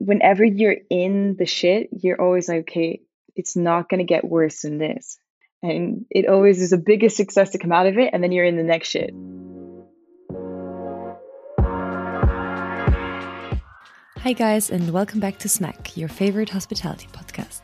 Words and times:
whenever 0.00 0.42
you're 0.42 0.76
in 0.88 1.36
the 1.36 1.44
shit, 1.44 1.90
you're 1.92 2.20
always 2.20 2.48
like, 2.48 2.60
okay, 2.60 3.02
it's 3.36 3.54
not 3.54 3.88
going 3.88 3.98
to 3.98 4.04
get 4.04 4.24
worse 4.24 4.62
than 4.62 4.78
this. 4.78 5.18
And 5.62 6.06
it 6.10 6.26
always 6.26 6.60
is 6.62 6.70
the 6.70 6.78
biggest 6.78 7.18
success 7.18 7.50
to 7.50 7.58
come 7.58 7.70
out 7.70 7.86
of 7.86 7.98
it, 7.98 8.10
and 8.12 8.24
then 8.24 8.32
you're 8.32 8.46
in 8.46 8.56
the 8.56 8.62
next 8.62 8.88
shit. 8.88 9.10
Hi, 14.20 14.32
guys, 14.32 14.70
and 14.70 14.90
welcome 14.90 15.20
back 15.20 15.38
to 15.38 15.50
Snack, 15.50 15.96
your 15.98 16.08
favorite 16.08 16.48
hospitality 16.48 17.08
podcast. 17.12 17.60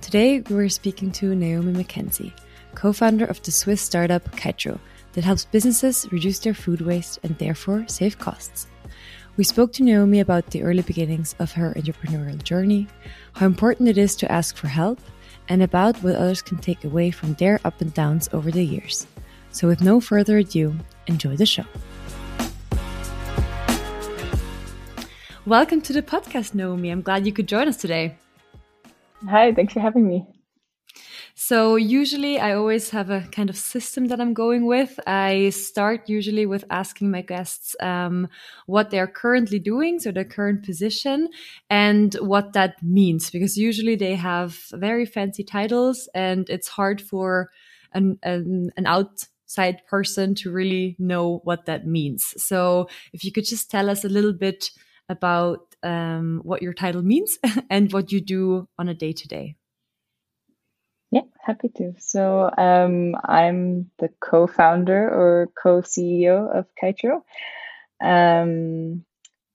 Today, 0.00 0.40
we're 0.50 0.68
speaking 0.68 1.12
to 1.12 1.34
Naomi 1.34 1.72
Mackenzie, 1.72 2.34
co 2.74 2.92
founder 2.92 3.24
of 3.24 3.40
the 3.42 3.52
Swiss 3.52 3.80
startup 3.80 4.28
Kitro, 4.32 4.80
that 5.12 5.24
helps 5.24 5.44
businesses 5.44 6.08
reduce 6.10 6.40
their 6.40 6.54
food 6.54 6.80
waste 6.80 7.20
and 7.22 7.38
therefore 7.38 7.86
save 7.86 8.18
costs. 8.18 8.66
We 9.38 9.44
spoke 9.44 9.72
to 9.74 9.84
Naomi 9.84 10.18
about 10.18 10.46
the 10.46 10.64
early 10.64 10.82
beginnings 10.82 11.36
of 11.38 11.52
her 11.52 11.72
entrepreneurial 11.74 12.42
journey, 12.42 12.88
how 13.34 13.46
important 13.46 13.88
it 13.88 13.96
is 13.96 14.16
to 14.16 14.32
ask 14.32 14.56
for 14.56 14.66
help, 14.66 14.98
and 15.48 15.62
about 15.62 15.96
what 16.02 16.16
others 16.16 16.42
can 16.42 16.58
take 16.58 16.82
away 16.82 17.12
from 17.12 17.34
their 17.34 17.60
up 17.64 17.80
and 17.80 17.94
downs 17.94 18.28
over 18.32 18.50
the 18.50 18.64
years. 18.64 19.06
So, 19.52 19.68
with 19.68 19.80
no 19.80 20.00
further 20.00 20.38
ado, 20.38 20.74
enjoy 21.06 21.36
the 21.36 21.46
show. 21.46 21.62
Welcome 25.46 25.82
to 25.82 25.92
the 25.92 26.02
podcast, 26.02 26.54
Naomi. 26.54 26.90
I'm 26.90 27.02
glad 27.02 27.24
you 27.24 27.32
could 27.32 27.46
join 27.46 27.68
us 27.68 27.76
today. 27.76 28.18
Hi, 29.28 29.54
thanks 29.54 29.72
for 29.72 29.78
having 29.78 30.08
me. 30.08 30.26
So 31.40 31.76
usually 31.76 32.40
I 32.40 32.54
always 32.54 32.90
have 32.90 33.10
a 33.10 33.20
kind 33.30 33.48
of 33.48 33.56
system 33.56 34.06
that 34.06 34.20
I'm 34.20 34.34
going 34.34 34.66
with. 34.66 34.98
I 35.06 35.50
start 35.50 36.08
usually 36.08 36.46
with 36.46 36.64
asking 36.68 37.12
my 37.12 37.22
guests 37.22 37.76
um, 37.78 38.26
what 38.66 38.90
they're 38.90 39.06
currently 39.06 39.60
doing, 39.60 40.00
so 40.00 40.10
their 40.10 40.24
current 40.24 40.64
position, 40.64 41.28
and 41.70 42.12
what 42.14 42.54
that 42.54 42.82
means, 42.82 43.30
because 43.30 43.56
usually 43.56 43.94
they 43.94 44.16
have 44.16 44.58
very 44.72 45.06
fancy 45.06 45.44
titles, 45.44 46.08
and 46.12 46.50
it's 46.50 46.66
hard 46.66 47.00
for 47.00 47.52
an, 47.92 48.18
an, 48.24 48.72
an 48.76 48.86
outside 48.86 49.86
person 49.86 50.34
to 50.34 50.50
really 50.50 50.96
know 50.98 51.40
what 51.44 51.66
that 51.66 51.86
means. 51.86 52.34
So 52.36 52.88
if 53.12 53.22
you 53.22 53.30
could 53.30 53.46
just 53.46 53.70
tell 53.70 53.88
us 53.88 54.04
a 54.04 54.08
little 54.08 54.32
bit 54.32 54.70
about 55.08 55.72
um, 55.84 56.40
what 56.42 56.62
your 56.62 56.74
title 56.74 57.02
means 57.02 57.38
and 57.70 57.92
what 57.92 58.10
you 58.10 58.20
do 58.20 58.68
on 58.76 58.88
a 58.88 58.94
day 58.94 59.12
to 59.12 59.28
day. 59.28 59.54
Yeah, 61.10 61.22
happy 61.42 61.68
to. 61.76 61.94
So 61.98 62.50
um, 62.56 63.14
I'm 63.24 63.90
the 63.98 64.10
co-founder 64.20 65.08
or 65.08 65.48
co-CEO 65.60 66.58
of 66.58 66.66
Kitro. 66.80 67.22
Um, 68.00 69.04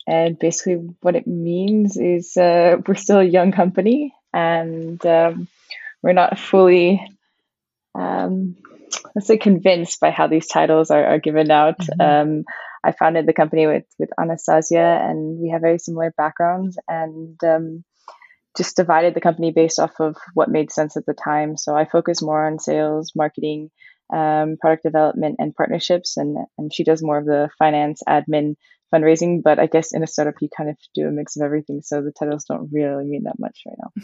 and 0.06 0.38
basically 0.38 0.96
what 1.02 1.16
it 1.16 1.28
means 1.28 1.98
is 1.98 2.36
uh, 2.38 2.78
we're 2.88 2.96
still 2.96 3.20
a 3.20 3.24
young 3.24 3.52
company 3.52 4.14
and 4.34 5.04
um, 5.06 5.48
we're 6.02 6.14
not 6.14 6.40
fully, 6.40 7.06
um, 7.94 8.56
let's 9.16 9.28
say, 9.28 9.38
convinced 9.38 10.00
by 10.00 10.10
how 10.10 10.28
these 10.28 10.48
titles 10.48 10.90
are, 10.90 11.06
are 11.06 11.20
given 11.20 11.52
out. 11.52 11.78
Mm-hmm. 11.78 12.02
Um, 12.02 12.44
I 12.84 12.92
founded 12.92 13.28
the 13.28 13.34
company 13.34 13.68
with, 13.68 13.86
with 14.00 14.10
Anastasia 14.20 15.00
and 15.02 15.40
we 15.40 15.50
have 15.50 15.62
very 15.62 15.80
similar 15.80 16.12
backgrounds. 16.18 16.78
And 16.88 17.42
um, 17.44 17.84
just 18.58 18.76
divided 18.76 19.14
the 19.14 19.22
company 19.22 19.52
based 19.52 19.80
off 19.80 20.00
of 20.00 20.16
what 20.34 20.50
made 20.50 20.72
sense 20.72 20.96
at 20.98 21.06
the 21.06 21.14
time. 21.14 21.58
So 21.58 21.76
I 21.76 21.86
focus 21.86 22.22
more 22.22 22.46
on 22.46 22.60
sales, 22.60 23.14
marketing, 23.16 23.72
um, 24.14 24.58
product 24.60 24.84
development, 24.84 25.38
and 25.40 25.56
partnerships, 25.56 26.18
and 26.18 26.38
and 26.58 26.74
she 26.74 26.84
does 26.84 27.02
more 27.02 27.18
of 27.18 27.26
the 27.26 27.50
finance, 27.58 28.02
admin, 28.08 28.56
fundraising. 28.94 29.42
But 29.44 29.60
I 29.60 29.66
guess 29.66 29.94
in 29.94 30.04
a 30.04 30.08
startup, 30.08 30.36
you 30.42 30.50
kind 30.56 30.70
of 30.70 30.78
do 30.94 31.08
a 31.08 31.12
mix 31.12 31.36
of 31.36 31.42
everything. 31.44 31.82
So 31.82 32.02
the 32.02 32.12
titles 32.12 32.46
don't 32.46 32.70
really 32.72 33.06
mean 33.06 33.24
that 33.24 33.40
much 33.40 33.62
right 33.66 33.78
now. 33.82 34.04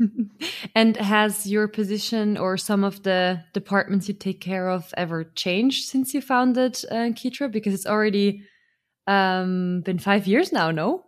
and 0.76 0.96
has 0.96 1.46
your 1.46 1.66
position 1.66 2.36
or 2.36 2.56
some 2.56 2.84
of 2.84 3.02
the 3.02 3.42
departments 3.52 4.06
you 4.06 4.14
take 4.14 4.40
care 4.40 4.68
of 4.68 4.94
ever 4.96 5.24
changed 5.24 5.88
since 5.88 6.14
you 6.14 6.20
founded 6.20 6.76
uh, 6.90 7.10
Kitro? 7.10 7.50
Because 7.50 7.74
it's 7.74 7.86
already 7.86 8.42
um, 9.08 9.80
been 9.80 9.98
five 9.98 10.26
years 10.26 10.52
now, 10.52 10.70
no? 10.70 11.04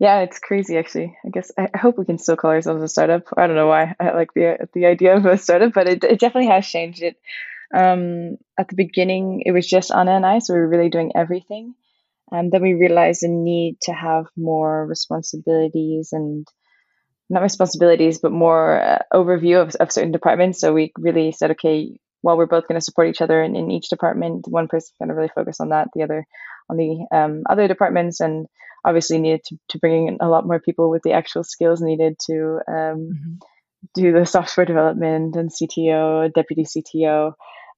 Yeah, 0.00 0.20
it's 0.20 0.38
crazy 0.38 0.78
actually. 0.78 1.14
I 1.26 1.28
guess 1.28 1.52
I, 1.58 1.68
hope 1.76 1.98
we 1.98 2.06
can 2.06 2.16
still 2.18 2.36
call 2.36 2.52
ourselves 2.52 2.82
a 2.82 2.88
startup. 2.88 3.24
I 3.36 3.46
don't 3.46 3.54
know 3.54 3.66
why 3.66 3.94
I 4.00 4.12
like 4.12 4.32
the 4.34 4.68
the 4.72 4.86
idea 4.86 5.14
of 5.14 5.26
a 5.26 5.36
startup, 5.36 5.74
but 5.74 5.86
it, 5.86 6.02
it 6.04 6.18
definitely 6.18 6.48
has 6.48 6.66
changed 6.66 7.02
it. 7.02 7.16
Um, 7.72 8.38
at 8.58 8.68
the 8.68 8.76
beginning, 8.76 9.42
it 9.44 9.52
was 9.52 9.68
just 9.68 9.92
Anna 9.92 10.12
and 10.12 10.24
I, 10.26 10.38
so 10.38 10.54
we 10.54 10.60
were 10.60 10.68
really 10.68 10.88
doing 10.88 11.12
everything. 11.14 11.74
And 12.32 12.50
then 12.50 12.62
we 12.62 12.74
realized 12.74 13.22
the 13.22 13.28
need 13.28 13.76
to 13.82 13.92
have 13.92 14.26
more 14.36 14.86
responsibilities 14.86 16.10
and 16.12 16.46
not 17.28 17.42
responsibilities, 17.42 18.18
but 18.18 18.32
more 18.32 18.80
uh, 18.80 18.98
overview 19.12 19.62
of, 19.62 19.74
of 19.76 19.92
certain 19.92 20.12
departments. 20.12 20.60
So 20.60 20.72
we 20.72 20.92
really 20.98 21.32
said, 21.32 21.52
okay, 21.52 21.98
while 22.22 22.36
we're 22.38 22.46
both 22.46 22.68
going 22.68 22.80
to 22.80 22.84
support 22.84 23.08
each 23.08 23.20
other 23.22 23.42
in, 23.42 23.56
in 23.56 23.70
each 23.70 23.88
department, 23.88 24.46
one 24.48 24.68
person 24.68 24.94
going 24.98 25.10
to 25.10 25.14
really 25.14 25.30
focus 25.34 25.60
on 25.60 25.70
that, 25.70 25.88
the 25.94 26.02
other 26.02 26.26
on 26.70 26.76
the 26.76 27.06
um, 27.16 27.42
other 27.48 27.68
departments, 27.68 28.20
and 28.20 28.46
obviously 28.84 29.18
needed 29.18 29.42
to, 29.44 29.56
to 29.70 29.78
bring 29.78 30.08
in 30.08 30.18
a 30.20 30.28
lot 30.28 30.46
more 30.46 30.60
people 30.60 30.90
with 30.90 31.02
the 31.02 31.12
actual 31.12 31.44
skills 31.44 31.80
needed 31.80 32.16
to 32.26 32.60
um, 32.66 32.74
mm-hmm. 32.74 33.34
do 33.94 34.12
the 34.12 34.24
software 34.26 34.66
development 34.66 35.36
and 35.36 35.50
CTO, 35.50 36.32
deputy 36.32 36.64
CTO. 36.64 37.32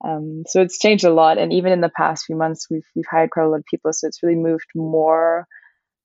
Um, 0.04 0.42
so 0.46 0.62
it's 0.62 0.78
changed 0.78 1.04
a 1.04 1.12
lot, 1.12 1.38
and 1.38 1.52
even 1.52 1.72
in 1.72 1.80
the 1.80 1.90
past 1.96 2.26
few 2.26 2.36
months, 2.36 2.66
we've 2.70 2.86
we've 2.94 3.04
hired 3.10 3.30
quite 3.30 3.44
a 3.44 3.48
lot 3.48 3.60
of 3.60 3.64
people. 3.70 3.92
So 3.92 4.06
it's 4.06 4.22
really 4.22 4.36
moved 4.36 4.66
more. 4.74 5.46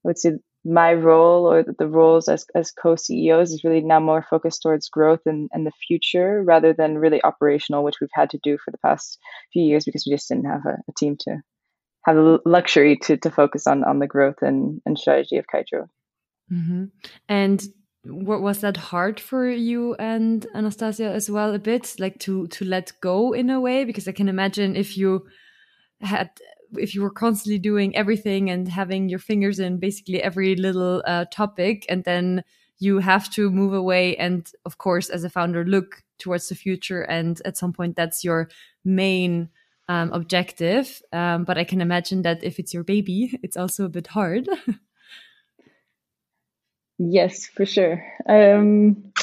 I 0.06 0.08
would 0.08 0.20
say 0.20 0.34
my 0.68 0.94
role 0.94 1.50
or 1.50 1.64
the 1.64 1.88
roles 1.88 2.28
as, 2.28 2.46
as 2.54 2.72
co-CEOs 2.72 3.52
is 3.52 3.64
really 3.64 3.82
now 3.82 4.00
more 4.00 4.26
focused 4.30 4.62
towards 4.62 4.90
growth 4.90 5.22
and, 5.26 5.50
and 5.54 5.66
the 5.66 5.72
future 5.88 6.44
rather 6.44 6.74
than 6.74 6.98
really 6.98 7.24
operational, 7.24 7.84
which 7.84 7.96
we've 8.02 8.10
had 8.14 8.30
to 8.32 8.40
do 8.44 8.58
for 8.58 8.72
the 8.72 8.78
past 8.80 9.18
few 9.54 9.64
years 9.64 9.86
because 9.86 10.06
we 10.06 10.14
just 10.14 10.28
didn't 10.28 10.46
have 10.46 10.66
a, 10.66 10.78
a 10.90 10.94
team 10.98 11.16
to 11.22 11.38
have 12.08 12.16
the 12.16 12.40
luxury 12.46 12.98
to 13.04 13.18
to 13.18 13.30
focus 13.30 13.68
on 13.68 13.84
on 13.84 14.00
the 14.00 14.08
growth 14.08 14.42
and 14.42 14.82
and 14.86 14.98
strategy 14.98 15.38
of 15.38 15.46
Kitro. 15.48 15.88
Mm-hmm. 16.52 16.86
And 17.28 17.68
what 18.06 18.42
was 18.42 18.62
that 18.62 18.78
hard 18.78 19.20
for 19.20 19.50
you 19.50 19.94
and 19.96 20.48
Anastasia 20.56 21.12
as 21.12 21.30
well 21.30 21.54
a 21.54 21.60
bit 21.60 21.96
like 22.00 22.20
to 22.20 22.48
to 22.48 22.64
let 22.64 22.94
go 23.02 23.34
in 23.34 23.50
a 23.50 23.60
way 23.60 23.84
because 23.84 24.08
I 24.08 24.14
can 24.14 24.30
imagine 24.30 24.76
if 24.76 24.98
you 24.98 25.28
had 26.00 26.30
if 26.78 26.96
you 26.96 27.02
were 27.02 27.12
constantly 27.12 27.60
doing 27.60 27.96
everything 27.96 28.50
and 28.50 28.68
having 28.68 29.10
your 29.10 29.20
fingers 29.20 29.60
in 29.60 29.78
basically 29.78 30.22
every 30.24 30.56
little 30.56 31.04
uh, 31.06 31.26
topic 31.32 31.86
and 31.90 32.04
then 32.06 32.44
you 32.80 33.00
have 33.00 33.30
to 33.32 33.50
move 33.50 33.74
away 33.74 34.16
and 34.16 34.52
of 34.66 34.78
course 34.78 35.10
as 35.10 35.24
a 35.24 35.30
founder 35.30 35.66
look 35.66 36.04
towards 36.18 36.48
the 36.48 36.56
future 36.56 37.02
and 37.02 37.42
at 37.44 37.58
some 37.58 37.74
point 37.74 37.96
that's 37.96 38.24
your 38.24 38.50
main 38.86 39.50
um, 39.88 40.12
objective. 40.14 41.02
Um, 41.14 41.44
but 41.44 41.58
I 41.58 41.64
can 41.64 41.82
imagine 41.82 42.24
that 42.24 42.44
if 42.44 42.60
it's 42.60 42.74
your 42.74 42.84
baby, 42.84 43.38
it's 43.44 43.58
also 43.58 43.86
a 43.86 43.90
bit 43.90 44.08
hard. 44.08 44.48
yes, 46.98 47.48
for 47.48 47.66
sure. 47.66 48.04
Um, 48.28 49.14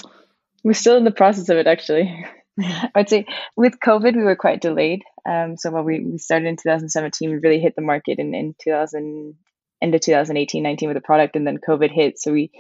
we're 0.63 0.73
still 0.73 0.97
in 0.97 1.05
the 1.05 1.11
process 1.11 1.49
of 1.49 1.59
it, 1.59 1.67
actually. 1.67 2.27
I'd 2.95 3.09
say 3.09 3.27
with 3.57 3.81
COVID, 3.81 4.15
we 4.15 4.23
were 4.23 4.37
quite 4.37 4.61
delayed. 4.61 5.03
Um, 5.29 5.57
so 5.57 5.71
when 5.71 5.85
we, 5.85 6.01
we 6.01 6.19
started 6.19 6.47
in 6.47 6.57
2017, 6.57 7.31
we 7.31 7.37
really 7.37 7.61
hit 7.61 7.75
the 7.77 7.83
market 7.83 8.19
in, 8.19 8.35
in 8.35 8.55
2000, 8.63 9.35
end 9.83 9.95
of 9.95 10.01
2018, 10.01 10.63
19 10.63 10.89
with 10.89 10.97
the 10.97 11.01
product, 11.01 11.37
and 11.37 11.47
then 11.47 11.59
COVID 11.59 11.91
hit. 11.91 12.19
So 12.19 12.33
we, 12.33 12.51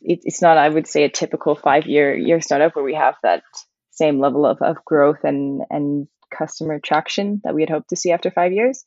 it, 0.00 0.20
it's 0.22 0.40
not, 0.40 0.58
I 0.58 0.68
would 0.68 0.86
say, 0.86 1.04
a 1.04 1.08
typical 1.08 1.56
five 1.56 1.86
year 1.86 2.16
year 2.16 2.40
startup 2.40 2.76
where 2.76 2.84
we 2.84 2.94
have 2.94 3.16
that 3.22 3.42
same 3.90 4.20
level 4.20 4.46
of, 4.46 4.62
of 4.62 4.84
growth 4.84 5.24
and 5.24 5.62
and 5.70 6.06
customer 6.30 6.80
traction 6.80 7.40
that 7.44 7.54
we 7.54 7.62
had 7.62 7.70
hoped 7.70 7.90
to 7.90 7.96
see 7.96 8.12
after 8.12 8.30
five 8.30 8.52
years. 8.52 8.84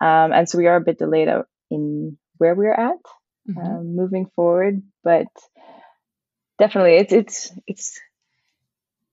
Um, 0.00 0.32
and 0.32 0.48
so 0.48 0.58
we 0.58 0.66
are 0.66 0.76
a 0.76 0.80
bit 0.80 0.98
delayed 0.98 1.28
out 1.28 1.46
in 1.70 2.16
where 2.38 2.54
we're 2.54 2.72
at 2.72 2.96
mm-hmm. 3.48 3.58
um, 3.58 3.96
moving 3.96 4.26
forward, 4.34 4.82
but 5.04 5.26
definitely 6.58 6.96
it's 6.96 7.12
it's 7.12 7.52
it's 7.66 8.00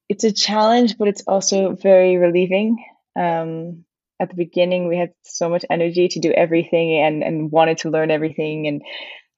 it's 0.09 0.23
a 0.23 0.31
challenge, 0.31 0.97
but 0.97 1.07
it's 1.07 1.23
also 1.27 1.75
very 1.75 2.17
relieving. 2.17 2.83
Um, 3.19 3.83
at 4.19 4.29
the 4.29 4.35
beginning, 4.35 4.87
we 4.87 4.97
had 4.97 5.11
so 5.23 5.49
much 5.49 5.65
energy 5.69 6.07
to 6.07 6.19
do 6.19 6.31
everything 6.31 6.97
and 7.03 7.23
and 7.23 7.51
wanted 7.51 7.79
to 7.79 7.89
learn 7.89 8.11
everything 8.11 8.67
and 8.67 8.81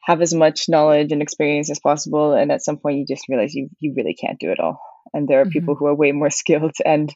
have 0.02 0.22
as 0.22 0.34
much 0.34 0.70
knowledge 0.70 1.12
and 1.12 1.22
experience 1.22 1.70
as 1.70 1.80
possible. 1.80 2.34
And 2.34 2.52
at 2.52 2.64
some 2.64 2.78
point, 2.78 3.00
you 3.00 3.06
just 3.06 3.28
realize 3.28 3.54
you 3.54 3.70
you 3.80 3.94
really 3.96 4.14
can't 4.14 4.40
do 4.40 4.52
it 4.52 4.60
all 4.60 4.80
and 5.14 5.28
there 5.28 5.42
are 5.42 5.44
mm-hmm. 5.44 5.52
people 5.52 5.76
who 5.76 5.86
are 5.88 5.96
way 5.96 6.12
more 6.12 6.30
skilled 6.42 6.76
and 6.86 7.14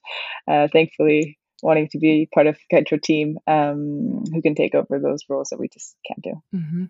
uh, 0.48 0.68
thankfully 0.72 1.38
wanting 1.62 1.88
to 1.90 1.98
be 1.98 2.28
part 2.34 2.48
of 2.48 2.58
Kitro 2.72 3.02
team 3.02 3.38
um, 3.48 4.24
who 4.32 4.42
can 4.42 4.54
take 4.54 4.76
over 4.76 5.00
those 5.00 5.24
roles 5.30 5.50
that 5.50 5.60
we 5.60 5.70
just 5.70 5.96
can't 6.06 6.22
do. 6.22 6.34
Mm-hmm. 6.54 6.84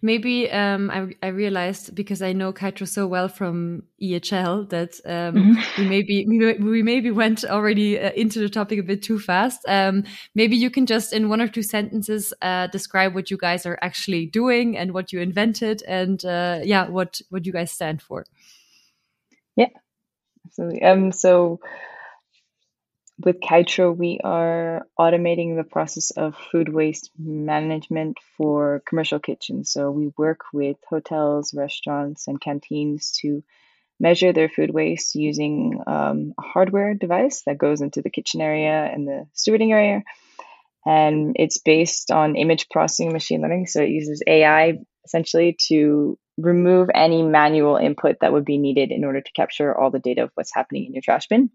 Maybe 0.00 0.50
um, 0.50 0.90
I, 0.90 1.14
I 1.22 1.28
realized 1.28 1.94
because 1.94 2.20
I 2.20 2.32
know 2.32 2.52
Kitro 2.52 2.86
so 2.88 3.06
well 3.06 3.28
from 3.28 3.84
EHL 4.02 4.68
that 4.70 5.00
um, 5.04 5.34
mm-hmm. 5.34 5.82
we 5.82 5.88
maybe 5.88 6.26
we, 6.28 6.54
we 6.54 6.82
maybe 6.82 7.10
went 7.12 7.44
already 7.44 7.98
uh, 7.98 8.10
into 8.12 8.40
the 8.40 8.48
topic 8.48 8.80
a 8.80 8.82
bit 8.82 9.02
too 9.02 9.20
fast. 9.20 9.60
Um, 9.68 10.02
maybe 10.34 10.56
you 10.56 10.70
can 10.70 10.86
just 10.86 11.12
in 11.12 11.28
one 11.28 11.40
or 11.40 11.46
two 11.46 11.62
sentences 11.62 12.34
uh, 12.42 12.66
describe 12.68 13.14
what 13.14 13.30
you 13.30 13.36
guys 13.36 13.64
are 13.64 13.78
actually 13.82 14.26
doing 14.26 14.76
and 14.76 14.92
what 14.92 15.12
you 15.12 15.20
invented 15.20 15.82
and 15.86 16.24
uh, 16.24 16.60
yeah, 16.64 16.88
what 16.88 17.20
what 17.30 17.46
you 17.46 17.52
guys 17.52 17.70
stand 17.70 18.02
for. 18.02 18.24
Yeah, 19.54 19.68
absolutely. 20.46 20.82
Um, 20.82 21.12
so 21.12 21.60
with 23.24 23.40
Kitro, 23.40 23.96
we 23.96 24.18
are 24.24 24.86
automating 24.98 25.56
the 25.56 25.64
process 25.64 26.10
of 26.12 26.34
food 26.50 26.72
waste 26.72 27.10
management 27.18 28.18
for 28.36 28.82
commercial 28.86 29.20
kitchens. 29.20 29.70
So 29.72 29.90
we 29.90 30.12
work 30.16 30.40
with 30.52 30.76
hotels, 30.88 31.54
restaurants, 31.54 32.26
and 32.26 32.40
canteens 32.40 33.12
to 33.20 33.44
measure 34.00 34.32
their 34.32 34.48
food 34.50 34.72
waste 34.72 35.14
using 35.16 35.80
um, 35.86 36.34
a 36.38 36.42
hardware 36.42 36.94
device 36.94 37.42
that 37.46 37.58
goes 37.58 37.80
into 37.82 38.02
the 38.02 38.10
kitchen 38.10 38.40
area 38.40 38.84
and 38.92 39.08
the 39.08 39.26
stewarding 39.34 39.72
area. 39.72 40.02
And 40.86 41.36
it's 41.38 41.58
based 41.58 42.10
on 42.10 42.36
image 42.36 42.68
processing 42.70 43.12
machine 43.12 43.42
learning. 43.42 43.66
So 43.66 43.82
it 43.82 43.90
uses 43.90 44.22
AI 44.26 44.78
essentially 45.04 45.56
to 45.68 46.18
remove 46.38 46.88
any 46.94 47.22
manual 47.22 47.76
input 47.76 48.16
that 48.20 48.32
would 48.32 48.44
be 48.44 48.58
needed 48.58 48.90
in 48.90 49.04
order 49.04 49.20
to 49.20 49.32
capture 49.32 49.76
all 49.76 49.90
the 49.90 49.98
data 49.98 50.24
of 50.24 50.30
what's 50.34 50.54
happening 50.54 50.86
in 50.86 50.94
your 50.94 51.02
trash 51.02 51.28
bin. 51.28 51.50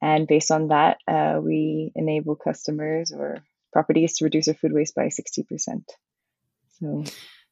And 0.00 0.26
based 0.26 0.50
on 0.50 0.68
that, 0.68 0.98
uh, 1.08 1.40
we 1.42 1.92
enable 1.94 2.36
customers 2.36 3.12
or 3.12 3.38
properties 3.72 4.18
to 4.18 4.24
reduce 4.24 4.46
their 4.46 4.54
food 4.54 4.72
waste 4.72 4.94
by 4.94 5.06
60%. 5.06 5.84
So, 6.80 7.04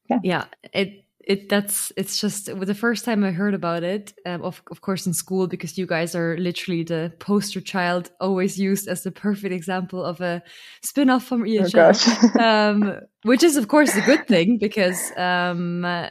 yeah. 0.08 0.18
Yeah. 0.22 0.44
It, 0.72 1.04
it 1.24 1.48
that's 1.48 1.92
it's 1.96 2.20
just 2.20 2.46
the 2.46 2.74
first 2.74 3.04
time 3.04 3.24
I 3.24 3.30
heard 3.30 3.54
about 3.54 3.82
it, 3.82 4.12
um, 4.26 4.42
of 4.42 4.62
of 4.70 4.80
course 4.80 5.06
in 5.06 5.14
school 5.14 5.46
because 5.46 5.78
you 5.78 5.86
guys 5.86 6.14
are 6.14 6.36
literally 6.38 6.82
the 6.82 7.12
poster 7.18 7.60
child, 7.60 8.10
always 8.20 8.58
used 8.58 8.88
as 8.88 9.02
the 9.02 9.10
perfect 9.10 9.54
example 9.54 10.04
of 10.04 10.20
a 10.20 10.42
spin-off 10.82 11.24
from 11.24 11.44
EHL, 11.44 12.34
oh 12.38 12.44
um, 12.44 13.00
which 13.22 13.42
is 13.42 13.56
of 13.56 13.68
course 13.68 13.94
a 13.96 14.00
good 14.00 14.26
thing 14.26 14.58
because 14.58 15.12
um, 15.16 15.84
uh, 15.84 16.08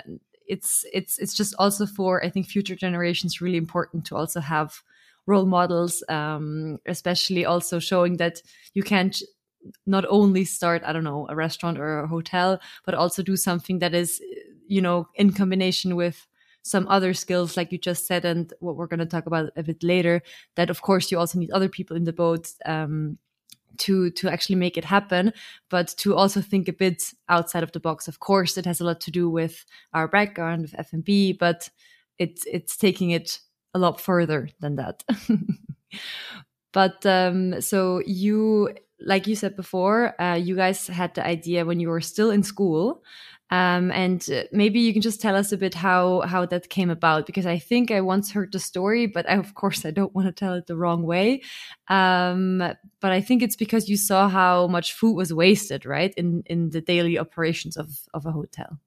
it's 0.48 0.86
it's 0.94 1.19
it's 1.19 1.34
just 1.34 1.56
also 1.60 1.86
for 1.86 2.24
I 2.24 2.30
think 2.30 2.48
future 2.48 2.75
generations 2.75 3.42
really 3.42 3.58
important 3.58 4.06
to 4.06 4.16
also 4.16 4.40
have 4.40 4.81
role 5.28 5.46
models, 5.46 6.04
um, 6.10 6.80
especially 6.86 7.46
also 7.46 7.80
showing 7.80 8.18
that 8.18 8.42
you 8.74 8.84
can't 8.84 9.22
not 9.86 10.06
only 10.10 10.46
start, 10.46 10.81
I 10.86 10.94
don't 10.94 11.04
know, 11.04 11.28
a 11.30 11.36
restaurant 11.36 11.78
or 11.80 12.00
a 12.00 12.08
hotel, 12.08 12.60
but 12.86 12.96
also 12.96 13.22
do 13.24 13.36
something 13.36 13.80
that 13.80 13.94
is, 13.94 14.22
you 14.71 14.81
know, 14.81 15.07
in 15.15 15.33
combination 15.33 15.95
with 15.95 16.27
some 16.63 16.88
other 16.88 17.13
skills, 17.13 17.57
like 17.57 17.71
you 17.71 17.77
just 17.77 18.06
said, 18.06 18.23
and 18.25 18.53
what 18.59 18.75
we're 18.75 18.88
going 18.88 19.00
to 19.00 19.06
talk 19.06 19.25
about 19.25 19.51
a 19.56 19.63
bit 19.63 19.83
later. 19.83 20.21
That, 20.56 20.69
of 20.69 20.81
course, 20.81 21.12
you 21.12 21.19
also 21.19 21.39
need 21.39 21.51
other 21.51 21.69
people 21.69 21.97
in 21.97 22.06
the 22.06 22.13
boat. 22.13 22.51
Um, 22.65 23.18
to 23.77 24.12
to 24.12 24.27
actually 24.27 24.57
make 24.57 24.77
it 24.77 24.83
happen 24.83 25.31
but 25.69 25.88
to 25.97 26.13
also 26.13 26.41
think 26.41 26.68
a 26.68 26.73
bit 26.73 27.01
outside 27.29 27.63
of 27.63 27.71
the 27.71 27.79
box 27.79 28.09
of 28.09 28.19
course 28.19 28.57
it 28.57 28.65
has 28.65 28.81
a 28.81 28.83
lot 28.83 29.00
to 29.00 29.09
do 29.12 29.29
with 29.29 29.63
our 29.94 30.09
background 30.09 30.62
with 30.62 30.75
F&B 30.77 31.31
but 31.31 31.69
it's 32.19 32.45
it's 32.45 32.75
taking 32.75 33.12
it 33.12 33.39
a 33.74 33.79
lot 33.79 34.00
further 34.00 34.50
than 34.59 34.75
that. 34.75 35.03
but 36.74 37.06
um, 37.06 37.62
so 37.62 38.01
you, 38.06 38.75
like 39.00 39.27
you 39.27 39.35
said 39.35 39.56
before, 39.56 40.19
uh, 40.21 40.35
you 40.35 40.56
guys 40.56 40.88
had 40.88 41.15
the 41.15 41.25
idea 41.25 41.65
when 41.65 41.79
you 41.79 41.89
were 41.89 42.01
still 42.01 42.31
in 42.31 42.44
school. 42.44 43.03
Um, 43.51 43.92
and 43.92 44.25
uh, 44.31 44.44
maybe 44.53 44.80
you 44.80 44.94
can 44.94 45.01
just 45.01 45.21
tell 45.21 45.36
us 45.36 45.51
a 45.51 45.57
bit 45.57 45.74
how 45.74 46.21
how 46.21 46.45
that 46.45 46.69
came 46.69 46.89
about 46.89 47.25
because 47.25 47.45
I 47.45 47.59
think 47.59 47.92
I 47.92 48.00
once 48.00 48.31
heard 48.31 48.53
the 48.53 48.59
story, 48.59 49.07
but 49.07 49.30
I, 49.30 49.36
of 49.36 49.53
course 49.56 49.86
I 49.86 49.92
don't 49.92 50.15
want 50.15 50.27
to 50.27 50.31
tell 50.31 50.53
it 50.53 50.68
the 50.68 50.77
wrong 50.77 51.03
way. 51.03 51.42
Um, 51.89 52.59
but 53.01 53.12
I 53.12 53.19
think 53.19 53.44
it's 53.44 53.57
because 53.57 53.89
you 53.89 53.98
saw 53.98 54.30
how 54.30 54.68
much 54.68 54.94
food 54.94 55.15
was 55.15 55.33
wasted, 55.33 55.86
right, 55.86 56.13
in 56.15 56.44
in 56.45 56.69
the 56.69 56.80
daily 56.80 57.19
operations 57.19 57.75
of 57.75 57.89
of 58.13 58.25
a 58.25 58.31
hotel. 58.31 58.80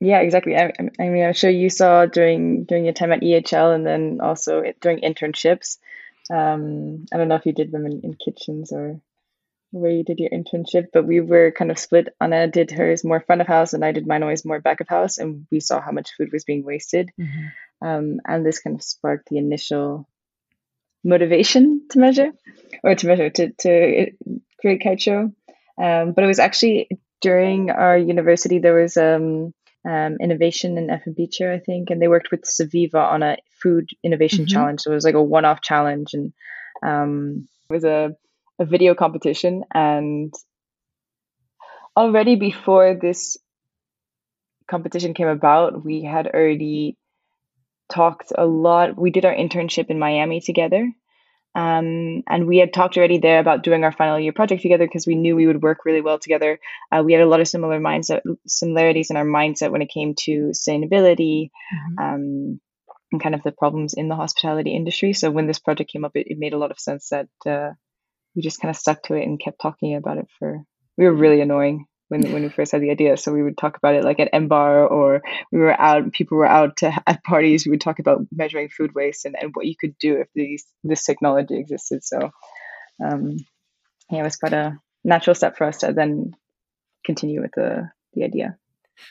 Yeah, 0.00 0.20
exactly. 0.20 0.56
I, 0.56 0.72
I 0.98 1.08
mean, 1.08 1.24
I'm 1.24 1.34
sure 1.34 1.50
you 1.50 1.70
saw 1.70 2.06
during 2.06 2.64
during 2.64 2.84
your 2.84 2.94
time 2.94 3.12
at 3.12 3.20
EHL 3.20 3.74
and 3.74 3.86
then 3.86 4.18
also 4.20 4.64
during 4.80 5.00
internships. 5.00 5.78
Um, 6.28 7.06
I 7.12 7.18
don't 7.18 7.28
know 7.28 7.34
if 7.36 7.46
you 7.46 7.52
did 7.52 7.70
them 7.70 7.86
in, 7.86 8.00
in 8.02 8.14
kitchens 8.14 8.72
or 8.72 9.00
where 9.70 9.90
you 9.90 10.04
did 10.04 10.18
your 10.18 10.30
internship, 10.30 10.86
but 10.92 11.06
we 11.06 11.20
were 11.20 11.52
kind 11.52 11.70
of 11.70 11.78
split. 11.78 12.08
Anna 12.20 12.48
did 12.48 12.70
hers 12.70 13.04
more 13.04 13.20
front 13.20 13.40
of 13.40 13.46
house, 13.46 13.72
and 13.72 13.84
I 13.84 13.92
did 13.92 14.06
mine 14.06 14.22
always 14.22 14.44
more 14.44 14.60
back 14.60 14.80
of 14.80 14.88
house, 14.88 15.18
and 15.18 15.46
we 15.50 15.60
saw 15.60 15.80
how 15.80 15.92
much 15.92 16.10
food 16.16 16.30
was 16.32 16.44
being 16.44 16.64
wasted. 16.64 17.10
Mm-hmm. 17.18 17.86
Um, 17.86 18.20
and 18.26 18.44
this 18.44 18.60
kind 18.60 18.76
of 18.76 18.82
sparked 18.82 19.28
the 19.30 19.38
initial 19.38 20.08
motivation 21.02 21.86
to 21.90 21.98
measure 21.98 22.30
or 22.82 22.94
to 22.94 23.06
measure 23.06 23.30
to 23.30 23.52
to 23.52 24.10
create 24.60 24.82
Kitro. 24.82 25.32
Um, 25.80 26.12
but 26.12 26.24
it 26.24 26.26
was 26.26 26.38
actually 26.38 26.88
during 27.20 27.70
our 27.70 27.96
university 27.96 28.58
there 28.58 28.74
was 28.74 28.96
um, 28.96 29.54
um, 29.88 30.16
innovation 30.20 30.76
in 30.76 30.90
F&B 30.90 31.28
chair, 31.28 31.52
I 31.52 31.58
think, 31.58 31.90
and 31.90 32.00
they 32.00 32.08
worked 32.08 32.30
with 32.30 32.42
Saviva 32.42 32.96
on 32.96 33.22
a 33.22 33.38
food 33.62 33.88
innovation 34.02 34.44
mm-hmm. 34.44 34.52
challenge. 34.52 34.80
So 34.80 34.90
it 34.90 34.94
was 34.94 35.04
like 35.04 35.14
a 35.14 35.22
one-off 35.22 35.62
challenge, 35.62 36.12
and 36.12 36.32
um, 36.82 37.48
it 37.68 37.72
was 37.72 37.84
a, 37.84 38.14
a 38.60 38.64
video 38.64 38.94
competition. 38.94 39.64
And 39.72 40.32
already 41.96 42.36
before 42.36 42.94
this 43.00 43.36
competition 44.70 45.14
came 45.14 45.28
about, 45.28 45.84
we 45.84 46.02
had 46.04 46.26
already 46.28 46.96
talked 47.90 48.32
a 48.36 48.46
lot. 48.46 48.96
We 48.96 49.10
did 49.10 49.24
our 49.24 49.34
internship 49.34 49.90
in 49.90 49.98
Miami 49.98 50.40
together, 50.40 50.88
um, 51.54 52.22
and 52.28 52.46
we 52.46 52.58
had 52.58 52.72
talked 52.72 52.96
already 52.96 53.18
there 53.18 53.40
about 53.40 53.64
doing 53.64 53.82
our 53.82 53.90
final 53.90 54.20
year 54.20 54.32
project 54.32 54.62
together 54.62 54.86
because 54.86 55.06
we 55.06 55.16
knew 55.16 55.34
we 55.34 55.46
would 55.46 55.62
work 55.62 55.84
really 55.84 56.00
well 56.00 56.18
together. 56.18 56.60
Uh, 56.92 57.02
we 57.04 57.12
had 57.12 57.22
a 57.22 57.26
lot 57.26 57.40
of 57.40 57.48
similar 57.48 57.80
mindset, 57.80 58.20
similarities 58.46 59.10
in 59.10 59.16
our 59.16 59.24
mindset 59.24 59.72
when 59.72 59.82
it 59.82 59.90
came 59.90 60.14
to 60.20 60.52
sustainability 60.54 61.50
mm-hmm. 61.74 61.98
um, 61.98 62.60
and 63.10 63.20
kind 63.20 63.34
of 63.34 63.42
the 63.42 63.50
problems 63.50 63.94
in 63.94 64.08
the 64.08 64.14
hospitality 64.14 64.76
industry. 64.76 65.12
So 65.12 65.32
when 65.32 65.48
this 65.48 65.58
project 65.58 65.90
came 65.90 66.04
up, 66.04 66.12
it, 66.14 66.28
it 66.30 66.38
made 66.38 66.52
a 66.52 66.58
lot 66.58 66.70
of 66.70 66.78
sense 66.78 67.08
that 67.08 67.28
uh, 67.44 67.72
we 68.34 68.42
just 68.42 68.60
kind 68.60 68.70
of 68.70 68.76
stuck 68.76 69.02
to 69.04 69.14
it 69.14 69.26
and 69.26 69.40
kept 69.40 69.60
talking 69.60 69.94
about 69.94 70.18
it 70.18 70.28
for. 70.38 70.62
We 70.96 71.04
were 71.04 71.14
really 71.14 71.40
annoying 71.40 71.86
when 72.08 72.30
when 72.32 72.42
we 72.42 72.48
first 72.48 72.72
had 72.72 72.82
the 72.82 72.90
idea. 72.90 73.16
So 73.16 73.32
we 73.32 73.42
would 73.42 73.56
talk 73.56 73.76
about 73.76 73.94
it 73.94 74.04
like 74.04 74.20
at 74.20 74.32
MBAR 74.32 74.90
or 74.90 75.22
we 75.50 75.58
were 75.58 75.80
out, 75.80 76.12
people 76.12 76.36
were 76.36 76.46
out 76.46 76.78
to, 76.78 76.92
at 77.06 77.24
parties. 77.24 77.64
We 77.64 77.70
would 77.70 77.80
talk 77.80 77.98
about 77.98 78.26
measuring 78.32 78.68
food 78.68 78.94
waste 78.94 79.24
and, 79.24 79.36
and 79.40 79.50
what 79.54 79.66
you 79.66 79.74
could 79.80 79.96
do 79.98 80.20
if 80.20 80.28
these 80.34 80.66
this 80.84 81.04
technology 81.04 81.58
existed. 81.58 82.04
So 82.04 82.30
um, 83.02 83.36
yeah, 84.10 84.20
it 84.20 84.24
was 84.24 84.36
quite 84.36 84.52
a 84.52 84.78
natural 85.04 85.34
step 85.34 85.56
for 85.56 85.64
us 85.64 85.78
to 85.78 85.92
then 85.92 86.32
continue 87.04 87.40
with 87.40 87.52
the 87.54 87.90
the 88.12 88.24
idea 88.24 88.56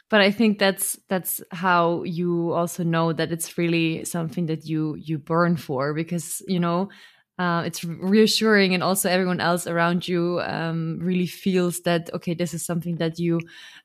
but 0.10 0.22
i 0.22 0.30
think 0.30 0.60
that's 0.60 1.00
that's 1.08 1.42
how 1.52 2.04
you 2.04 2.52
also 2.52 2.84
know 2.84 3.12
that 3.12 3.32
it's 3.32 3.58
really 3.58 4.06
something 4.06 4.46
that 4.46 4.66
you 4.66 4.96
you 4.96 5.18
burn 5.18 5.56
for 5.56 5.94
because 5.94 6.44
you 6.48 6.60
know 6.60 6.90
uh, 7.40 7.64
it's 7.66 7.86
reassuring 7.86 8.74
and 8.74 8.84
also 8.84 9.10
everyone 9.10 9.40
else 9.40 9.66
around 9.66 10.06
you 10.06 10.42
um, 10.44 11.00
really 11.00 11.26
feels 11.26 11.80
that 11.82 12.14
okay 12.14 12.34
this 12.34 12.54
is 12.54 12.64
something 12.64 12.98
that 12.98 13.18
you 13.18 13.40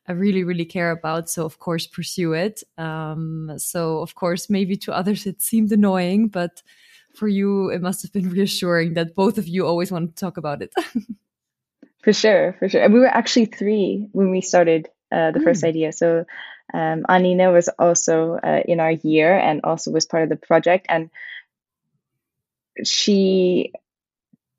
uh, 0.09 0.15
really 0.15 0.43
really 0.43 0.65
care 0.65 0.91
about 0.91 1.31
so 1.31 1.45
of 1.45 1.61
course 1.61 1.87
pursue 1.87 2.33
it 2.33 2.65
um, 2.79 3.53
so 3.57 4.01
of 4.01 4.17
course 4.17 4.51
maybe 4.51 4.77
to 4.77 4.93
others 4.93 5.25
it 5.25 5.41
seemed 5.41 5.71
annoying 5.71 6.27
but 6.27 6.63
for 7.15 7.29
you 7.29 7.71
it 7.71 7.81
must 7.81 8.03
have 8.03 8.13
been 8.13 8.29
reassuring 8.39 8.95
that 8.95 9.15
both 9.15 9.39
of 9.39 9.47
you 9.47 9.65
always 9.65 9.93
want 9.93 10.11
to 10.11 10.21
talk 10.21 10.37
about 10.37 10.61
it 10.61 10.75
for 12.03 12.13
sure 12.13 12.57
for 12.59 12.69
sure 12.69 12.83
and 12.83 12.93
we 12.93 12.99
were 12.99 13.07
actually 13.07 13.47
three 13.47 14.09
when 14.11 14.31
we 14.31 14.41
started 14.41 14.89
uh, 15.13 15.31
the 15.31 15.39
mm. 15.39 15.45
first 15.45 15.61
hmm. 15.61 15.69
idea 15.69 15.93
so 15.93 16.25
um, 16.73 17.05
Anina 17.09 17.53
was 17.53 17.69
also 17.79 18.35
uh, 18.43 18.63
in 18.65 18.81
our 18.81 18.93
year 18.93 19.39
and 19.39 19.61
also 19.63 19.93
was 19.93 20.07
part 20.07 20.25
of 20.25 20.29
the 20.29 20.37
project 20.37 20.87
and 20.89 21.11
she 22.83 23.73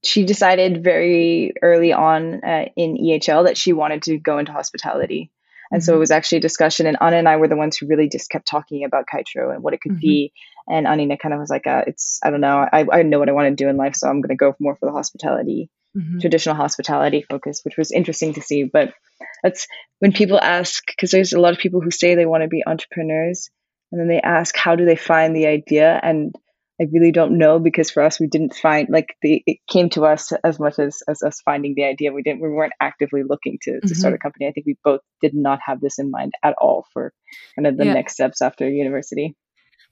she 0.04 0.24
decided 0.24 0.84
very 0.84 1.54
early 1.62 1.92
on 1.92 2.44
uh, 2.44 2.66
in 2.76 2.98
EHL 2.98 3.46
that 3.46 3.58
she 3.58 3.74
wanted 3.74 4.04
to 4.04 4.18
go 4.18 4.38
into 4.38 4.52
hospitality. 4.52 5.32
And 5.72 5.82
mm-hmm. 5.82 5.86
so 5.86 5.92
it 5.92 5.96
mm-hmm. 5.96 6.00
was 6.02 6.12
actually 6.12 6.38
a 6.40 6.42
discussion, 6.42 6.86
and 6.86 6.98
Anna 7.02 7.18
and 7.18 7.28
I 7.28 7.38
were 7.38 7.48
the 7.48 7.56
ones 7.56 7.78
who 7.78 7.88
really 7.88 8.08
just 8.08 8.30
kept 8.30 8.48
talking 8.48 8.84
about 8.86 9.06
Kitro 9.12 9.54
and 9.54 9.64
what 9.64 9.74
it 9.74 9.82
could 9.82 9.94
mm-hmm. 9.94 10.00
be. 10.00 10.34
And 10.68 10.88
Anina 10.88 11.18
kind 11.18 11.34
of 11.34 11.40
was 11.40 11.50
like, 11.50 11.68
uh, 11.68 11.84
"It's 11.88 12.20
I 12.24 12.30
don't 12.30 12.42
know, 12.42 12.68
I, 12.72 12.86
I 12.92 13.04
know 13.04 13.20
what 13.20 13.30
I 13.30 13.34
want 13.34 13.50
to 13.50 13.64
do 13.64 13.70
in 13.70 13.78
life, 13.78 13.96
so 13.96 14.08
I'm 14.08 14.22
going 14.22 14.30
to 14.30 14.36
go 14.36 14.56
more 14.60 14.76
for 14.76 14.86
the 14.86 14.92
hospitality, 14.92 15.70
mm-hmm. 15.98 16.20
traditional 16.20 16.56
hospitality 16.56 17.26
focus," 17.28 17.62
which 17.64 17.78
was 17.78 17.92
interesting 17.92 18.34
to 18.36 18.42
see. 18.42 18.64
But 18.64 18.94
that's 19.44 19.68
when 20.00 20.12
people 20.12 20.40
ask, 20.40 20.86
because 20.88 21.12
there's 21.12 21.34
a 21.34 21.40
lot 21.40 21.54
of 21.54 21.60
people 21.60 21.82
who 21.82 21.92
say 21.92 22.14
they 22.14 22.26
want 22.26 22.44
to 22.44 22.48
be 22.48 22.64
entrepreneurs, 22.66 23.50
and 23.92 24.00
then 24.00 24.08
they 24.08 24.22
ask, 24.22 24.56
"How 24.56 24.76
do 24.76 24.86
they 24.86 24.96
find 24.96 25.36
the 25.36 25.48
idea?" 25.48 26.00
and 26.02 26.36
I 26.80 26.88
really 26.92 27.12
don't 27.12 27.38
know 27.38 27.58
because 27.58 27.90
for 27.90 28.04
us 28.04 28.20
we 28.20 28.28
didn't 28.28 28.54
find 28.54 28.90
like 28.90 29.16
the 29.22 29.42
it 29.46 29.60
came 29.68 29.90
to 29.92 30.06
us 30.06 30.34
as 30.44 30.60
much 30.60 30.78
as, 30.78 31.02
as 31.08 31.24
us 31.24 31.40
finding 31.46 31.74
the 31.74 31.86
idea. 31.86 32.12
We 32.12 32.22
didn't 32.22 32.42
we 32.42 32.50
weren't 32.50 32.74
actively 32.82 33.24
looking 33.24 33.60
to, 33.62 33.72
to 33.72 33.78
mm-hmm. 33.78 33.96
start 33.96 34.14
a 34.14 34.18
company. 34.18 34.48
I 34.48 34.52
think 34.52 34.66
we 34.66 34.78
both 34.84 35.00
did 35.22 35.34
not 35.34 35.60
have 35.66 35.80
this 35.80 36.00
in 36.00 36.12
mind 36.12 36.34
at 36.44 36.56
all 36.60 36.86
for 36.92 37.14
kind 37.56 37.68
of 37.68 37.78
the 37.78 37.86
yeah. 37.86 37.94
next 37.94 38.14
steps 38.14 38.42
after 38.42 38.68
university. 38.70 39.36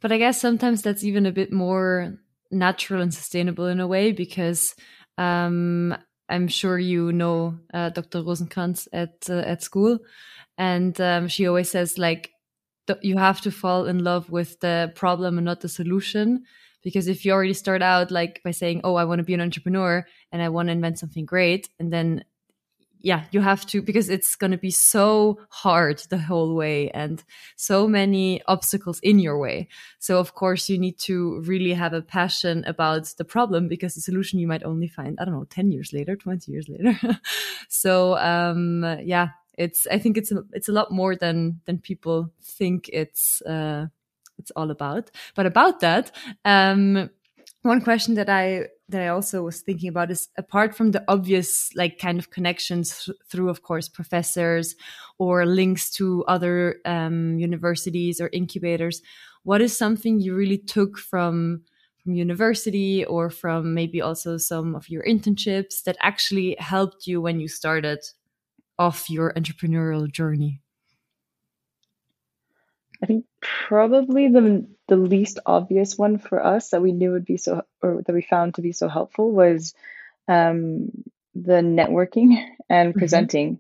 But 0.02 0.12
I 0.12 0.18
guess 0.18 0.42
sometimes 0.42 0.82
that's 0.82 1.06
even 1.06 1.26
a 1.26 1.32
bit 1.32 1.54
more 1.54 2.18
natural 2.52 3.02
and 3.02 3.14
sustainable 3.14 3.68
in 3.68 3.80
a 3.80 3.88
way 3.88 4.12
because 4.12 4.76
um, 5.18 5.96
I'm 6.28 6.50
sure 6.50 6.78
you 6.78 7.14
know 7.14 7.60
uh, 7.74 7.90
Dr. 7.92 8.24
Rosenkrantz 8.24 8.90
at 8.92 9.14
uh, 9.30 9.36
at 9.36 9.64
school, 9.64 10.00
and 10.58 11.00
um, 11.00 11.30
she 11.30 11.48
always 11.48 11.72
says 11.72 11.98
like 11.98 12.32
you 13.02 13.18
have 13.18 13.40
to 13.40 13.52
fall 13.52 13.86
in 13.86 14.04
love 14.04 14.30
with 14.30 14.60
the 14.60 14.92
problem 14.96 15.38
and 15.38 15.46
not 15.46 15.62
the 15.62 15.70
solution 15.70 16.44
because 16.84 17.08
if 17.08 17.26
you 17.26 17.32
already 17.32 17.54
start 17.54 17.82
out 17.82 18.12
like 18.12 18.42
by 18.44 18.52
saying 18.52 18.82
oh 18.84 18.96
i 18.96 19.04
want 19.04 19.20
to 19.20 19.24
be 19.24 19.34
an 19.34 19.42
entrepreneur 19.42 20.06
and 20.32 20.42
i 20.42 20.50
want 20.50 20.68
to 20.68 20.74
invent 20.74 21.00
something 21.00 21.26
great 21.26 21.70
and 21.80 21.92
then 21.92 22.24
yeah 23.04 23.26
you 23.32 23.42
have 23.42 23.66
to 23.68 23.82
because 23.82 24.10
it's 24.10 24.36
going 24.36 24.52
to 24.52 24.58
be 24.58 24.72
so 24.72 25.38
hard 25.50 26.00
the 26.10 26.18
whole 26.18 26.56
way 26.56 26.90
and 26.92 27.24
so 27.56 27.88
many 27.88 28.42
obstacles 28.48 29.00
in 29.02 29.20
your 29.20 29.38
way. 29.38 29.68
So 30.00 30.18
of 30.18 30.34
course 30.34 30.70
you 30.70 30.80
need 30.80 30.98
to 31.00 31.42
really 31.42 31.74
have 31.74 31.94
a 31.94 32.02
passion 32.02 32.64
about 32.66 33.14
the 33.18 33.26
problem 33.26 33.68
because 33.68 33.94
the 33.94 34.02
solution 34.02 34.40
you 34.40 34.48
might 34.48 34.64
only 34.64 34.88
find 34.88 35.20
i 35.20 35.26
don't 35.26 35.34
know 35.36 35.46
10 35.50 35.72
years 35.72 35.94
later 35.94 36.16
20 36.16 36.52
years 36.52 36.68
later. 36.68 36.98
So 37.70 38.18
um 38.18 38.84
yeah 39.04 39.30
it's 39.58 39.86
i 39.88 40.00
think 40.00 40.18
it's 40.18 40.32
a, 40.32 40.44
it's 40.54 40.70
a 40.70 40.72
lot 40.72 40.90
more 40.90 41.16
than 41.16 41.60
than 41.66 41.78
people 41.80 42.32
think 42.42 42.90
it's 42.92 43.42
uh 43.42 43.88
it's 44.44 44.52
all 44.56 44.72
about. 44.72 45.10
But 45.36 45.46
about 45.46 45.80
that, 45.80 46.12
um, 46.44 47.10
one 47.62 47.82
question 47.82 48.16
that 48.16 48.30
I 48.30 48.68
that 48.90 49.02
I 49.02 49.08
also 49.08 49.42
was 49.44 49.62
thinking 49.62 49.90
about 49.90 50.12
is 50.12 50.28
apart 50.38 50.76
from 50.76 50.92
the 50.92 51.04
obvious 51.08 51.70
like 51.76 51.98
kind 51.98 52.20
of 52.20 52.30
connections 52.30 53.06
th 53.06 53.18
through, 53.30 53.50
of 53.50 53.62
course, 53.62 53.90
professors 53.90 54.76
or 55.18 55.46
links 55.46 55.90
to 55.98 56.24
other 56.36 56.76
um, 56.86 57.40
universities 57.40 58.20
or 58.22 58.30
incubators, 58.32 59.02
what 59.44 59.62
is 59.62 59.78
something 59.78 60.20
you 60.20 60.36
really 60.36 60.58
took 60.76 60.98
from 60.98 61.62
from 62.04 62.14
university 62.16 63.06
or 63.06 63.30
from 63.30 63.74
maybe 63.74 64.02
also 64.02 64.38
some 64.38 64.76
of 64.76 64.90
your 64.90 65.04
internships 65.14 65.84
that 65.86 65.98
actually 66.02 66.58
helped 66.60 67.08
you 67.08 67.22
when 67.22 67.40
you 67.40 67.48
started 67.48 68.00
off 68.78 69.10
your 69.10 69.34
entrepreneurial 69.34 70.12
journey? 70.12 70.60
I 73.04 73.06
think 73.06 73.26
probably 73.42 74.30
the 74.30 74.66
the 74.88 74.96
least 74.96 75.40
obvious 75.46 75.98
one 75.98 76.20
for 76.20 76.44
us 76.44 76.70
that 76.70 76.82
we 76.82 76.94
knew 76.94 77.12
would 77.12 77.26
be 77.26 77.36
so 77.36 77.64
or 77.82 78.02
that 78.06 78.14
we 78.14 78.22
found 78.22 78.56
to 78.56 78.62
be 78.62 78.72
so 78.72 78.88
helpful 78.88 79.30
was 79.30 79.74
um, 80.30 80.90
the 81.36 81.60
networking 81.62 82.46
and 82.70 82.90
mm-hmm. 82.90 83.00
presenting. 83.00 83.60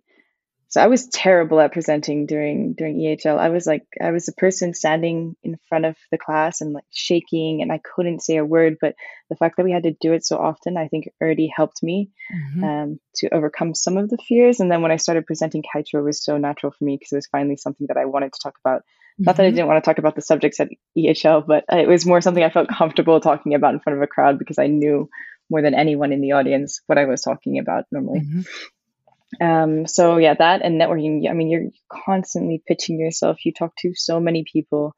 So 0.70 0.82
I 0.82 0.88
was 0.88 1.08
terrible 1.08 1.60
at 1.60 1.74
presenting 1.74 2.26
during 2.26 2.74
during 2.74 2.98
EHL. 2.98 3.38
I 3.38 3.50
was 3.50 3.68
like 3.68 3.86
I 4.02 4.12
was 4.12 4.30
a 4.30 4.34
person 4.34 4.74
standing 4.74 5.36
in 5.44 5.60
front 5.68 5.86
of 5.86 5.98
the 6.10 6.18
class 6.18 6.62
and 6.62 6.72
like 6.72 6.86
shaking 6.90 7.62
and 7.62 7.72
I 7.72 7.82
couldn't 7.84 8.24
say 8.24 8.38
a 8.38 8.46
word. 8.46 8.78
But 8.80 8.96
the 9.30 9.36
fact 9.36 9.58
that 9.58 9.66
we 9.66 9.74
had 9.74 9.84
to 9.84 9.96
do 10.00 10.14
it 10.14 10.26
so 10.26 10.38
often, 10.38 10.78
I 10.78 10.88
think 10.88 11.10
already 11.22 11.52
helped 11.54 11.84
me 11.84 12.12
mm-hmm. 12.34 12.64
um, 12.64 13.00
to 13.16 13.34
overcome 13.34 13.76
some 13.76 13.98
of 13.98 14.10
the 14.10 14.18
fears. 14.18 14.62
And 14.62 14.72
then 14.72 14.82
when 14.82 14.92
I 14.92 14.98
started 14.98 15.28
presenting 15.28 15.64
it 15.76 15.96
was 15.96 16.24
so 16.24 16.38
natural 16.38 16.72
for 16.72 16.86
me 16.86 16.96
because 16.96 17.12
it 17.12 17.18
was 17.18 17.28
finally 17.28 17.58
something 17.58 17.88
that 17.88 17.98
I 17.98 18.06
wanted 18.06 18.32
to 18.32 18.40
talk 18.42 18.56
about. 18.64 18.84
Not 19.20 19.38
that 19.38 19.44
I 19.44 19.48
mm-hmm. 19.48 19.56
didn't 19.56 19.68
want 19.68 19.84
to 19.84 19.88
talk 19.88 20.00
about 20.00 20.16
the 20.16 20.22
subjects 20.22 20.60
at 20.60 20.70
EHL, 20.98 21.46
but 21.46 21.66
it 21.70 21.88
was 21.88 22.06
more 22.06 22.22
something 22.22 22.44
I 22.44 22.50
felt 22.50 22.70
comfortable 22.70 23.20
talking 23.20 23.54
about 23.54 23.74
in 23.74 23.80
front 23.80 23.98
of 23.98 24.04
a 24.04 24.08
crowd 24.08 24.40
because 24.40 24.58
I 24.58 24.68
knew 24.68 25.10
more 25.50 25.62
than 25.62 25.76
anyone 25.76 26.12
in 26.12 26.22
the 26.22 26.32
audience 26.32 26.82
what 26.88 26.98
I 26.98 27.06
was 27.06 27.22
talking 27.22 27.60
about 27.60 27.86
normally. 27.92 28.22
Mm-hmm. 28.22 29.46
Um, 29.46 29.88
so 29.88 30.18
yeah, 30.18 30.34
that 30.34 30.62
and 30.64 30.80
networking. 30.80 31.30
I 31.30 31.34
mean, 31.34 31.50
you're 31.50 31.70
constantly 32.06 32.62
pitching 32.66 33.00
yourself. 33.00 33.46
You 33.46 33.52
talk 33.52 33.74
to 33.80 33.94
so 33.96 34.20
many 34.20 34.46
people 34.52 34.96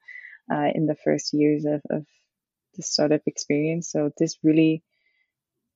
uh, 0.52 0.68
in 0.74 0.86
the 0.86 0.96
first 1.04 1.34
years 1.34 1.66
of, 1.66 1.82
of 1.90 2.06
the 2.76 2.84
startup 2.84 3.22
experience. 3.26 3.92
So 3.92 4.12
this 4.18 4.38
really 4.44 4.84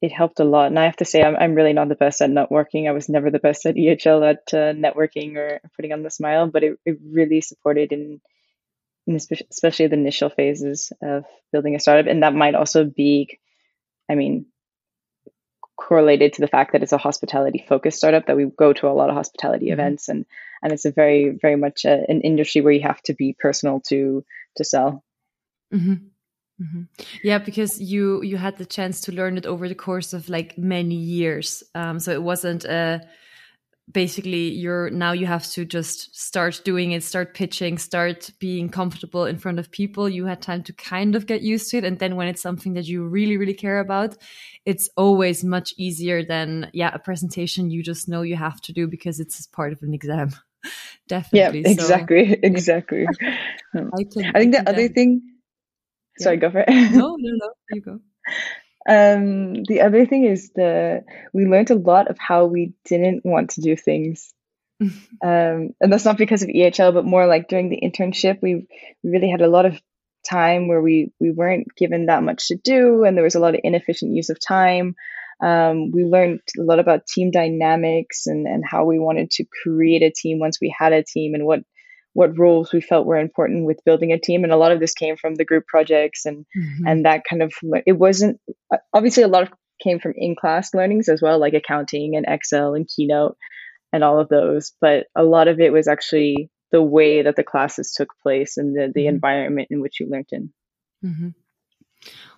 it 0.02 0.12
helped 0.12 0.40
a 0.40 0.46
lot. 0.46 0.68
And 0.68 0.80
I 0.80 0.86
have 0.86 0.98
to 0.98 1.06
say, 1.06 1.22
I'm 1.22 1.36
I'm 1.36 1.56
really 1.56 1.74
not 1.74 1.90
the 1.90 1.96
best 1.96 2.22
at 2.22 2.30
networking. 2.30 2.88
I 2.88 2.92
was 2.92 3.10
never 3.10 3.30
the 3.30 3.40
best 3.40 3.66
at 3.66 3.76
EHL 3.84 4.30
at 4.30 4.54
uh, 4.54 4.74
networking 4.74 5.36
or 5.36 5.62
putting 5.76 5.94
on 5.94 6.04
the 6.04 6.10
smile, 6.10 6.48
but 6.48 6.64
it, 6.64 6.80
it 6.86 6.98
really 7.04 7.42
supported 7.42 7.92
in, 7.92 8.22
in 9.08 9.16
especially 9.16 9.88
the 9.88 9.96
initial 9.96 10.30
phases 10.30 10.94
of 11.02 11.26
building 11.52 11.76
a 11.76 11.80
startup. 11.80 12.10
And 12.10 12.24
that 12.24 12.34
might 12.34 12.56
also 12.56 12.86
be, 12.86 13.40
I 14.10 14.16
mean, 14.16 14.46
correlated 15.80 16.34
to 16.34 16.42
the 16.42 16.48
fact 16.48 16.74
that 16.74 16.84
it's 16.84 16.92
a 16.92 16.98
hospitality 16.98 17.66
focused 17.68 17.98
startup 17.98 18.28
that 18.28 18.36
we 18.36 18.46
go 18.46 18.74
to 18.74 18.88
a 18.88 18.92
lot 18.92 19.10
of 19.10 19.16
hospitality 19.16 19.68
mm-hmm. 19.68 19.74
events 19.80 20.10
and 20.10 20.26
and 20.62 20.74
it's 20.74 20.84
a 20.84 20.92
very 20.92 21.30
very 21.42 21.56
much 21.56 21.86
a, 21.86 22.04
an 22.10 22.22
industry 22.22 22.62
where 22.62 22.74
you 22.74 22.82
have 22.82 23.02
to 23.02 23.14
be 23.14 23.34
personal 23.40 23.80
to 23.80 24.26
to 24.58 24.66
sell 24.66 25.04
mm-hmm. 25.74 25.96
Mm-hmm. 26.62 26.82
yeah 27.24 27.38
because 27.38 27.80
you 27.80 28.22
you 28.22 28.36
had 28.36 28.58
the 28.58 28.66
chance 28.66 29.00
to 29.02 29.14
learn 29.14 29.38
it 29.38 29.46
over 29.46 29.70
the 29.70 29.76
course 29.76 30.12
of 30.12 30.28
like 30.28 30.58
many 30.58 30.96
years. 30.96 31.64
Um, 31.74 32.00
so 32.02 32.12
it 32.12 32.22
wasn't 32.22 32.66
a 32.66 33.02
basically 33.92 34.52
you're 34.52 34.90
now 34.90 35.14
you 35.14 35.26
have 35.26 35.48
to 35.52 35.66
just 35.66 36.16
start 36.16 36.62
doing 36.64 36.92
it 36.92 37.04
start 37.04 37.34
pitching 37.34 37.78
start 37.78 38.30
being 38.40 38.70
comfortable 38.70 39.26
in 39.26 39.38
front 39.38 39.58
of 39.58 39.72
people. 39.72 40.10
You 40.10 40.26
had 40.26 40.42
time 40.42 40.64
to 40.64 40.74
kind 40.74 41.16
of 41.16 41.26
get 41.28 41.42
used 41.42 41.72
to 41.72 41.78
it. 41.78 41.86
And 41.86 41.98
then 41.98 42.16
when 42.16 42.28
it's 42.28 42.42
something 42.42 42.74
that 42.74 42.86
you 42.86 43.08
really 43.08 43.38
really 43.38 43.54
care 43.54 43.80
about 43.80 44.18
it's 44.66 44.90
always 44.98 45.44
much 45.44 45.74
easier 45.78 46.24
than 46.26 46.70
yeah 46.74 46.92
a 46.94 47.00
presentation 47.00 47.72
you 47.72 47.82
just 47.82 48.10
know 48.10 48.22
you 48.22 48.36
have 48.36 48.60
to 48.62 48.74
do 48.74 48.86
because 48.86 49.20
it's 49.22 49.48
part 49.48 49.72
of 49.72 49.82
an 49.82 49.94
exam. 49.94 50.32
Definitely. 51.08 51.62
Yeah 51.62 51.70
exactly 51.72 52.30
so, 52.32 52.36
exactly. 52.44 53.08
I, 53.76 53.80
I 54.36 54.40
think 54.40 54.54
the 54.56 54.64
other 54.68 54.90
thing 54.90 55.22
yeah. 56.20 56.24
sorry 56.24 56.38
go 56.38 56.50
for 56.50 56.64
it 56.66 56.70
no 56.92 57.16
no 57.18 57.18
no 57.20 57.50
you 57.72 57.82
go 57.82 58.00
um, 58.88 59.64
the 59.66 59.82
other 59.82 60.06
thing 60.06 60.26
is 60.26 60.52
the 60.56 61.04
we 61.34 61.46
learned 61.46 61.70
a 61.70 61.76
lot 61.76 62.10
of 62.10 62.18
how 62.18 62.46
we 62.46 62.74
didn't 62.86 63.24
want 63.24 63.52
to 63.52 63.62
do 63.62 63.76
things. 63.76 64.34
um, 64.82 64.92
and 65.22 65.92
that's 65.92 66.06
not 66.06 66.18
because 66.18 66.42
of 66.42 66.50
EHL, 66.50 66.94
but 66.94 67.06
more 67.06 67.28
like 67.28 67.50
during 67.50 67.70
the 67.70 67.82
internship, 67.82 68.42
we, 68.42 68.68
we 69.04 69.10
really 69.12 69.30
had 69.30 69.42
a 69.42 69.50
lot 69.50 69.66
of 69.66 69.80
time 70.28 70.68
where 70.68 70.82
we 70.82 71.12
we 71.20 71.32
weren't 71.32 71.68
given 71.76 72.08
that 72.08 72.24
much 72.24 72.48
to 72.48 72.56
do, 72.56 73.04
and 73.04 73.16
there 73.16 73.24
was 73.24 73.36
a 73.36 73.40
lot 73.40 73.54
of 73.54 73.62
inefficient 73.64 74.16
use 74.16 74.30
of 74.30 74.40
time. 74.40 74.96
Um, 75.42 75.92
we 75.92 76.04
learned 76.04 76.42
a 76.58 76.64
lot 76.64 76.80
about 76.80 77.06
team 77.06 77.32
dynamics 77.32 78.26
and 78.26 78.48
and 78.48 78.64
how 78.66 78.86
we 78.86 78.98
wanted 78.98 79.32
to 79.32 79.46
create 79.64 80.02
a 80.02 80.12
team 80.12 80.40
once 80.40 80.60
we 80.60 80.74
had 80.76 80.94
a 80.94 81.04
team, 81.04 81.36
and 81.36 81.46
what 81.46 81.60
what 82.14 82.38
roles 82.38 82.74
we 82.74 82.82
felt 82.82 83.06
were 83.06 83.18
important 83.18 83.66
with 83.66 83.84
building 83.86 84.12
a 84.12 84.20
team 84.20 84.44
and 84.44 84.52
a 84.52 84.58
lot 84.58 84.72
of 84.72 84.80
this 84.80 84.94
came 84.94 85.16
from 85.16 85.36
the 85.36 85.46
group 85.46 85.66
projects 85.68 86.26
and 86.26 86.46
mm-hmm. 86.58 86.88
and 86.88 87.06
that 87.06 87.24
kind 87.30 87.42
of 87.42 87.54
it 87.86 87.94
wasn't 87.94 88.40
obviously 88.94 89.24
a 89.24 89.28
lot 89.28 89.44
of 89.44 89.50
came 89.82 90.00
from 90.00 90.14
in 90.16 90.36
class 90.36 90.74
learnings 90.74 91.08
as 91.08 91.22
well 91.22 91.40
like 91.40 91.54
accounting 91.54 92.16
and 92.16 92.26
excel 92.28 92.74
and 92.74 92.90
keynote 92.94 93.38
and 93.94 94.04
all 94.04 94.20
of 94.20 94.30
those 94.30 94.74
but 94.82 95.08
a 95.16 95.24
lot 95.24 95.48
of 95.48 95.60
it 95.60 95.72
was 95.72 95.88
actually 95.88 96.50
the 96.72 96.82
way 96.82 97.22
that 97.22 97.36
the 97.36 97.44
classes 97.44 97.94
took 97.94 98.10
place 98.22 98.58
and 98.58 98.76
the, 98.76 98.92
the 98.94 99.02
mm-hmm. 99.02 99.10
environment 99.10 99.68
in 99.72 99.82
which 99.82 100.00
you 100.00 100.10
learned 100.10 100.28
in 100.32 100.54
mm-hmm. 101.06 101.30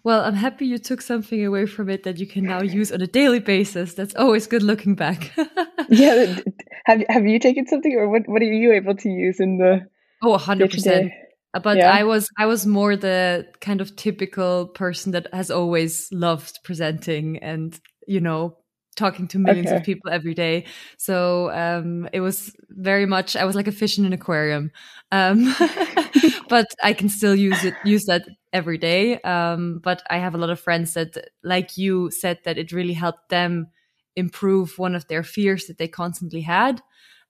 Well, 0.03 0.21
I'm 0.21 0.33
happy 0.33 0.65
you 0.65 0.79
took 0.79 1.01
something 1.01 1.45
away 1.45 1.67
from 1.67 1.87
it 1.87 2.03
that 2.03 2.17
you 2.17 2.25
can 2.25 2.43
now 2.43 2.63
use 2.63 2.91
on 2.91 3.01
a 3.01 3.07
daily 3.07 3.39
basis. 3.39 3.93
That's 3.93 4.15
always 4.15 4.47
good 4.47 4.63
looking 4.63 4.95
back. 4.95 5.31
yeah. 5.89 6.39
Have 6.85 7.03
Have 7.09 7.25
you 7.25 7.39
taken 7.39 7.67
something, 7.67 7.93
or 7.93 8.09
what? 8.09 8.23
What 8.27 8.41
are 8.41 8.45
you 8.45 8.73
able 8.73 8.95
to 8.95 9.09
use 9.09 9.39
in 9.39 9.57
the? 9.57 9.87
Oh, 10.23 10.37
hundred 10.37 10.71
percent. 10.71 11.11
But 11.53 11.77
yeah. 11.77 11.91
I 11.91 12.03
was 12.03 12.29
I 12.37 12.45
was 12.45 12.65
more 12.65 12.95
the 12.95 13.47
kind 13.59 13.81
of 13.81 13.95
typical 13.95 14.67
person 14.67 15.11
that 15.11 15.27
has 15.33 15.51
always 15.51 16.09
loved 16.11 16.59
presenting 16.63 17.37
and 17.39 17.77
you 18.07 18.21
know 18.21 18.57
talking 18.95 19.27
to 19.27 19.39
millions 19.39 19.67
okay. 19.67 19.77
of 19.77 19.83
people 19.83 20.11
every 20.11 20.33
day. 20.33 20.65
So 20.97 21.49
um, 21.51 22.07
it 22.13 22.21
was 22.21 22.55
very 22.69 23.05
much 23.05 23.35
I 23.35 23.45
was 23.45 23.55
like 23.55 23.67
a 23.67 23.71
fish 23.71 23.97
in 23.97 24.05
an 24.05 24.13
aquarium. 24.13 24.71
Um, 25.11 25.53
but 26.49 26.67
I 26.81 26.93
can 26.93 27.09
still 27.09 27.35
use 27.35 27.63
it 27.65 27.73
use 27.83 28.05
that 28.05 28.23
every 28.53 28.77
day. 28.77 29.19
Um, 29.21 29.79
but 29.83 30.01
I 30.09 30.17
have 30.17 30.35
a 30.35 30.37
lot 30.37 30.49
of 30.49 30.59
friends 30.59 30.93
that, 30.93 31.17
like 31.43 31.77
you 31.77 32.11
said, 32.11 32.39
that 32.45 32.57
it 32.57 32.71
really 32.71 32.93
helped 32.93 33.29
them 33.29 33.67
improve 34.15 34.77
one 34.77 34.95
of 34.95 35.07
their 35.07 35.23
fears 35.23 35.65
that 35.67 35.77
they 35.77 35.87
constantly 35.87 36.41
had. 36.41 36.81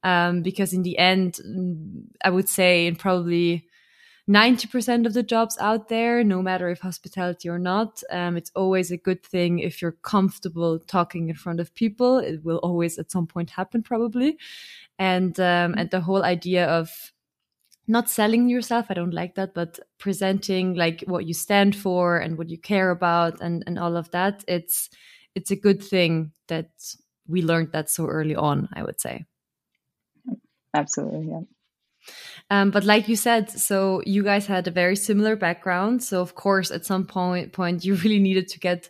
Um, 0.04 0.42
because 0.42 0.74
in 0.74 0.82
the 0.82 0.98
end, 0.98 1.40
I 2.24 2.30
would 2.30 2.50
say 2.50 2.88
in 2.88 2.96
probably 2.96 3.68
90% 4.30 5.06
of 5.06 5.14
the 5.14 5.24
jobs 5.24 5.58
out 5.60 5.90
there, 5.90 6.24
no 6.24 6.42
matter 6.42 6.70
if 6.70 6.80
hospitality 6.80 7.50
or 7.50 7.60
not, 7.60 8.02
um, 8.12 8.38
it's 8.38 8.52
always 8.56 8.92
a 8.92 8.98
good 8.98 9.24
thing 9.24 9.60
if 9.60 9.82
you're 9.82 9.98
comfortable 10.04 10.80
talking 10.80 11.30
in 11.30 11.36
front 11.36 11.60
of 11.60 11.74
people. 11.76 12.20
It 12.20 12.44
will 12.44 12.58
always 12.58 12.98
at 12.98 13.12
some 13.12 13.28
point 13.28 13.50
happen, 13.52 13.84
probably. 13.84 14.38
And, 14.98 15.40
um, 15.40 15.76
and 15.78 15.90
the 15.92 16.02
whole 16.02 16.24
idea 16.24 16.66
of 16.68 17.12
not 17.88 18.10
selling 18.10 18.48
yourself 18.48 18.86
i 18.90 18.94
don't 18.94 19.14
like 19.14 19.36
that 19.36 19.54
but 19.54 19.80
presenting 19.98 20.76
like 20.76 21.04
what 21.08 21.26
you 21.26 21.34
stand 21.34 21.76
for 21.76 22.18
and 22.20 22.38
what 22.38 22.50
you 22.50 22.58
care 22.58 22.92
about 22.92 23.42
and 23.42 23.64
and 23.68 23.78
all 23.78 23.98
of 23.98 24.10
that 24.12 24.44
it's 24.48 24.90
it's 25.36 25.52
a 25.52 25.56
good 25.56 25.84
thing 25.84 26.32
that 26.48 26.70
we 27.28 27.42
learned 27.42 27.72
that 27.72 27.90
so 27.90 28.06
early 28.08 28.36
on 28.36 28.70
i 28.74 28.84
would 28.84 29.00
say. 29.00 29.26
Absolutely 30.74 31.28
yeah. 31.30 31.42
Um, 32.50 32.72
but 32.72 32.84
like 32.84 33.08
you 33.08 33.16
said, 33.16 33.50
so 33.50 34.02
you 34.06 34.24
guys 34.24 34.48
had 34.48 34.68
a 34.68 34.72
very 34.72 34.96
similar 34.96 35.36
background. 35.36 36.04
So 36.04 36.22
of 36.22 36.34
course, 36.36 36.72
at 36.72 36.86
some 36.86 37.06
point, 37.06 37.54
point 37.54 37.86
you 37.86 37.96
really 38.04 38.20
needed 38.20 38.48
to 38.50 38.60
get 38.60 38.90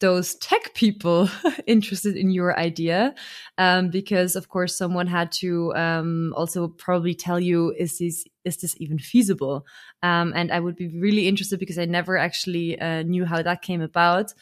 those 0.00 0.36
tech 0.36 0.74
people 0.74 1.28
interested 1.66 2.16
in 2.16 2.30
your 2.30 2.56
idea 2.58 3.14
um, 3.58 3.90
because 3.90 4.36
of 4.36 4.48
course 4.48 4.76
someone 4.76 5.08
had 5.08 5.32
to 5.32 5.74
um, 5.74 6.32
also 6.36 6.68
probably 6.68 7.14
tell 7.14 7.40
you 7.40 7.74
is 7.76 7.98
this 7.98 8.24
is 8.44 8.56
this 8.58 8.76
even 8.78 8.98
feasible? 8.98 9.66
Um, 10.04 10.32
and 10.36 10.52
i 10.52 10.60
would 10.60 10.76
be 10.76 10.86
really 10.86 11.26
interested 11.26 11.58
because 11.58 11.78
i 11.78 11.84
never 11.84 12.16
actually 12.16 12.80
uh, 12.80 13.02
knew 13.02 13.24
how 13.24 13.42
that 13.42 13.62
came 13.62 13.80
about 13.80 14.32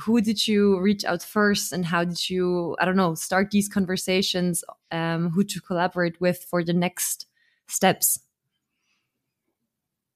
who 0.00 0.20
did 0.20 0.46
you 0.46 0.78
reach 0.80 1.04
out 1.04 1.22
first 1.22 1.72
and 1.72 1.86
how 1.86 2.04
did 2.04 2.28
you 2.28 2.76
i 2.80 2.84
don't 2.84 2.96
know 2.96 3.14
start 3.14 3.50
these 3.50 3.68
conversations 3.68 4.62
um, 4.90 5.30
who 5.30 5.42
to 5.44 5.60
collaborate 5.60 6.20
with 6.20 6.44
for 6.44 6.62
the 6.62 6.72
next 6.72 7.26
steps? 7.66 8.20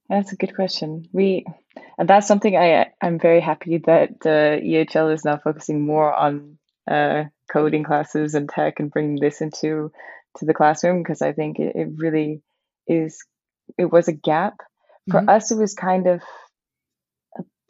That's 0.09 0.33
a 0.33 0.37
good 0.37 0.55
question. 0.55 1.09
We 1.13 1.47
and 1.99 2.09
that's 2.09 2.27
something 2.27 2.57
I 2.57 2.91
I'm 3.01 3.19
very 3.19 3.41
happy 3.41 3.79
that 3.87 4.21
the 4.21 4.61
EHL 4.63 5.15
is 5.15 5.25
now 5.25 5.37
focusing 5.37 5.87
more 5.87 6.13
on 6.13 6.59
uh, 6.91 7.25
coding 7.51 7.85
classes 7.85 8.35
and 8.35 8.49
tech 8.49 8.81
and 8.81 8.91
bringing 8.91 9.21
this 9.21 9.41
into 9.41 9.93
to 10.39 10.45
the 10.45 10.55
classroom 10.55 11.03
because 11.03 11.23
I 11.23 11.33
think 11.33 11.59
it, 11.59 11.77
it 11.77 11.89
really 11.97 12.43
is 12.89 13.25
it 13.79 13.85
was 13.85 14.09
a 14.09 14.13
gap 14.13 14.55
for 15.11 15.21
mm-hmm. 15.21 15.29
us. 15.29 15.53
It 15.53 15.59
was 15.59 15.75
kind 15.75 16.09
of 16.09 16.23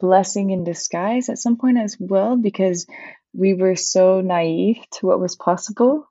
blessing 0.01 0.49
in 0.49 0.63
disguise 0.63 1.29
at 1.29 1.37
some 1.37 1.57
point 1.57 1.77
as 1.77 1.95
well 1.99 2.35
because 2.35 2.87
we 3.33 3.53
were 3.53 3.75
so 3.75 4.21
naive 4.21 4.77
to 4.91 5.05
what 5.05 5.19
was 5.19 5.35
possible 5.35 6.05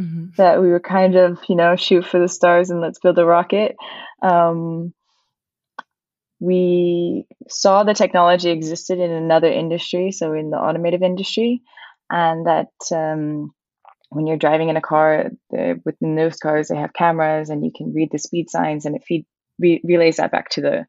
mm-hmm. 0.00 0.26
that 0.36 0.60
we 0.60 0.68
were 0.68 0.80
kind 0.80 1.16
of, 1.16 1.38
you 1.48 1.56
know, 1.56 1.76
shoot 1.76 2.04
for 2.04 2.20
the 2.20 2.28
stars 2.28 2.70
and 2.70 2.80
let's 2.80 2.98
build 2.98 3.18
a 3.18 3.24
rocket. 3.24 3.76
Um, 4.22 4.92
we 6.38 7.24
saw 7.48 7.82
the 7.82 7.94
technology 7.94 8.50
existed 8.50 8.98
in 8.98 9.10
another 9.10 9.50
industry, 9.50 10.12
so 10.12 10.34
in 10.34 10.50
the 10.50 10.58
automotive 10.58 11.02
industry, 11.02 11.62
and 12.10 12.46
that 12.46 12.68
um, 12.92 13.52
when 14.10 14.26
you're 14.26 14.36
driving 14.36 14.68
in 14.68 14.76
a 14.76 14.82
car, 14.82 15.30
within 15.50 16.14
those 16.14 16.36
cars 16.36 16.68
they 16.68 16.76
have 16.76 16.92
cameras, 16.92 17.48
and 17.48 17.64
you 17.64 17.72
can 17.74 17.94
read 17.94 18.10
the 18.12 18.18
speed 18.18 18.50
signs, 18.50 18.84
and 18.84 18.96
it 18.96 19.02
feed 19.06 19.24
re- 19.58 19.80
relays 19.82 20.18
that 20.18 20.30
back 20.30 20.50
to 20.50 20.60
the 20.60 20.86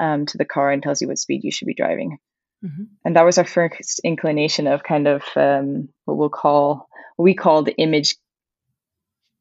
um, 0.00 0.26
to 0.26 0.38
the 0.38 0.44
car 0.44 0.70
and 0.70 0.82
tells 0.82 1.00
you 1.00 1.08
what 1.08 1.18
speed 1.18 1.44
you 1.44 1.50
should 1.50 1.66
be 1.66 1.74
driving. 1.74 2.18
Mm-hmm. 2.64 2.84
And 3.04 3.16
that 3.16 3.24
was 3.24 3.38
our 3.38 3.44
first 3.44 4.00
inclination 4.04 4.66
of 4.66 4.82
kind 4.82 5.06
of 5.06 5.22
um, 5.36 5.88
what 6.04 6.16
we'll 6.16 6.28
call 6.30 6.88
what 7.16 7.24
we 7.24 7.34
call 7.34 7.62
the 7.62 7.76
image 7.76 8.16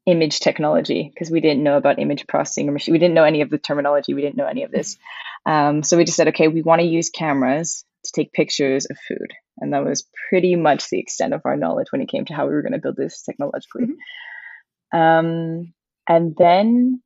image 0.05 0.39
technology 0.39 1.09
because 1.13 1.31
we 1.31 1.41
didn't 1.41 1.63
know 1.63 1.77
about 1.77 2.00
image 2.00 2.27
processing 2.27 2.69
or 2.69 2.71
machine. 2.71 2.93
We 2.93 3.00
didn't 3.00 3.15
know 3.15 3.24
any 3.24 3.41
of 3.41 3.50
the 3.50 3.57
terminology. 3.57 4.13
We 4.13 4.21
didn't 4.21 4.38
know 4.38 4.45
any 4.45 4.63
of 4.63 4.71
this. 4.71 4.97
Um, 5.45 5.83
so 5.83 5.97
we 5.97 6.05
just 6.05 6.17
said, 6.17 6.29
okay, 6.29 6.47
we 6.47 6.62
want 6.62 6.81
to 6.81 6.88
use 6.88 7.09
cameras 7.09 7.83
to 8.03 8.12
take 8.15 8.31
pictures 8.31 8.85
of 8.85 8.97
food. 9.07 9.33
And 9.57 9.74
that 9.74 9.83
was 9.83 10.07
pretty 10.29 10.55
much 10.55 10.89
the 10.89 11.00
extent 11.00 11.33
of 11.33 11.41
our 11.45 11.55
knowledge 11.55 11.88
when 11.91 12.01
it 12.01 12.09
came 12.09 12.25
to 12.25 12.33
how 12.33 12.47
we 12.47 12.53
were 12.53 12.62
going 12.62 12.74
to 12.74 12.79
build 12.79 12.97
this 12.97 13.24
technologically. 13.24 13.85
Mm-hmm. 13.85 14.97
Um, 14.97 15.74
and 16.07 16.35
then 16.38 17.01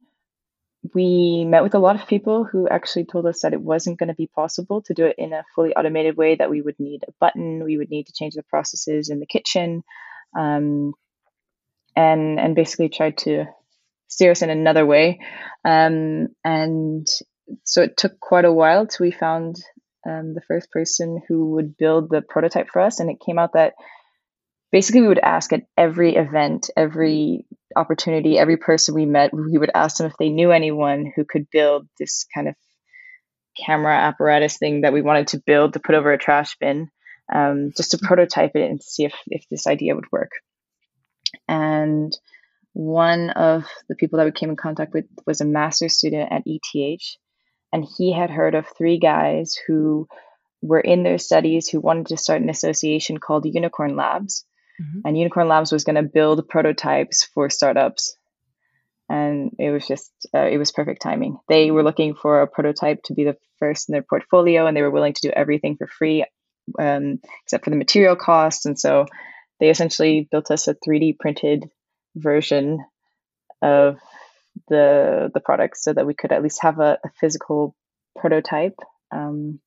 we 0.94 1.46
met 1.46 1.64
with 1.64 1.76
a 1.76 1.80
lot 1.80 2.00
of 2.00 2.08
people 2.08 2.46
who 2.46 2.68
actually 2.68 3.06
told 3.06 3.26
us 3.26 3.42
that 3.42 3.54
it 3.54 3.62
wasn't 3.62 4.00
going 4.00 4.08
to 4.08 4.16
be 4.16 4.28
possible 4.28 4.82
to 4.84 4.94
do 4.94 5.06
it 5.06 5.16
in 5.18 5.34
a 5.34 5.44
fully 5.54 5.76
automated 5.76 6.16
way, 6.16 6.36
that 6.36 6.50
we 6.50 6.62
would 6.62 6.80
need 6.80 7.04
a 7.08 7.12
button, 7.20 7.64
we 7.64 7.78
would 7.78 7.90
need 7.90 8.08
to 8.08 8.14
change 8.14 8.34
the 8.34 8.44
processes 8.44 9.10
in 9.10 9.20
the 9.20 9.26
kitchen. 9.26 9.84
Um, 10.38 10.94
and 11.96 12.40
and 12.40 12.56
basically 12.56 12.90
tried 12.90 13.18
to 13.18 13.46
steer 14.08 14.32
us 14.32 14.42
in 14.42 14.50
another 14.50 14.86
way. 14.86 15.20
Um, 15.66 16.30
and 16.44 17.08
so 17.64 17.82
it 17.82 17.98
took 17.98 18.20
quite 18.20 18.46
a 18.46 18.54
while 18.54 18.88
till 18.88 19.06
we 19.06 19.12
found 19.12 19.58
um, 20.08 20.34
the 20.34 20.42
first 20.48 20.72
person 20.72 21.22
who 21.28 21.52
would 21.52 21.78
build 21.78 22.10
the 22.10 22.22
prototype 22.22 22.70
for 22.72 22.82
us. 22.82 23.00
And 23.00 23.10
it 23.10 23.20
came 23.24 23.38
out 23.38 23.54
that 23.54 23.74
basically 24.72 25.02
we 25.02 25.08
would 25.08 25.20
ask 25.20 25.52
at 25.54 25.64
every 25.78 26.16
event, 26.16 26.70
every 26.76 27.46
opportunity, 27.76 28.38
every 28.38 28.58
person 28.58 28.96
we 28.96 29.06
met, 29.06 29.34
we 29.34 29.58
would 29.58 29.72
ask 29.74 29.98
them 29.98 30.08
if 30.08 30.18
they 30.18 30.30
knew 30.30 30.52
anyone 30.52 31.12
who 31.16 31.26
could 31.26 31.50
build 31.52 31.88
this 32.00 32.26
kind 32.34 32.48
of 32.48 32.56
camera 33.66 33.96
apparatus 33.96 34.58
thing 34.58 34.82
that 34.82 34.94
we 34.94 35.02
wanted 35.02 35.28
to 35.28 35.42
build 35.46 35.74
to 35.74 35.80
put 35.80 35.96
over 35.96 36.12
a 36.12 36.18
trash 36.18 36.56
bin, 36.60 36.90
um, 37.34 37.72
just 37.76 37.92
to 37.92 37.98
prototype 37.98 38.56
it 38.56 38.70
and 38.70 38.82
see 38.82 39.06
if, 39.06 39.14
if 39.28 39.44
this 39.50 39.68
idea 39.68 39.96
would 39.96 40.12
work. 40.12 40.32
And 41.48 42.16
one 42.74 43.32
of 43.32 43.66
the 43.88 43.96
people 43.96 44.18
that 44.18 44.26
we 44.26 44.32
came 44.32 44.50
in 44.50 44.56
contact 44.56 44.94
with 44.94 45.06
was 45.26 45.42
a 45.42 45.46
master's 45.46 45.98
student 45.98 46.32
at 46.32 46.44
ETH. 46.46 47.02
And 47.72 47.86
he 47.98 48.14
had 48.14 48.30
heard 48.30 48.56
of 48.56 48.66
three 48.78 49.00
guys 49.00 49.56
who 49.68 50.08
were 50.62 50.80
in 50.80 51.04
their 51.04 51.18
studies 51.18 51.68
who 51.68 51.80
wanted 51.80 52.08
to 52.08 52.18
start 52.18 52.42
an 52.42 52.50
association 52.50 53.20
called 53.20 53.46
Unicorn 53.46 53.96
Labs. 53.96 54.46
Mm-hmm. 54.80 55.00
And 55.06 55.18
Unicorn 55.18 55.48
Labs 55.48 55.72
was 55.72 55.84
going 55.84 55.96
to 55.96 56.04
build 56.04 56.48
prototypes 56.48 57.24
for 57.24 57.50
startups. 57.50 58.16
And 59.10 59.52
it 59.58 59.72
was 59.72 59.88
just, 59.88 60.12
uh, 60.36 60.46
it 60.46 60.58
was 60.58 60.72
perfect 60.72 61.02
timing. 61.02 61.38
They 61.48 61.72
were 61.72 61.84
looking 61.84 62.14
for 62.14 62.42
a 62.42 62.48
prototype 62.48 63.02
to 63.06 63.14
be 63.14 63.24
the 63.24 63.38
first 63.58 63.90
in 63.90 63.94
their 63.94 64.04
portfolio, 64.04 64.68
and 64.68 64.78
they 64.78 64.84
were 64.84 64.92
willing 64.92 65.14
to 65.14 65.28
do 65.28 65.34
everything 65.36 65.78
for 65.78 65.88
free 65.88 66.26
um, 66.78 67.20
except 67.44 67.64
for 67.64 67.70
the 67.70 67.76
material 67.76 68.16
costs. 68.16 68.66
And 68.66 68.80
so 68.80 69.06
they 69.60 69.70
essentially 69.70 70.28
built 70.30 70.52
us 70.52 70.68
a 70.68 70.76
3D 70.76 71.18
printed 71.20 71.66
version 72.16 72.84
of 73.62 73.98
the 74.68 75.30
the 75.34 75.40
product 75.40 75.78
so 75.78 75.94
that 75.94 76.06
we 76.06 76.14
could 76.14 76.32
at 76.32 76.42
least 76.42 76.62
have 76.62 76.80
a, 76.80 76.98
a 77.04 77.10
physical 77.20 77.76
prototype. 78.18 78.76
Um, 79.12 79.60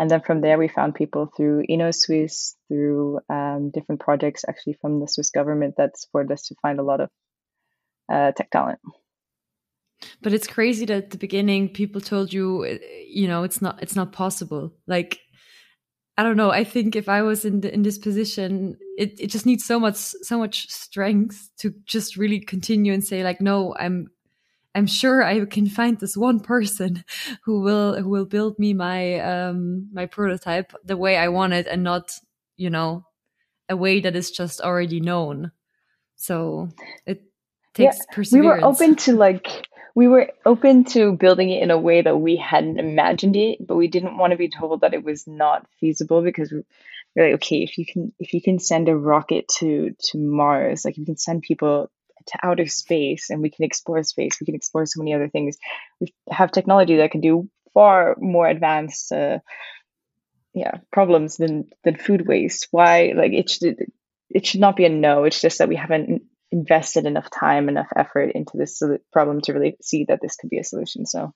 and 0.00 0.10
then 0.10 0.22
from 0.22 0.40
there, 0.40 0.56
we 0.56 0.66
found 0.66 0.94
people 0.94 1.30
through 1.36 1.64
Innosuisse, 1.68 2.56
through 2.68 3.20
um, 3.28 3.70
different 3.70 4.00
projects 4.00 4.46
actually 4.48 4.78
from 4.80 4.98
the 4.98 5.06
Swiss 5.06 5.28
government 5.28 5.74
that 5.76 5.98
supported 5.98 6.32
us 6.32 6.46
to 6.46 6.54
find 6.62 6.80
a 6.80 6.82
lot 6.82 7.02
of 7.02 7.10
uh, 8.10 8.32
tech 8.32 8.50
talent. 8.50 8.78
But 10.22 10.32
it's 10.32 10.46
crazy 10.46 10.86
that 10.86 10.96
at 10.96 11.10
the 11.10 11.18
beginning 11.18 11.68
people 11.68 12.00
told 12.00 12.32
you, 12.32 12.80
you 13.06 13.28
know, 13.28 13.42
it's 13.42 13.60
not 13.60 13.82
it's 13.82 13.94
not 13.94 14.10
possible. 14.10 14.72
Like 14.86 15.20
I 16.16 16.22
don't 16.22 16.38
know. 16.38 16.50
I 16.50 16.64
think 16.64 16.96
if 16.96 17.06
I 17.06 17.20
was 17.20 17.44
in 17.44 17.60
the, 17.60 17.72
in 17.72 17.82
this 17.82 17.98
position, 17.98 18.78
it, 18.96 19.20
it 19.20 19.26
just 19.26 19.44
needs 19.44 19.66
so 19.66 19.78
much 19.78 19.98
so 19.98 20.38
much 20.38 20.70
strength 20.70 21.50
to 21.58 21.74
just 21.84 22.16
really 22.16 22.40
continue 22.40 22.94
and 22.94 23.04
say 23.04 23.22
like, 23.22 23.42
no, 23.42 23.76
I'm 23.78 24.08
I'm 24.74 24.86
sure 24.86 25.22
I 25.22 25.44
can 25.46 25.68
find 25.68 25.98
this 25.98 26.16
one 26.16 26.40
person 26.40 27.04
who 27.44 27.60
will 27.60 28.00
who 28.00 28.08
will 28.08 28.26
build 28.26 28.58
me 28.58 28.74
my 28.74 29.18
um 29.18 29.88
my 29.92 30.06
prototype 30.06 30.72
the 30.84 30.96
way 30.96 31.16
I 31.16 31.28
want 31.28 31.54
it 31.54 31.66
and 31.66 31.82
not 31.82 32.12
you 32.56 32.70
know 32.70 33.04
a 33.68 33.76
way 33.76 34.00
that 34.00 34.16
is 34.16 34.30
just 34.30 34.60
already 34.60 35.00
known. 35.00 35.52
So 36.16 36.68
it 37.06 37.22
takes 37.74 37.98
yeah, 37.98 38.14
perseverance. 38.14 38.32
We 38.32 38.48
were 38.48 38.68
open 38.68 38.96
to 38.96 39.12
like 39.12 39.68
we 39.94 40.08
were 40.08 40.30
open 40.46 40.84
to 40.84 41.12
building 41.12 41.50
it 41.50 41.62
in 41.62 41.70
a 41.70 41.78
way 41.78 42.02
that 42.02 42.16
we 42.16 42.36
hadn't 42.36 42.78
imagined 42.78 43.36
it, 43.36 43.58
but 43.66 43.76
we 43.76 43.88
didn't 43.88 44.18
want 44.18 44.32
to 44.32 44.36
be 44.36 44.48
told 44.48 44.82
that 44.82 44.94
it 44.94 45.04
was 45.04 45.26
not 45.26 45.66
feasible 45.80 46.22
because 46.22 46.52
we're 46.52 47.24
like, 47.24 47.34
okay, 47.34 47.62
if 47.62 47.78
you 47.78 47.86
can 47.86 48.12
if 48.18 48.34
you 48.34 48.42
can 48.42 48.58
send 48.58 48.88
a 48.88 48.96
rocket 48.96 49.48
to 49.58 49.94
to 50.10 50.18
Mars, 50.18 50.84
like 50.84 50.96
you 50.96 51.04
can 51.04 51.16
send 51.16 51.42
people 51.42 51.90
to 52.26 52.38
outer 52.42 52.66
space 52.66 53.30
and 53.30 53.42
we 53.42 53.50
can 53.50 53.64
explore 53.64 54.02
space, 54.02 54.38
we 54.40 54.46
can 54.46 54.54
explore 54.54 54.86
so 54.86 55.00
many 55.00 55.14
other 55.14 55.28
things. 55.28 55.56
We 56.00 56.14
have 56.30 56.52
technology 56.52 56.96
that 56.96 57.10
can 57.10 57.20
do 57.20 57.48
far 57.74 58.16
more 58.18 58.48
advanced 58.48 59.12
uh, 59.12 59.38
yeah 60.54 60.78
problems 60.92 61.36
than 61.36 61.70
than 61.84 61.96
food 61.96 62.26
waste. 62.26 62.68
Why 62.70 63.12
like 63.16 63.32
it 63.32 63.50
should 63.50 63.76
it 64.28 64.46
should 64.46 64.60
not 64.60 64.76
be 64.76 64.84
a 64.84 64.88
no. 64.88 65.24
It's 65.24 65.40
just 65.40 65.58
that 65.58 65.68
we 65.68 65.76
haven't 65.76 66.22
invested 66.52 67.06
enough 67.06 67.30
time, 67.30 67.68
enough 67.68 67.88
effort 67.96 68.32
into 68.34 68.56
this 68.56 68.82
problem 69.12 69.40
to 69.42 69.52
really 69.52 69.76
see 69.80 70.04
that 70.08 70.20
this 70.20 70.36
could 70.36 70.50
be 70.50 70.58
a 70.58 70.64
solution. 70.64 71.06
So 71.06 71.32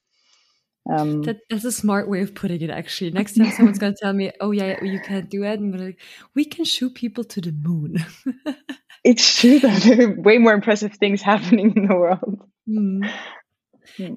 um, 0.90 1.22
that, 1.22 1.38
that's 1.48 1.64
a 1.64 1.72
smart 1.72 2.08
way 2.08 2.20
of 2.20 2.34
putting 2.34 2.60
it. 2.60 2.70
Actually, 2.70 3.10
next 3.10 3.36
time 3.36 3.50
someone's 3.50 3.78
going 3.78 3.94
to 3.94 3.98
tell 4.00 4.12
me, 4.12 4.32
"Oh 4.40 4.50
yeah, 4.50 4.82
you 4.84 5.00
can't 5.00 5.30
do 5.30 5.44
it," 5.44 5.58
and 5.58 5.78
like, 5.78 6.00
"We 6.34 6.44
can 6.44 6.64
shoot 6.64 6.94
people 6.94 7.24
to 7.24 7.40
the 7.40 7.52
moon." 7.52 8.04
it's 9.04 9.40
true 9.40 9.58
that 9.60 9.82
there 9.82 10.08
are 10.08 10.20
way 10.20 10.38
more 10.38 10.52
impressive 10.52 10.94
things 10.94 11.22
happening 11.22 11.72
in 11.76 11.86
the 11.86 11.94
world. 11.94 12.42
Mm. 12.68 13.10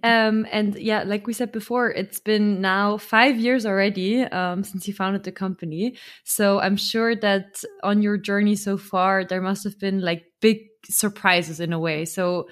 Um, 0.04 0.48
and 0.52 0.78
yeah, 0.78 1.04
like 1.04 1.28
we 1.28 1.34
said 1.34 1.52
before, 1.52 1.92
it's 1.92 2.20
been 2.20 2.62
now 2.62 2.98
five 2.98 3.38
years 3.38 3.66
already 3.66 4.24
um, 4.24 4.64
since 4.64 4.88
you 4.88 4.94
founded 4.94 5.24
the 5.24 5.32
company. 5.32 5.98
So 6.24 6.60
I'm 6.60 6.78
sure 6.78 7.16
that 7.16 7.64
on 7.84 8.02
your 8.02 8.18
journey 8.18 8.56
so 8.56 8.78
far, 8.78 9.24
there 9.26 9.42
must 9.42 9.64
have 9.66 9.80
been 9.80 10.02
like 10.02 10.24
big 10.42 10.60
surprises 10.86 11.60
in 11.60 11.74
a 11.74 11.80
way. 11.80 12.06
So 12.06 12.48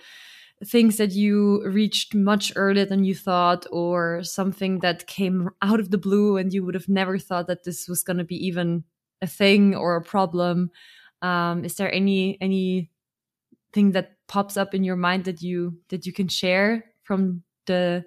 things 0.65 0.97
that 0.97 1.11
you 1.11 1.63
reached 1.65 2.13
much 2.15 2.51
earlier 2.55 2.85
than 2.85 3.03
you 3.03 3.15
thought, 3.15 3.65
or 3.71 4.23
something 4.23 4.79
that 4.79 5.07
came 5.07 5.49
out 5.61 5.79
of 5.79 5.91
the 5.91 5.97
blue 5.97 6.37
and 6.37 6.53
you 6.53 6.65
would 6.65 6.75
have 6.75 6.89
never 6.89 7.17
thought 7.17 7.47
that 7.47 7.63
this 7.63 7.87
was 7.87 8.03
going 8.03 8.17
to 8.17 8.23
be 8.23 8.47
even 8.47 8.83
a 9.21 9.27
thing 9.27 9.75
or 9.75 9.95
a 9.95 10.01
problem? 10.01 10.71
Um, 11.21 11.65
is 11.65 11.75
there 11.75 11.93
any 11.93 12.37
any 12.41 12.89
thing 13.73 13.91
that 13.91 14.13
pops 14.27 14.57
up 14.57 14.73
in 14.73 14.83
your 14.83 14.95
mind 14.95 15.25
that 15.25 15.41
you 15.41 15.77
that 15.89 16.05
you 16.05 16.13
can 16.13 16.27
share 16.27 16.85
from 17.03 17.43
the 17.65 18.05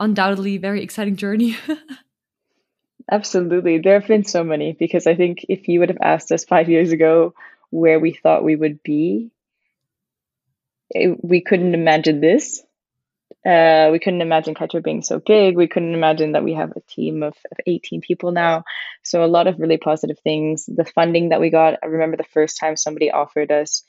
undoubtedly 0.00 0.58
very 0.58 0.82
exciting 0.82 1.16
journey? 1.16 1.56
Absolutely. 3.10 3.78
There 3.78 3.98
have 3.98 4.08
been 4.08 4.24
so 4.24 4.44
many 4.44 4.72
because 4.72 5.06
I 5.06 5.14
think 5.14 5.44
if 5.48 5.68
you 5.68 5.80
would 5.80 5.88
have 5.88 5.98
asked 6.00 6.30
us 6.32 6.44
five 6.44 6.68
years 6.68 6.92
ago 6.92 7.34
where 7.70 7.98
we 7.98 8.12
thought 8.12 8.44
we 8.44 8.56
would 8.56 8.82
be, 8.82 9.30
it, 10.94 11.18
we 11.22 11.40
couldn't 11.40 11.74
imagine 11.74 12.20
this. 12.20 12.62
Uh, 13.44 13.88
we 13.90 13.98
couldn't 13.98 14.20
imagine 14.20 14.54
Kitro 14.54 14.82
being 14.82 15.02
so 15.02 15.18
big. 15.18 15.56
We 15.56 15.66
couldn't 15.66 15.94
imagine 15.94 16.32
that 16.32 16.44
we 16.44 16.54
have 16.54 16.70
a 16.76 16.80
team 16.88 17.24
of, 17.24 17.34
of 17.50 17.58
18 17.66 18.00
people 18.00 18.30
now. 18.30 18.64
So, 19.02 19.24
a 19.24 19.26
lot 19.26 19.48
of 19.48 19.58
really 19.58 19.78
positive 19.78 20.18
things. 20.22 20.64
The 20.66 20.84
funding 20.84 21.30
that 21.30 21.40
we 21.40 21.50
got, 21.50 21.78
I 21.82 21.86
remember 21.86 22.16
the 22.16 22.24
first 22.24 22.58
time 22.58 22.76
somebody 22.76 23.10
offered 23.10 23.50
us 23.50 23.82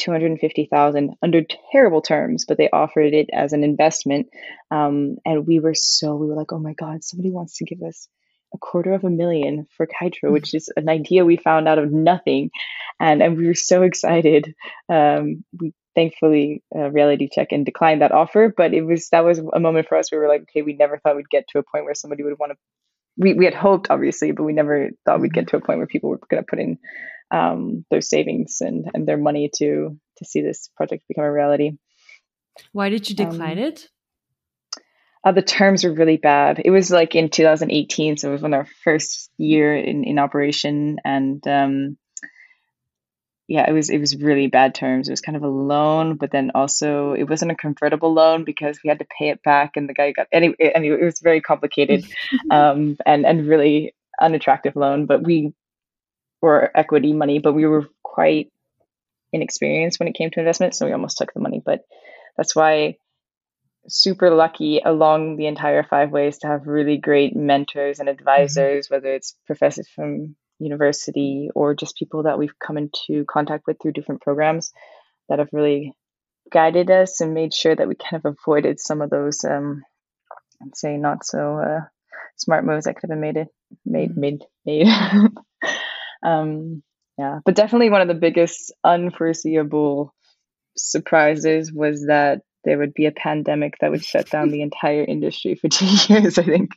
250,000 0.00 1.14
under 1.22 1.42
terrible 1.72 2.02
terms, 2.02 2.44
but 2.46 2.58
they 2.58 2.68
offered 2.70 3.14
it 3.14 3.30
as 3.32 3.52
an 3.52 3.64
investment. 3.64 4.28
Um, 4.70 5.16
and 5.24 5.46
we 5.46 5.60
were 5.60 5.74
so, 5.74 6.16
we 6.16 6.26
were 6.26 6.36
like, 6.36 6.52
oh 6.52 6.58
my 6.58 6.74
God, 6.74 7.04
somebody 7.04 7.30
wants 7.30 7.58
to 7.58 7.64
give 7.64 7.82
us 7.82 8.08
a 8.52 8.58
quarter 8.58 8.92
of 8.92 9.04
a 9.04 9.10
million 9.10 9.66
for 9.76 9.86
hmm. 9.86 10.32
which 10.32 10.54
is 10.54 10.70
an 10.76 10.88
idea 10.88 11.24
we 11.24 11.36
found 11.36 11.68
out 11.68 11.78
of 11.78 11.92
nothing. 11.92 12.50
And, 12.98 13.22
and 13.22 13.36
we 13.36 13.46
were 13.46 13.54
so 13.54 13.82
excited. 13.82 14.54
Um, 14.88 15.44
we 15.58 15.72
thankfully 15.94 16.62
uh, 16.74 16.90
reality 16.90 17.28
check 17.30 17.48
and 17.52 17.64
declined 17.64 18.02
that 18.02 18.12
offer, 18.12 18.52
but 18.54 18.72
it 18.74 18.82
was, 18.82 19.08
that 19.10 19.24
was 19.24 19.38
a 19.38 19.60
moment 19.60 19.88
for 19.88 19.96
us. 19.96 20.10
We 20.10 20.18
were 20.18 20.28
like, 20.28 20.42
okay, 20.42 20.62
we 20.62 20.74
never 20.74 20.98
thought 20.98 21.16
we'd 21.16 21.30
get 21.30 21.46
to 21.48 21.58
a 21.58 21.62
point 21.62 21.84
where 21.84 21.94
somebody 21.94 22.22
would 22.22 22.38
want 22.38 22.52
to, 22.52 22.58
we, 23.16 23.34
we 23.34 23.44
had 23.44 23.54
hoped 23.54 23.90
obviously, 23.90 24.32
but 24.32 24.44
we 24.44 24.52
never 24.52 24.90
thought 25.04 25.20
we'd 25.20 25.34
get 25.34 25.48
to 25.48 25.56
a 25.56 25.60
point 25.60 25.78
where 25.78 25.86
people 25.86 26.10
were 26.10 26.20
going 26.30 26.42
to 26.42 26.46
put 26.48 26.60
in 26.60 26.78
um, 27.30 27.84
their 27.90 28.00
savings 28.00 28.58
and, 28.60 28.86
and 28.94 29.06
their 29.06 29.18
money 29.18 29.50
to, 29.56 29.96
to 30.18 30.24
see 30.24 30.42
this 30.42 30.70
project 30.76 31.04
become 31.08 31.24
a 31.24 31.32
reality. 31.32 31.72
Why 32.72 32.88
did 32.88 33.08
you 33.08 33.16
decline 33.16 33.58
um, 33.58 33.64
it? 33.64 33.88
Uh, 35.22 35.32
the 35.32 35.42
terms 35.42 35.84
were 35.84 35.92
really 35.92 36.16
bad. 36.16 36.62
It 36.64 36.70
was 36.70 36.90
like 36.90 37.14
in 37.14 37.28
2018, 37.28 38.16
so 38.16 38.28
it 38.28 38.32
was 38.32 38.42
when 38.42 38.54
our 38.54 38.66
first 38.84 39.30
year 39.36 39.76
in, 39.76 40.04
in 40.04 40.18
operation, 40.18 40.96
and 41.04 41.46
um, 41.46 41.98
yeah, 43.50 43.68
it 43.68 43.72
was 43.72 43.90
it 43.90 43.98
was 43.98 44.16
really 44.16 44.46
bad 44.46 44.76
terms. 44.76 45.08
It 45.08 45.12
was 45.12 45.20
kind 45.20 45.34
of 45.34 45.42
a 45.42 45.48
loan, 45.48 46.14
but 46.14 46.30
then 46.30 46.52
also 46.54 47.14
it 47.14 47.24
wasn't 47.24 47.50
a 47.50 47.56
convertible 47.56 48.14
loan 48.14 48.44
because 48.44 48.78
we 48.84 48.86
had 48.86 49.00
to 49.00 49.06
pay 49.18 49.30
it 49.30 49.42
back, 49.42 49.72
and 49.74 49.88
the 49.88 49.92
guy 49.92 50.12
got 50.12 50.28
anyway. 50.30 50.54
anyway 50.72 50.98
it 51.00 51.04
was 51.04 51.18
very 51.18 51.40
complicated, 51.40 52.04
um, 52.52 52.96
and 53.04 53.26
and 53.26 53.48
really 53.48 53.92
unattractive 54.20 54.76
loan. 54.76 55.06
But 55.06 55.24
we 55.24 55.52
were 56.40 56.70
equity 56.76 57.12
money, 57.12 57.40
but 57.40 57.54
we 57.54 57.66
were 57.66 57.88
quite 58.04 58.52
inexperienced 59.32 59.98
when 59.98 60.06
it 60.06 60.14
came 60.14 60.30
to 60.30 60.38
investment, 60.38 60.76
so 60.76 60.86
we 60.86 60.92
almost 60.92 61.18
took 61.18 61.34
the 61.34 61.40
money. 61.40 61.60
But 61.62 61.80
that's 62.36 62.54
why 62.54 62.98
super 63.88 64.30
lucky 64.30 64.80
along 64.84 65.38
the 65.38 65.48
entire 65.48 65.82
five 65.82 66.12
ways 66.12 66.38
to 66.38 66.46
have 66.46 66.68
really 66.68 66.98
great 66.98 67.34
mentors 67.34 67.98
and 67.98 68.08
advisors, 68.08 68.86
mm-hmm. 68.86 68.94
whether 68.94 69.12
it's 69.12 69.34
professors 69.48 69.88
from 69.88 70.36
university 70.60 71.50
or 71.54 71.74
just 71.74 71.96
people 71.96 72.24
that 72.24 72.38
we've 72.38 72.58
come 72.58 72.76
into 72.76 73.24
contact 73.24 73.64
with 73.66 73.78
through 73.80 73.92
different 73.92 74.20
programs 74.20 74.72
that 75.28 75.38
have 75.38 75.48
really 75.52 75.92
guided 76.52 76.90
us 76.90 77.20
and 77.20 77.34
made 77.34 77.54
sure 77.54 77.74
that 77.74 77.88
we 77.88 77.94
kind 77.94 78.22
of 78.24 78.36
avoided 78.36 78.80
some 78.80 79.00
of 79.00 79.10
those 79.10 79.44
um 79.44 79.82
I'd 80.62 80.76
say 80.76 80.96
not 80.96 81.24
so 81.24 81.58
uh, 81.58 81.80
smart 82.36 82.64
moves 82.64 82.84
that 82.84 82.94
could 82.94 83.10
have 83.10 83.10
been 83.10 83.20
made 83.20 83.36
it 83.36 83.48
made 83.84 84.16
made 84.16 84.44
made 84.64 84.86
um 86.24 86.82
yeah 87.18 87.40
but 87.44 87.54
definitely 87.54 87.90
one 87.90 88.02
of 88.02 88.08
the 88.08 88.14
biggest 88.14 88.72
unforeseeable 88.84 90.14
surprises 90.76 91.72
was 91.72 92.06
that 92.06 92.40
there 92.64 92.78
would 92.78 92.94
be 92.94 93.06
a 93.06 93.12
pandemic 93.12 93.74
that 93.80 93.90
would 93.90 94.04
shut 94.04 94.28
down 94.30 94.48
the 94.50 94.62
entire 94.62 95.04
industry 95.04 95.54
for 95.54 95.68
two 95.68 95.86
years. 96.08 96.38
I 96.38 96.44
think 96.44 96.70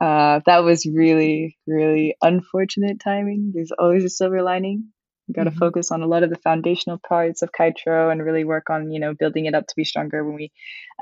uh, 0.00 0.40
that 0.46 0.64
was 0.64 0.86
really, 0.86 1.56
really 1.66 2.16
unfortunate 2.20 3.00
timing. 3.00 3.52
There's 3.54 3.72
always 3.72 4.04
a 4.04 4.10
silver 4.10 4.42
lining. 4.42 4.92
You 5.26 5.34
got 5.34 5.44
to 5.44 5.50
mm-hmm. 5.50 5.58
focus 5.58 5.90
on 5.90 6.02
a 6.02 6.06
lot 6.06 6.22
of 6.22 6.30
the 6.30 6.38
foundational 6.38 6.98
parts 6.98 7.42
of 7.42 7.50
Kitro 7.50 8.12
and 8.12 8.22
really 8.22 8.44
work 8.44 8.70
on, 8.70 8.92
you 8.92 9.00
know, 9.00 9.14
building 9.14 9.46
it 9.46 9.54
up 9.54 9.66
to 9.66 9.74
be 9.76 9.84
stronger 9.84 10.24
when 10.24 10.36
we 10.36 10.52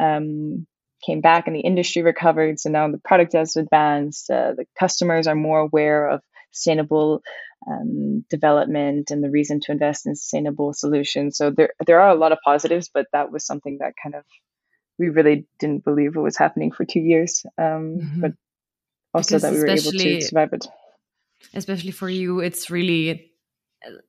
um, 0.00 0.66
came 1.04 1.20
back 1.20 1.46
and 1.46 1.54
the 1.54 1.60
industry 1.60 2.02
recovered. 2.02 2.58
So 2.58 2.70
now 2.70 2.90
the 2.90 2.98
product 2.98 3.34
has 3.34 3.56
advanced. 3.56 4.30
Uh, 4.30 4.54
the 4.56 4.64
customers 4.78 5.26
are 5.26 5.34
more 5.34 5.60
aware 5.60 6.08
of 6.08 6.22
sustainable 6.52 7.22
um, 7.68 8.24
development 8.30 9.10
and 9.10 9.22
the 9.22 9.30
reason 9.30 9.60
to 9.60 9.72
invest 9.72 10.06
in 10.06 10.14
sustainable 10.14 10.72
solutions. 10.72 11.36
So 11.36 11.50
there 11.50 11.70
there 11.86 12.00
are 12.00 12.10
a 12.10 12.18
lot 12.18 12.32
of 12.32 12.38
positives, 12.44 12.90
but 12.92 13.06
that 13.12 13.30
was 13.30 13.44
something 13.44 13.78
that 13.80 13.94
kind 14.02 14.14
of 14.14 14.24
we 14.98 15.08
really 15.08 15.46
didn't 15.58 15.84
believe 15.84 16.16
it 16.16 16.20
was 16.20 16.36
happening 16.36 16.72
for 16.72 16.84
two 16.84 17.00
years. 17.00 17.44
Um, 17.58 17.98
mm-hmm. 18.00 18.20
But 18.20 18.32
also 19.14 19.36
because 19.36 19.42
that 19.42 19.52
we 19.52 19.58
were 19.58 19.66
able 19.68 19.92
to 19.92 20.20
survive 20.22 20.52
it. 20.52 20.66
Especially 21.54 21.92
for 21.92 22.08
you, 22.08 22.40
it's 22.40 22.70
really 22.70 23.30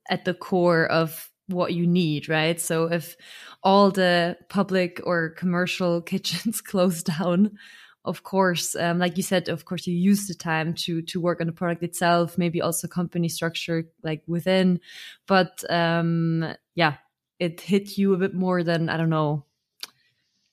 at 0.10 0.26
the 0.26 0.34
core 0.34 0.86
of 0.86 1.30
what 1.48 1.74
you 1.74 1.86
need, 1.86 2.28
right? 2.28 2.60
So 2.60 2.92
if 2.92 3.16
all 3.62 3.92
the 3.92 4.38
public 4.50 5.02
or 5.04 5.30
commercial 5.30 6.02
kitchens 6.12 6.62
close 6.72 7.04
down, 7.04 7.58
of 8.04 8.22
course, 8.24 8.76
um, 8.76 9.00
like 9.00 9.18
you 9.18 9.24
said, 9.24 9.50
of 9.50 9.66
course, 9.66 9.88
you 9.88 9.96
use 9.96 10.28
the 10.28 10.36
time 10.36 10.76
to 10.76 11.02
to 11.04 11.20
work 11.20 11.42
on 11.42 11.48
the 11.48 11.54
product 11.54 11.82
itself, 11.82 12.38
maybe 12.38 12.62
also 12.62 12.88
company 12.88 13.28
structure 13.28 13.86
like 14.04 14.22
within. 14.28 14.80
But 15.26 15.64
um, 15.72 16.54
yeah, 16.76 16.98
it 17.40 17.62
hit 17.62 17.98
you 17.98 18.14
a 18.14 18.18
bit 18.18 18.36
more 18.36 18.64
than 18.64 18.90
I 18.90 18.98
don't 18.98 19.10
know 19.10 19.46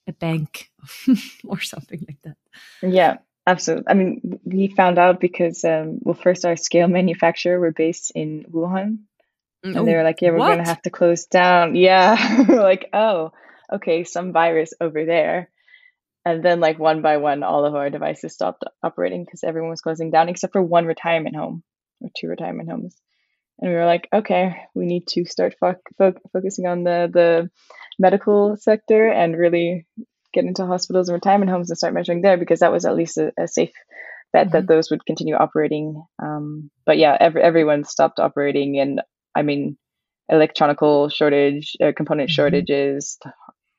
a 0.06 0.12
bank 0.12 0.70
or 1.44 1.60
something 1.60 2.04
like 2.08 2.22
that. 2.22 2.36
Yeah, 2.82 3.18
absolutely. 3.46 3.84
I 3.88 3.94
mean, 3.94 4.40
we 4.44 4.68
found 4.68 4.98
out 4.98 5.20
because 5.20 5.64
um, 5.64 5.98
well, 6.02 6.14
first 6.14 6.44
our 6.44 6.56
scale 6.56 6.88
manufacturer 6.88 7.58
were 7.58 7.72
based 7.72 8.12
in 8.14 8.44
Wuhan, 8.50 8.98
and 9.62 9.76
oh, 9.76 9.84
they 9.84 9.94
were 9.94 10.04
like, 10.04 10.20
"Yeah, 10.20 10.30
we're 10.30 10.38
what? 10.38 10.56
to 10.56 10.62
have 10.62 10.82
to 10.82 10.90
close 10.90 11.26
down." 11.26 11.74
Yeah, 11.76 12.44
we're 12.48 12.62
like, 12.62 12.88
oh, 12.92 13.32
okay, 13.72 14.04
some 14.04 14.32
virus 14.32 14.74
over 14.80 15.04
there 15.04 15.48
and 16.24 16.44
then 16.44 16.60
like 16.60 16.78
one 16.78 17.02
by 17.02 17.16
one 17.16 17.42
all 17.42 17.64
of 17.64 17.74
our 17.74 17.90
devices 17.90 18.32
stopped 18.32 18.64
operating 18.82 19.24
because 19.24 19.44
everyone 19.44 19.70
was 19.70 19.80
closing 19.80 20.10
down 20.10 20.28
except 20.28 20.52
for 20.52 20.62
one 20.62 20.86
retirement 20.86 21.36
home 21.36 21.62
or 22.00 22.10
two 22.16 22.28
retirement 22.28 22.70
homes 22.70 22.96
and 23.58 23.70
we 23.70 23.76
were 23.76 23.86
like 23.86 24.08
okay 24.12 24.56
we 24.74 24.86
need 24.86 25.06
to 25.06 25.24
start 25.24 25.54
fo- 25.58 25.74
fo- 25.98 26.14
focusing 26.32 26.66
on 26.66 26.84
the 26.84 27.10
the 27.12 27.50
medical 27.98 28.56
sector 28.56 29.08
and 29.08 29.36
really 29.36 29.86
get 30.32 30.44
into 30.44 30.66
hospitals 30.66 31.08
and 31.08 31.14
retirement 31.14 31.50
homes 31.50 31.70
and 31.70 31.78
start 31.78 31.94
measuring 31.94 32.22
there 32.22 32.36
because 32.36 32.60
that 32.60 32.72
was 32.72 32.84
at 32.84 32.96
least 32.96 33.18
a, 33.18 33.32
a 33.38 33.48
safe 33.48 33.72
bet 34.32 34.46
mm-hmm. 34.46 34.56
that 34.56 34.68
those 34.68 34.90
would 34.90 35.04
continue 35.06 35.34
operating 35.34 36.02
um, 36.22 36.70
but 36.86 36.98
yeah 36.98 37.16
every, 37.18 37.42
everyone 37.42 37.84
stopped 37.84 38.18
operating 38.18 38.78
and 38.78 39.00
i 39.34 39.42
mean 39.42 39.76
electronical 40.28 41.08
shortage 41.08 41.76
uh, 41.82 41.92
component 41.96 42.28
mm-hmm. 42.28 42.34
shortages 42.34 43.18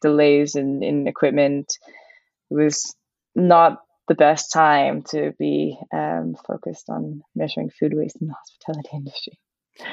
delays 0.02 0.56
in, 0.56 0.84
in 0.84 1.08
equipment 1.08 1.78
it 2.52 2.56
was 2.56 2.96
not 3.36 3.80
the 4.08 4.16
best 4.16 4.52
time 4.52 5.04
to 5.10 5.34
be 5.40 5.78
um, 5.94 6.36
focused 6.46 6.90
on 6.90 7.22
measuring 7.36 7.70
food 7.70 7.94
waste 7.96 8.18
in 8.22 8.28
the 8.28 8.34
hospitality 8.34 8.90
industry. 8.94 9.40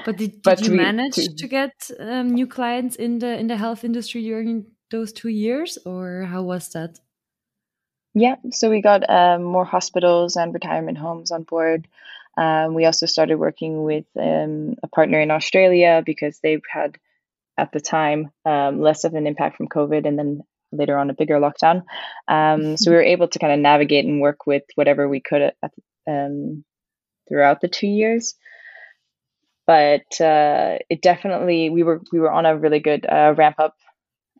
But 0.05 0.17
did, 0.19 0.33
did 0.33 0.43
but 0.43 0.61
you 0.63 0.73
we, 0.73 0.77
manage 0.79 1.15
to, 1.15 1.35
to 1.35 1.49
get 1.49 1.73
um, 1.99 2.35
new 2.35 2.47
clients 2.47 2.97
in 2.97 3.19
the 3.19 3.39
in 3.39 3.47
the 3.47 3.57
health 3.57 3.83
industry 3.83 4.23
during 4.23 4.67
those 4.91 5.13
two 5.13 5.29
years, 5.29 5.79
or 5.85 6.23
how 6.23 6.43
was 6.43 6.69
that? 6.71 6.99
Yeah, 8.15 8.37
so 8.51 8.71
we 8.71 8.83
got 8.83 9.09
um, 9.09 9.43
more 9.45 9.65
hospitals 9.65 10.37
and 10.37 10.53
retirement 10.53 10.99
homes 10.99 11.31
on 11.31 11.45
board. 11.45 11.87
Um, 12.37 12.75
we 12.75 12.85
also 12.85 13.07
started 13.07 13.37
working 13.37 13.83
with 13.85 14.07
um, 14.19 14.75
a 14.83 14.89
partner 14.89 15.21
in 15.21 15.31
Australia 15.31 16.03
because 16.05 16.41
they've 16.41 16.63
had, 16.69 16.99
at 17.57 17.73
the 17.73 17.81
time, 17.81 18.31
um, 18.45 18.81
less 18.81 19.05
of 19.05 19.15
an 19.15 19.27
impact 19.27 19.57
from 19.57 19.69
COVID, 19.69 20.07
and 20.07 20.19
then 20.19 20.43
later 20.73 20.97
on 20.97 21.11
a 21.11 21.15
bigger 21.15 21.39
lockdown. 21.39 21.83
Um, 22.29 22.77
so 22.77 22.91
we 22.91 22.97
were 22.97 23.03
able 23.03 23.29
to 23.29 23.39
kind 23.39 23.53
of 23.53 23.59
navigate 23.59 24.05
and 24.05 24.21
work 24.21 24.47
with 24.47 24.63
whatever 24.75 25.09
we 25.09 25.21
could 25.21 25.43
at, 25.43 25.73
um, 26.09 26.65
throughout 27.29 27.61
the 27.61 27.69
two 27.69 27.89
years. 27.89 28.35
But 29.67 30.21
uh, 30.21 30.79
it 30.89 31.01
definitely 31.01 31.71
we 31.71 31.85
were 31.85 32.01
we 32.13 32.19
were 32.19 32.31
on 32.31 32.47
a 32.47 32.57
really 32.57 32.81
good 32.81 33.07
uh, 33.07 33.35
ramp 33.37 33.57
up 33.61 33.77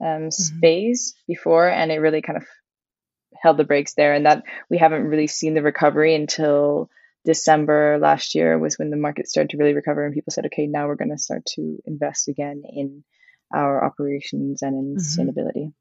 um, 0.01 0.29
mm-hmm. 0.29 0.59
phase 0.61 1.15
before, 1.27 1.69
and 1.69 1.91
it 1.91 1.99
really 1.99 2.23
kind 2.23 2.37
of 2.37 2.47
held 3.43 3.57
the 3.57 3.65
brakes 3.65 3.95
there. 3.95 4.15
And 4.15 4.27
that 4.27 4.45
we 4.69 4.79
haven't 4.79 5.05
really 5.05 5.27
seen 5.27 5.55
the 5.55 5.63
recovery 5.63 6.15
until 6.15 6.91
December 7.25 7.99
last 8.01 8.35
year 8.35 8.59
was 8.59 8.79
when 8.79 8.91
the 8.91 8.97
market 8.97 9.29
started 9.29 9.51
to 9.51 9.59
really 9.59 9.75
recover, 9.75 10.05
and 10.05 10.15
people 10.15 10.33
said, 10.33 10.47
okay, 10.47 10.67
now 10.67 10.87
we're 10.87 10.97
going 10.97 11.11
to 11.11 11.19
start 11.19 11.45
to 11.55 11.79
invest 11.85 12.29
again 12.29 12.63
in 12.69 13.05
our 13.55 13.85
operations 13.85 14.63
and 14.63 14.75
in 14.75 14.95
mm-hmm. 14.95 15.01
sustainability. 15.01 15.73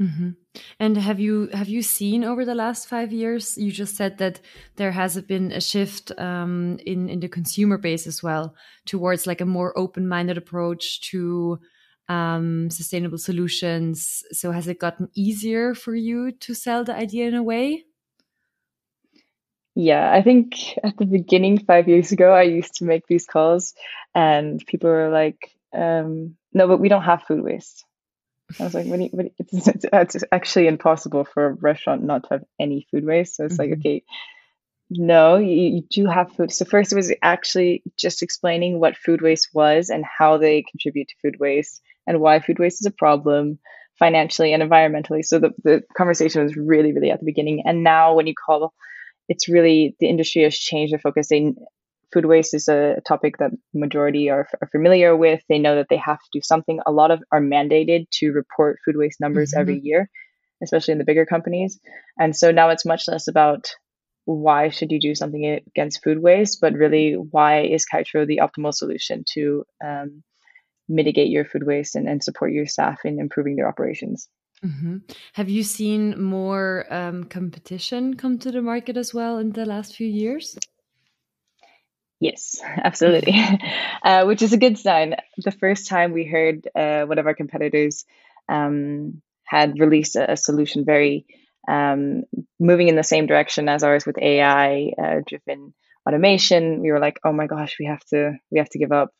Mm-hmm. 0.00 0.30
And 0.80 0.96
have 0.96 1.20
you 1.20 1.48
have 1.52 1.68
you 1.68 1.82
seen 1.82 2.24
over 2.24 2.44
the 2.44 2.54
last 2.54 2.88
five 2.88 3.12
years? 3.12 3.56
You 3.56 3.70
just 3.70 3.94
said 3.94 4.18
that 4.18 4.40
there 4.76 4.90
has 4.90 5.20
been 5.22 5.52
a 5.52 5.60
shift 5.60 6.10
um, 6.18 6.78
in 6.84 7.08
in 7.08 7.20
the 7.20 7.28
consumer 7.28 7.78
base 7.78 8.06
as 8.06 8.22
well 8.22 8.54
towards 8.86 9.26
like 9.26 9.40
a 9.40 9.46
more 9.46 9.78
open 9.78 10.08
minded 10.08 10.38
approach 10.38 11.02
to 11.10 11.60
um, 12.12 12.70
sustainable 12.70 13.18
solutions. 13.18 14.22
So 14.32 14.52
has 14.52 14.68
it 14.68 14.78
gotten 14.78 15.08
easier 15.14 15.74
for 15.74 15.94
you 15.94 16.32
to 16.44 16.54
sell 16.54 16.84
the 16.84 16.94
idea 16.94 17.28
in 17.28 17.34
a 17.34 17.42
way? 17.42 17.84
Yeah, 19.74 20.12
I 20.12 20.20
think 20.20 20.54
at 20.84 20.98
the 20.98 21.06
beginning, 21.06 21.64
five 21.64 21.88
years 21.88 22.12
ago, 22.12 22.34
I 22.34 22.42
used 22.42 22.74
to 22.76 22.84
make 22.84 23.06
these 23.06 23.24
calls, 23.24 23.72
and 24.14 24.62
people 24.66 24.90
were 24.90 25.08
like, 25.08 25.50
um, 25.72 26.36
"No, 26.52 26.68
but 26.68 26.80
we 26.80 26.90
don't 26.90 27.08
have 27.10 27.22
food 27.22 27.42
waste." 27.42 27.86
I 28.60 28.64
was 28.64 28.74
like, 28.74 28.84
what, 28.86 29.00
you, 29.00 29.08
what 29.12 29.26
it's, 29.38 30.14
it's, 30.14 30.24
actually 30.30 30.66
impossible 30.66 31.24
for 31.24 31.46
a 31.46 31.54
restaurant 31.54 32.02
not 32.02 32.24
to 32.24 32.28
have 32.34 32.44
any 32.60 32.86
food 32.90 33.06
waste. 33.06 33.36
So 33.36 33.46
it's 33.46 33.56
mm-hmm. 33.56 33.70
like, 33.70 33.78
okay, 33.78 34.02
no, 34.90 35.38
you, 35.38 35.56
you, 35.76 35.82
do 35.88 36.06
have 36.06 36.32
food. 36.32 36.52
So 36.52 36.66
first 36.66 36.92
it 36.92 36.96
was 36.96 37.10
actually 37.22 37.82
just 37.96 38.22
explaining 38.22 38.78
what 38.78 38.98
food 38.98 39.22
waste 39.22 39.48
was 39.54 39.88
and 39.88 40.04
how 40.04 40.36
they 40.36 40.64
contribute 40.70 41.08
to 41.08 41.14
food 41.22 41.40
waste 41.40 41.80
and 42.06 42.20
why 42.20 42.40
food 42.40 42.58
waste 42.58 42.80
is 42.80 42.86
a 42.86 42.90
problem 42.90 43.58
financially 43.98 44.52
and 44.52 44.62
environmentally. 44.62 45.24
So 45.24 45.38
the, 45.38 45.50
the 45.62 45.82
conversation 45.96 46.42
was 46.42 46.56
really, 46.56 46.92
really 46.92 47.10
at 47.10 47.20
the 47.20 47.26
beginning. 47.26 47.62
And 47.64 47.84
now 47.84 48.14
when 48.14 48.26
you 48.26 48.34
call, 48.34 48.72
it's 49.28 49.48
really 49.48 49.96
the 50.00 50.08
industry 50.08 50.42
has 50.42 50.56
changed 50.56 50.92
their 50.92 50.98
focus. 50.98 51.28
They 51.28 51.52
food 52.12 52.26
waste 52.26 52.54
is 52.54 52.68
a 52.68 52.96
topic 53.06 53.38
that 53.38 53.52
majority 53.72 54.28
are, 54.28 54.46
are, 54.60 54.68
familiar 54.70 55.16
with. 55.16 55.40
They 55.48 55.58
know 55.58 55.76
that 55.76 55.86
they 55.88 55.96
have 55.96 56.18
to 56.18 56.28
do 56.32 56.40
something. 56.42 56.80
A 56.86 56.92
lot 56.92 57.10
of 57.10 57.22
are 57.32 57.40
mandated 57.40 58.06
to 58.14 58.32
report 58.32 58.78
food 58.84 58.96
waste 58.96 59.20
numbers 59.20 59.52
mm-hmm. 59.52 59.60
every 59.60 59.80
year, 59.82 60.10
especially 60.62 60.92
in 60.92 60.98
the 60.98 61.04
bigger 61.04 61.24
companies. 61.24 61.80
And 62.18 62.36
so 62.36 62.50
now 62.50 62.70
it's 62.70 62.84
much 62.84 63.08
less 63.08 63.28
about 63.28 63.70
why 64.24 64.68
should 64.68 64.92
you 64.92 65.00
do 65.00 65.14
something 65.14 65.60
against 65.66 66.02
food 66.04 66.22
waste, 66.22 66.58
but 66.60 66.74
really 66.74 67.14
why 67.14 67.62
is 67.62 67.86
Kitro 67.92 68.26
the 68.26 68.40
optimal 68.42 68.72
solution 68.72 69.24
to 69.34 69.64
um, 69.84 70.22
mitigate 70.88 71.30
your 71.30 71.44
food 71.44 71.64
waste 71.64 71.96
and, 71.96 72.08
and 72.08 72.22
support 72.22 72.52
your 72.52 72.66
staff 72.66 73.00
in 73.04 73.20
improving 73.20 73.56
their 73.56 73.68
operations. 73.68 74.28
Mm-hmm. 74.64 74.98
Have 75.34 75.48
you 75.48 75.62
seen 75.62 76.22
more 76.22 76.86
um, 76.90 77.24
competition 77.24 78.14
come 78.14 78.38
to 78.38 78.52
the 78.52 78.62
market 78.62 78.96
as 78.96 79.12
well 79.12 79.38
in 79.38 79.50
the 79.50 79.66
last 79.66 79.96
few 79.96 80.06
years? 80.06 80.56
Yes, 82.20 82.60
absolutely, 82.84 83.34
uh, 84.04 84.24
which 84.24 84.42
is 84.42 84.52
a 84.52 84.58
good 84.58 84.78
sign. 84.78 85.16
The 85.38 85.50
first 85.50 85.88
time 85.88 86.12
we 86.12 86.24
heard 86.24 86.68
uh, 86.74 87.04
one 87.04 87.18
of 87.18 87.26
our 87.26 87.34
competitors 87.34 88.04
um, 88.48 89.22
had 89.44 89.78
released 89.80 90.14
a, 90.16 90.32
a 90.32 90.36
solution 90.36 90.84
very 90.84 91.26
um, 91.68 92.22
moving 92.58 92.88
in 92.88 92.96
the 92.96 93.04
same 93.04 93.26
direction 93.26 93.68
as 93.68 93.82
ours 93.82 94.04
with 94.06 94.18
AI 94.18 94.92
uh, 95.02 95.20
driven 95.26 95.74
automation, 96.06 96.80
we 96.80 96.90
were 96.90 96.98
like, 96.98 97.20
oh 97.24 97.32
my 97.32 97.46
gosh, 97.46 97.76
we 97.78 97.86
have 97.86 98.04
to 98.06 98.38
we 98.50 98.58
have 98.58 98.68
to 98.70 98.78
give 98.78 98.92
up. 98.92 99.12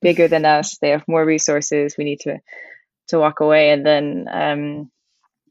Bigger 0.00 0.28
than 0.28 0.44
us. 0.44 0.78
They 0.78 0.90
have 0.90 1.04
more 1.08 1.24
resources. 1.24 1.96
We 1.96 2.04
need 2.04 2.20
to 2.20 2.38
to 3.08 3.18
walk 3.18 3.40
away. 3.40 3.70
And 3.70 3.86
then 3.86 4.26
um, 4.30 4.90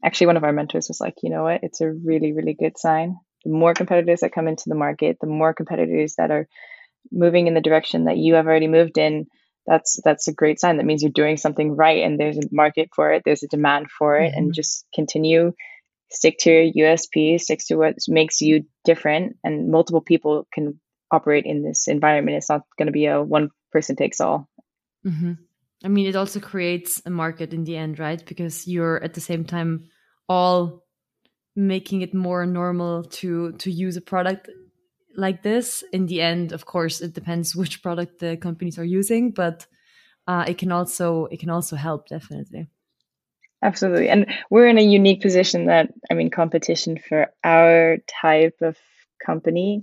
actually, 0.04 0.28
one 0.28 0.36
of 0.36 0.44
our 0.44 0.52
mentors 0.52 0.88
was 0.88 1.00
like, 1.00 1.14
you 1.22 1.30
know 1.30 1.44
what? 1.44 1.60
It's 1.62 1.80
a 1.80 1.90
really 1.90 2.32
really 2.32 2.54
good 2.54 2.78
sign. 2.78 3.16
The 3.44 3.50
more 3.50 3.74
competitors 3.74 4.20
that 4.20 4.32
come 4.32 4.48
into 4.48 4.64
the 4.66 4.74
market, 4.74 5.18
the 5.20 5.26
more 5.26 5.54
competitors 5.54 6.14
that 6.16 6.30
are 6.30 6.48
moving 7.12 7.46
in 7.46 7.54
the 7.54 7.60
direction 7.60 8.04
that 8.04 8.16
you 8.16 8.34
have 8.34 8.46
already 8.46 8.68
moved 8.68 8.98
in, 8.98 9.26
that's 9.66 9.98
that's 10.04 10.28
a 10.28 10.34
great 10.34 10.60
sign. 10.60 10.76
That 10.76 10.86
means 10.86 11.02
you're 11.02 11.12
doing 11.12 11.36
something 11.36 11.76
right 11.76 12.02
and 12.02 12.18
there's 12.18 12.38
a 12.38 12.48
market 12.50 12.90
for 12.94 13.12
it, 13.12 13.22
there's 13.24 13.42
a 13.42 13.48
demand 13.48 13.90
for 13.90 14.16
it, 14.16 14.30
mm-hmm. 14.30 14.38
and 14.38 14.54
just 14.54 14.86
continue 14.94 15.52
stick 16.10 16.36
to 16.38 16.50
your 16.50 16.88
USP, 16.88 17.40
stick 17.40 17.60
to 17.66 17.76
what 17.76 17.96
makes 18.08 18.40
you 18.40 18.64
different, 18.84 19.36
and 19.42 19.70
multiple 19.70 20.00
people 20.00 20.46
can 20.52 20.80
operate 21.10 21.46
in 21.46 21.62
this 21.62 21.88
environment. 21.88 22.36
It's 22.36 22.48
not 22.48 22.62
going 22.78 22.86
to 22.86 22.92
be 22.92 23.06
a 23.06 23.22
one 23.22 23.50
person 23.72 23.96
takes 23.96 24.20
all. 24.20 24.48
Mm-hmm. 25.06 25.32
I 25.84 25.88
mean, 25.88 26.06
it 26.06 26.16
also 26.16 26.40
creates 26.40 27.02
a 27.04 27.10
market 27.10 27.52
in 27.52 27.64
the 27.64 27.76
end, 27.76 27.98
right? 27.98 28.24
Because 28.24 28.66
you're 28.66 29.02
at 29.02 29.14
the 29.14 29.20
same 29.20 29.44
time 29.44 29.88
all 30.28 30.86
making 31.56 32.02
it 32.02 32.14
more 32.14 32.44
normal 32.44 33.04
to 33.04 33.52
to 33.52 33.70
use 33.70 33.96
a 33.96 34.00
product 34.00 34.50
like 35.16 35.42
this 35.42 35.82
in 35.92 36.06
the 36.06 36.20
end 36.20 36.52
of 36.52 36.66
course 36.66 37.00
it 37.00 37.14
depends 37.14 37.56
which 37.60 37.82
product 37.82 38.18
the 38.18 38.36
companies 38.36 38.78
are 38.78 38.84
using 38.84 39.30
but 39.30 39.66
uh, 40.28 40.44
it 40.46 40.58
can 40.58 40.70
also 40.70 41.26
it 41.26 41.40
can 41.40 41.50
also 41.50 41.76
help 41.76 42.08
definitely 42.08 42.68
absolutely 43.62 44.10
and 44.10 44.26
we're 44.50 44.68
in 44.68 44.76
a 44.76 44.82
unique 44.82 45.22
position 45.22 45.66
that 45.66 45.90
i 46.10 46.14
mean 46.14 46.30
competition 46.30 46.98
for 46.98 47.32
our 47.42 47.96
type 48.06 48.58
of 48.60 48.76
company 49.24 49.82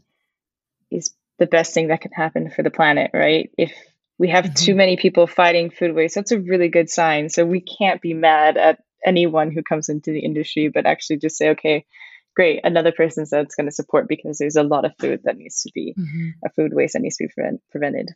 is 0.91 1.15
the 1.39 1.47
best 1.47 1.73
thing 1.73 1.87
that 1.87 2.01
can 2.01 2.11
happen 2.11 2.49
for 2.49 2.63
the 2.63 2.71
planet 2.71 3.11
right 3.13 3.49
if 3.57 3.73
we 4.17 4.29
have 4.29 4.45
mm-hmm. 4.45 4.53
too 4.53 4.75
many 4.75 4.97
people 4.97 5.27
fighting 5.27 5.69
food 5.69 5.95
waste 5.95 6.15
that's 6.15 6.31
a 6.31 6.39
really 6.39 6.69
good 6.69 6.89
sign 6.89 7.29
so 7.29 7.45
we 7.45 7.61
can't 7.61 8.01
be 8.01 8.13
mad 8.13 8.57
at 8.57 8.79
anyone 9.05 9.51
who 9.51 9.63
comes 9.63 9.89
into 9.89 10.11
the 10.11 10.19
industry 10.19 10.69
but 10.69 10.85
actually 10.85 11.17
just 11.17 11.37
say 11.37 11.49
okay 11.49 11.85
great 12.35 12.61
another 12.63 12.91
person 12.91 13.25
that's 13.29 13.55
going 13.55 13.67
to 13.67 13.71
support 13.71 14.07
because 14.07 14.37
there's 14.37 14.55
a 14.55 14.63
lot 14.63 14.85
of 14.85 14.93
food 14.99 15.21
that 15.23 15.37
needs 15.37 15.61
to 15.63 15.71
be 15.73 15.93
mm-hmm. 15.97 16.29
a 16.45 16.49
food 16.51 16.73
waste 16.73 16.93
that 16.93 17.01
needs 17.01 17.17
to 17.17 17.25
be 17.25 17.33
prevent, 17.33 17.61
prevented 17.71 18.09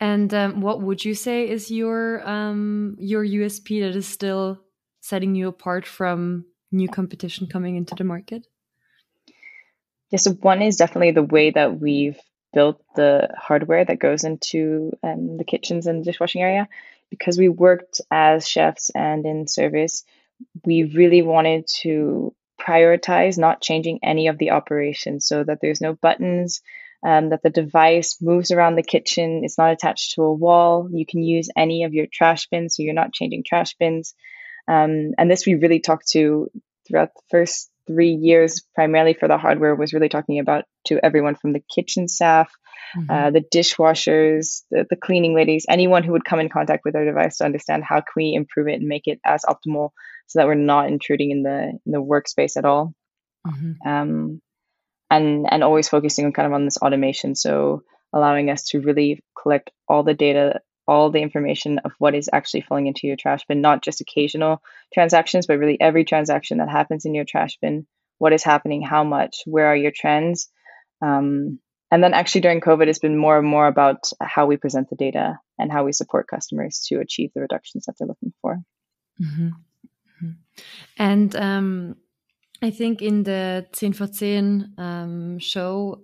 and 0.00 0.32
um, 0.34 0.60
what 0.60 0.80
would 0.80 1.04
you 1.04 1.14
say 1.14 1.48
is 1.48 1.70
your 1.70 2.26
um, 2.28 2.96
your 2.98 3.24
usp 3.24 3.68
that 3.80 3.96
is 3.96 4.06
still 4.06 4.60
setting 5.00 5.34
you 5.34 5.48
apart 5.48 5.86
from 5.86 6.44
new 6.70 6.88
competition 6.88 7.46
coming 7.46 7.76
into 7.76 7.94
the 7.94 8.04
market 8.04 8.46
yeah 10.12 10.18
so 10.18 10.30
one 10.32 10.62
is 10.62 10.76
definitely 10.76 11.10
the 11.10 11.22
way 11.22 11.50
that 11.50 11.80
we've 11.80 12.18
built 12.52 12.80
the 12.94 13.28
hardware 13.36 13.84
that 13.84 13.98
goes 13.98 14.24
into 14.24 14.92
um, 15.02 15.38
the 15.38 15.44
kitchens 15.44 15.86
and 15.86 16.04
dishwashing 16.04 16.42
area 16.42 16.68
because 17.10 17.38
we 17.38 17.48
worked 17.48 18.00
as 18.10 18.48
chefs 18.48 18.90
and 18.94 19.26
in 19.26 19.48
service 19.48 20.04
we 20.64 20.84
really 20.84 21.22
wanted 21.22 21.66
to 21.82 22.34
prioritize 22.60 23.38
not 23.38 23.60
changing 23.60 24.00
any 24.02 24.28
of 24.28 24.38
the 24.38 24.50
operations 24.50 25.26
so 25.26 25.42
that 25.42 25.58
there's 25.60 25.80
no 25.80 25.94
buttons, 25.94 26.60
um, 27.04 27.30
that 27.30 27.42
the 27.42 27.50
device 27.50 28.18
moves 28.20 28.52
around 28.52 28.76
the 28.76 28.82
kitchen, 28.82 29.42
it's 29.44 29.58
not 29.58 29.72
attached 29.72 30.12
to 30.14 30.22
a 30.22 30.32
wall. 30.32 30.88
You 30.92 31.04
can 31.04 31.22
use 31.22 31.48
any 31.56 31.84
of 31.84 31.92
your 31.92 32.06
trash 32.06 32.46
bins, 32.48 32.76
so 32.76 32.82
you're 32.82 32.94
not 32.94 33.12
changing 33.12 33.42
trash 33.44 33.74
bins. 33.78 34.14
Um, 34.68 35.12
and 35.18 35.30
this 35.30 35.46
we 35.46 35.54
really 35.54 35.80
talked 35.80 36.08
to 36.10 36.50
throughout 36.86 37.14
the 37.14 37.22
first 37.30 37.70
three 37.86 38.12
years, 38.12 38.62
primarily 38.74 39.14
for 39.14 39.28
the 39.28 39.38
hardware, 39.38 39.74
was 39.74 39.92
really 39.92 40.08
talking 40.08 40.38
about 40.38 40.64
to 40.86 41.04
everyone 41.04 41.34
from 41.34 41.52
the 41.52 41.62
kitchen 41.74 42.08
staff, 42.08 42.52
mm-hmm. 42.96 43.10
uh, 43.10 43.30
the 43.30 43.44
dishwashers, 43.54 44.62
the, 44.70 44.86
the 44.88 44.96
cleaning 44.96 45.34
ladies, 45.34 45.66
anyone 45.68 46.02
who 46.02 46.12
would 46.12 46.24
come 46.24 46.40
in 46.40 46.48
contact 46.48 46.84
with 46.84 46.96
our 46.96 47.04
device 47.04 47.38
to 47.38 47.44
understand 47.44 47.84
how 47.84 47.96
can 47.96 48.12
we 48.16 48.34
improve 48.34 48.68
it 48.68 48.74
and 48.74 48.88
make 48.88 49.06
it 49.06 49.20
as 49.24 49.44
optimal 49.44 49.90
so 50.26 50.38
that 50.38 50.46
we're 50.46 50.54
not 50.54 50.88
intruding 50.88 51.30
in 51.30 51.42
the 51.42 51.78
in 51.84 51.92
the 51.92 52.02
workspace 52.02 52.56
at 52.56 52.64
all. 52.64 52.94
Mm-hmm. 53.46 53.88
Um, 53.88 54.40
and 55.10 55.46
and 55.50 55.62
always 55.62 55.88
focusing 55.88 56.24
on 56.24 56.32
kind 56.32 56.46
of 56.46 56.52
on 56.52 56.64
this 56.64 56.78
automation, 56.78 57.34
so 57.34 57.82
allowing 58.14 58.50
us 58.50 58.68
to 58.68 58.80
really 58.80 59.22
collect 59.40 59.70
all 59.88 60.02
the 60.02 60.14
data, 60.14 60.60
all 60.92 61.10
the 61.10 61.22
information 61.22 61.78
of 61.78 61.92
what 61.98 62.14
is 62.14 62.28
actually 62.30 62.60
falling 62.60 62.86
into 62.86 63.06
your 63.06 63.16
trash 63.16 63.46
bin, 63.46 63.62
not 63.62 63.82
just 63.82 64.02
occasional 64.02 64.62
transactions, 64.92 65.46
but 65.46 65.58
really 65.58 65.80
every 65.80 66.04
transaction 66.04 66.58
that 66.58 66.68
happens 66.68 67.06
in 67.06 67.14
your 67.14 67.24
trash 67.24 67.56
bin. 67.62 67.86
What 68.18 68.34
is 68.34 68.44
happening? 68.44 68.82
How 68.82 69.02
much? 69.02 69.42
Where 69.46 69.66
are 69.66 69.76
your 69.76 69.90
trends? 69.90 70.50
Um, 71.00 71.58
and 71.90 72.04
then 72.04 72.12
actually 72.12 72.42
during 72.42 72.60
COVID, 72.60 72.88
it's 72.88 72.98
been 72.98 73.16
more 73.16 73.38
and 73.38 73.48
more 73.48 73.66
about 73.66 74.10
how 74.20 74.46
we 74.46 74.56
present 74.58 74.90
the 74.90 74.96
data 74.96 75.38
and 75.58 75.72
how 75.72 75.84
we 75.84 75.92
support 75.92 76.28
customers 76.28 76.84
to 76.88 77.00
achieve 77.00 77.30
the 77.34 77.40
reductions 77.40 77.86
that 77.86 77.94
they're 77.98 78.08
looking 78.08 78.34
for. 78.42 78.58
Mm-hmm. 79.20 79.48
And 80.98 81.36
um, 81.36 81.96
I 82.60 82.70
think 82.70 83.02
in 83.02 83.22
the 83.22 83.66
10vor10 83.72 84.78
um, 84.78 85.38
show, 85.38 86.02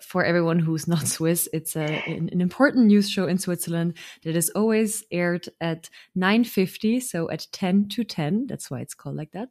for 0.00 0.24
everyone 0.24 0.58
who's 0.58 0.86
not 0.86 1.06
Swiss, 1.06 1.48
it's 1.52 1.76
a, 1.76 2.02
an, 2.06 2.28
an, 2.32 2.40
important 2.40 2.86
news 2.86 3.10
show 3.10 3.26
in 3.26 3.38
Switzerland 3.38 3.96
that 4.22 4.36
is 4.36 4.50
always 4.50 5.04
aired 5.10 5.48
at 5.60 5.88
9.50, 6.16 7.02
so 7.02 7.30
at 7.30 7.46
10 7.52 7.88
to 7.90 8.04
10. 8.04 8.46
That's 8.46 8.70
why 8.70 8.80
it's 8.80 8.94
called 8.94 9.16
like 9.16 9.32
that. 9.32 9.48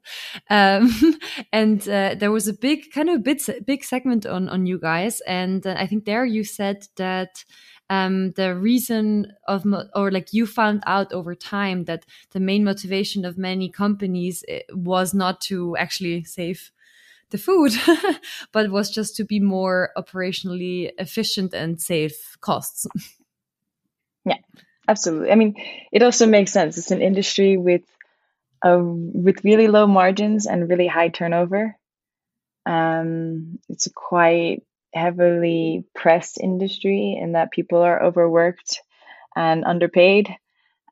Um, 0.50 1.20
and 1.54 1.82
uh, 1.88 2.16
there 2.16 2.32
was 2.32 2.48
a 2.48 2.54
big, 2.54 2.92
kind 2.94 3.10
of 3.10 3.16
a 3.16 3.20
bit, 3.20 3.42
big 3.66 3.84
segment 3.84 4.26
on, 4.26 4.50
on 4.50 4.66
you 4.66 4.80
guys. 4.80 5.22
And 5.22 5.66
uh, 5.66 5.76
I 5.78 5.88
think 5.88 6.06
there 6.06 6.26
you 6.26 6.44
said 6.44 6.88
that 6.96 7.44
um, 7.90 8.32
the 8.32 8.56
reason 8.56 9.34
of 9.48 9.66
or 9.96 10.12
like 10.12 10.32
you 10.32 10.46
found 10.46 10.84
out 10.86 11.12
over 11.12 11.34
time 11.34 11.86
that 11.86 12.06
the 12.32 12.40
main 12.40 12.64
motivation 12.64 13.26
of 13.26 13.38
many 13.38 13.70
companies 13.70 14.44
eh, 14.48 14.60
was 14.72 15.14
not 15.14 15.42
to 15.42 15.76
actually 15.78 16.24
save 16.24 16.72
the 17.32 17.38
food 17.38 17.72
but 18.52 18.72
was 18.72 18.90
just 18.90 19.16
to 19.16 19.24
be 19.24 19.40
more 19.40 19.92
operationally 19.98 20.92
efficient 20.98 21.54
and 21.54 21.82
save 21.82 22.14
costs 22.42 22.88
yeah 24.26 24.38
absolutely. 24.90 25.32
I 25.32 25.36
mean, 25.36 25.56
it 25.92 26.04
also 26.04 26.26
makes 26.26 26.52
sense. 26.52 26.78
It's 26.78 26.92
an 26.92 27.02
industry 27.02 27.56
with 27.58 27.84
a 28.64 28.78
with 28.84 29.46
really 29.46 29.68
low 29.68 29.88
margins 29.88 30.48
and 30.48 30.70
really 30.70 30.88
high 30.88 31.10
turnover. 31.10 31.78
Um, 32.66 33.60
it's 33.70 33.86
a 33.86 33.94
quite 33.94 34.64
heavily 34.94 35.86
pressed 35.94 36.40
industry 36.40 37.18
in 37.22 37.34
that 37.34 37.52
people 37.52 37.80
are 37.80 38.04
overworked 38.04 38.82
and 39.36 39.64
underpaid. 39.64 40.30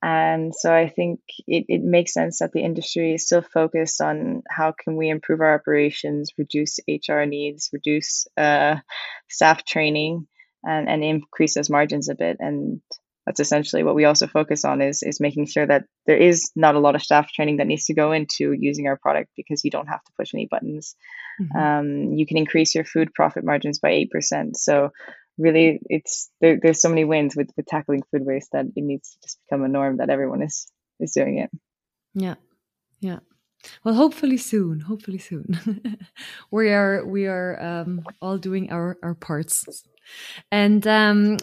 And 0.01 0.53
so 0.53 0.73
I 0.73 0.89
think 0.89 1.19
it, 1.47 1.65
it 1.67 1.81
makes 1.83 2.13
sense 2.13 2.39
that 2.39 2.51
the 2.51 2.63
industry 2.63 3.13
is 3.13 3.25
still 3.25 3.41
focused 3.41 4.01
on 4.01 4.43
how 4.49 4.73
can 4.77 4.95
we 4.95 5.09
improve 5.09 5.41
our 5.41 5.55
operations, 5.55 6.31
reduce 6.37 6.79
HR 6.87 7.21
needs, 7.21 7.69
reduce 7.73 8.27
uh, 8.37 8.77
staff 9.29 9.65
training, 9.65 10.27
and, 10.63 10.89
and 10.89 11.03
increase 11.03 11.55
those 11.55 11.69
margins 11.69 12.09
a 12.09 12.15
bit. 12.15 12.37
And 12.39 12.81
that's 13.25 13.39
essentially 13.41 13.83
what 13.83 13.95
we 13.95 14.05
also 14.05 14.25
focus 14.25 14.63
on 14.63 14.81
is, 14.81 15.03
is 15.03 15.19
making 15.19 15.47
sure 15.47 15.65
that 15.65 15.83
there 16.05 16.17
is 16.17 16.51
not 16.55 16.75
a 16.75 16.79
lot 16.79 16.95
of 16.95 17.03
staff 17.03 17.29
training 17.31 17.57
that 17.57 17.67
needs 17.67 17.85
to 17.85 17.93
go 17.93 18.13
into 18.13 18.53
using 18.53 18.87
our 18.87 18.97
product 18.97 19.31
because 19.35 19.65
you 19.65 19.71
don't 19.71 19.87
have 19.87 20.03
to 20.03 20.11
push 20.17 20.33
any 20.33 20.47
buttons. 20.49 20.95
Mm-hmm. 21.41 21.57
Um, 21.57 22.13
you 22.13 22.25
can 22.25 22.37
increase 22.37 22.73
your 22.73 22.85
food 22.85 23.13
profit 23.13 23.43
margins 23.43 23.79
by 23.79 24.07
8%. 24.13 24.55
So 24.55 24.91
really 25.37 25.79
it's 25.89 26.29
there, 26.41 26.59
there's 26.61 26.81
so 26.81 26.89
many 26.89 27.05
wins 27.05 27.35
with, 27.35 27.49
with 27.55 27.65
tackling 27.65 28.03
food 28.11 28.25
waste 28.25 28.51
that 28.51 28.65
it 28.75 28.83
needs 28.83 29.11
to 29.11 29.19
just 29.21 29.39
become 29.45 29.63
a 29.63 29.67
norm 29.67 29.97
that 29.97 30.09
everyone 30.09 30.41
is 30.41 30.71
is 30.99 31.11
doing 31.13 31.39
it. 31.39 31.49
Yeah. 32.13 32.35
Yeah. 32.99 33.19
Well 33.83 33.95
hopefully 33.95 34.37
soon 34.37 34.79
hopefully 34.79 35.19
soon. 35.19 35.97
We 36.51 36.69
are 36.69 37.05
we 37.05 37.27
are 37.27 37.61
um, 37.61 38.03
all 38.21 38.37
doing 38.37 38.71
our 38.71 38.97
our 39.03 39.15
parts. 39.15 39.83
And 40.51 40.85
um, 40.87 41.37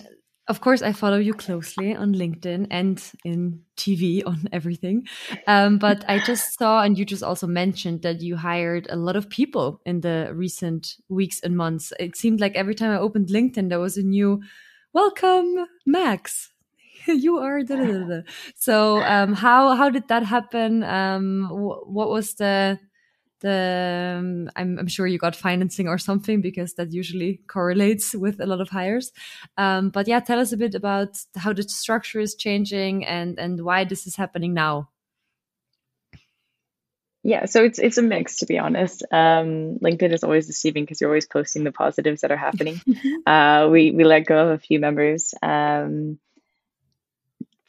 of 0.46 0.60
course, 0.60 0.82
I 0.82 0.92
follow 0.92 1.16
you 1.16 1.32
closely 1.32 1.96
on 1.96 2.14
LinkedIn 2.14 2.66
and 2.70 3.02
in 3.24 3.60
TV 3.76 4.22
on 4.26 4.46
everything. 4.52 5.06
Um, 5.46 5.78
but 5.78 6.04
I 6.08 6.18
just 6.18 6.58
saw, 6.58 6.82
and 6.82 6.98
you 6.98 7.04
just 7.04 7.22
also 7.22 7.46
mentioned 7.46 8.02
that 8.02 8.20
you 8.20 8.36
hired 8.36 8.86
a 8.90 8.96
lot 8.96 9.16
of 9.16 9.30
people 9.30 9.80
in 9.86 10.00
the 10.00 10.30
recent 10.34 10.96
weeks 11.08 11.40
and 11.40 11.56
months. 11.56 11.92
It 11.98 12.16
seemed 12.16 12.40
like 12.40 12.56
every 12.56 12.74
time 12.74 12.90
I 12.90 12.98
opened 12.98 13.28
LinkedIn, 13.28 13.70
there 13.70 13.80
was 13.80 13.96
a 13.96 14.02
new 14.02 14.42
welcome, 14.92 15.66
Max. 15.86 16.52
you 17.06 17.38
are 17.38 17.62
da, 17.62 17.76
da, 17.76 17.98
da, 17.98 18.20
so 18.54 19.02
um, 19.02 19.34
how 19.34 19.74
how 19.76 19.90
did 19.90 20.08
that 20.08 20.22
happen 20.22 20.82
um, 20.82 21.48
what 21.50 22.08
was 22.08 22.34
the 22.34 22.78
the 23.44 24.16
um, 24.18 24.50
I'm, 24.56 24.78
I'm, 24.78 24.88
sure 24.88 25.06
you 25.06 25.18
got 25.18 25.36
financing 25.36 25.86
or 25.86 25.98
something 25.98 26.40
because 26.40 26.74
that 26.74 26.92
usually 26.92 27.40
correlates 27.46 28.14
with 28.14 28.40
a 28.40 28.46
lot 28.46 28.60
of 28.62 28.70
hires. 28.70 29.12
Um, 29.58 29.90
but 29.90 30.08
yeah 30.08 30.20
tell 30.20 30.40
us 30.40 30.52
a 30.52 30.56
bit 30.56 30.74
about 30.74 31.18
how 31.36 31.52
the 31.52 31.62
structure 31.62 32.20
is 32.20 32.34
changing 32.34 33.04
and 33.04 33.38
and 33.38 33.62
why 33.62 33.84
this 33.84 34.06
is 34.06 34.16
happening 34.16 34.54
now. 34.54 34.88
Yeah 37.22 37.44
so 37.44 37.62
it's 37.62 37.78
it's 37.78 37.98
a 37.98 38.02
mix 38.02 38.38
to 38.38 38.46
be 38.46 38.58
honest. 38.58 39.04
Um, 39.12 39.78
linkedin 39.84 40.14
is 40.14 40.24
always 40.24 40.46
deceiving 40.46 40.84
because 40.84 41.00
you're 41.00 41.10
always 41.10 41.26
posting 41.26 41.64
the 41.64 41.72
positives 41.72 42.22
that 42.22 42.32
are 42.32 42.42
happening. 42.48 42.80
Uh, 43.26 43.68
we 43.70 43.90
we 43.90 44.04
let 44.04 44.26
go 44.26 44.38
of 44.38 44.50
a 44.50 44.58
few 44.58 44.78
members. 44.78 45.34
Um, 45.42 46.18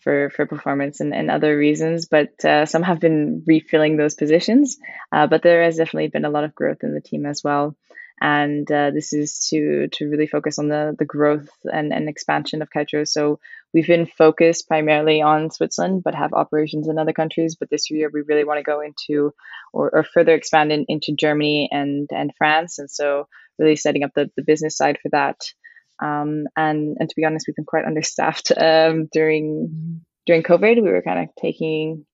for 0.06 0.30
for 0.30 0.46
performance 0.46 1.02
and, 1.02 1.14
and 1.14 1.30
other 1.30 1.58
reasons, 1.58 2.06
but 2.06 2.46
uh, 2.46 2.66
some 2.66 2.84
have 2.84 3.00
been 3.00 3.44
refilling 3.46 3.98
those 3.98 4.14
positions. 4.14 4.78
Uh, 5.12 5.26
but 5.28 5.42
there 5.42 5.64
has 5.64 5.78
definitely 5.78 6.08
been 6.10 6.26
a 6.26 6.30
lot 6.30 6.44
of 6.46 6.56
growth 6.56 6.84
in 6.84 6.94
the 6.94 7.02
team 7.02 7.26
as 7.26 7.44
well. 7.44 7.76
And 8.22 8.72
uh, 8.72 8.92
this 8.92 9.12
is 9.12 9.48
to 9.50 9.88
to 9.94 10.06
really 10.06 10.28
focus 10.28 10.60
on 10.60 10.70
the 10.70 10.96
the 10.98 11.06
growth 11.06 11.50
and, 11.64 11.92
and 11.92 12.08
expansion 12.08 12.62
of 12.62 12.70
Kitro. 12.70 13.06
So 13.06 13.40
we've 13.74 13.88
been 13.88 14.06
focused 14.06 14.68
primarily 14.68 15.22
on 15.22 15.50
Switzerland, 15.50 16.04
but 16.06 16.16
have 16.16 16.34
operations 16.34 16.88
in 16.88 17.00
other 17.00 17.12
countries. 17.12 17.58
But 17.60 17.70
this 17.70 17.90
year 17.90 18.10
we 18.14 18.22
really 18.22 18.46
want 18.46 18.60
to 18.60 18.72
go 18.72 18.80
into 18.82 19.34
or, 19.74 19.90
or 19.94 20.04
further 20.04 20.36
expand 20.36 20.72
in, 20.72 20.86
into 20.88 21.16
Germany 21.20 21.68
and 21.72 22.08
and 22.12 22.32
France. 22.38 22.78
And 22.80 22.90
so 22.90 23.28
really 23.58 23.76
setting 23.76 24.04
up 24.04 24.12
the, 24.14 24.30
the 24.38 24.44
business 24.44 24.78
side 24.78 25.00
for 25.02 25.10
that. 25.10 25.38
Um, 26.02 26.48
and 26.56 26.98
and 27.00 27.10
to 27.10 27.16
be 27.16 27.26
honest, 27.26 27.48
we've 27.48 27.56
been 27.56 27.66
quite 27.66 27.86
understaffed 27.86 28.52
um, 28.58 29.08
during 29.12 30.02
during 30.26 30.44
COVID. 30.44 30.82
We 30.82 30.92
were 30.92 31.02
kind 31.02 31.20
of 31.20 31.36
taking 31.40 32.06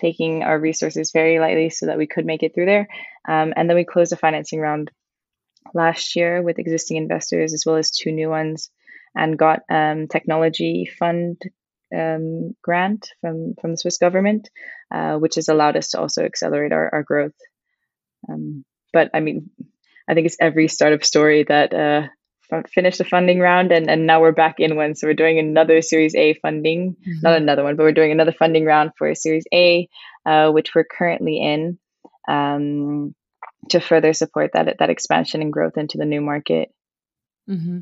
taking 0.00 0.42
our 0.42 0.58
resources 0.58 1.12
very 1.12 1.38
lightly 1.38 1.70
so 1.70 1.86
that 1.86 1.98
we 1.98 2.06
could 2.06 2.26
make 2.26 2.42
it 2.42 2.54
through 2.54 2.66
there. 2.66 2.88
Um, 3.28 3.52
and 3.54 3.68
then 3.68 3.76
we 3.76 3.84
closed 3.84 4.12
a 4.12 4.16
financing 4.16 4.58
round 4.58 4.90
last 5.74 6.16
year 6.16 6.42
with 6.42 6.58
existing 6.58 6.96
investors 6.96 7.54
as 7.54 7.64
well 7.64 7.76
as 7.76 7.90
two 7.90 8.10
new 8.10 8.28
ones, 8.28 8.70
and 9.14 9.38
got 9.38 9.60
um, 9.70 10.08
technology 10.08 10.90
fund 10.98 11.40
um, 11.96 12.56
grant 12.62 13.10
from 13.20 13.54
from 13.60 13.72
the 13.72 13.76
Swiss 13.76 13.98
government, 13.98 14.48
uh, 14.92 15.16
which 15.16 15.36
has 15.36 15.48
allowed 15.48 15.76
us 15.76 15.90
to 15.90 16.00
also 16.00 16.24
accelerate 16.24 16.72
our, 16.72 16.90
our 16.92 17.02
growth. 17.02 17.36
Um, 18.28 18.64
but 18.92 19.10
I 19.14 19.20
mean, 19.20 19.50
I 20.08 20.14
think 20.14 20.26
it's 20.26 20.36
every 20.40 20.68
startup 20.68 21.04
story 21.04 21.44
that 21.44 21.72
uh, 21.72 22.08
finished 22.72 22.98
the 22.98 23.04
funding 23.04 23.38
round 23.38 23.72
and, 23.72 23.90
and 23.90 24.06
now 24.06 24.20
we're 24.20 24.32
back 24.32 24.56
in 24.58 24.76
one. 24.76 24.94
So 24.94 25.06
we're 25.06 25.14
doing 25.14 25.38
another 25.38 25.82
Series 25.82 26.14
A 26.14 26.34
funding, 26.34 26.94
mm-hmm. 26.94 27.20
not 27.22 27.36
another 27.36 27.64
one, 27.64 27.76
but 27.76 27.84
we're 27.84 27.92
doing 27.92 28.12
another 28.12 28.32
funding 28.32 28.64
round 28.64 28.92
for 28.96 29.08
a 29.08 29.16
Series 29.16 29.44
A, 29.52 29.88
uh, 30.26 30.50
which 30.50 30.74
we're 30.74 30.84
currently 30.84 31.40
in 31.40 31.78
um, 32.28 33.14
to 33.70 33.80
further 33.80 34.12
support 34.12 34.50
that 34.54 34.76
that 34.78 34.90
expansion 34.90 35.42
and 35.42 35.52
growth 35.52 35.76
into 35.76 35.98
the 35.98 36.04
new 36.04 36.20
market. 36.20 36.70
Mm-hmm. 37.48 37.80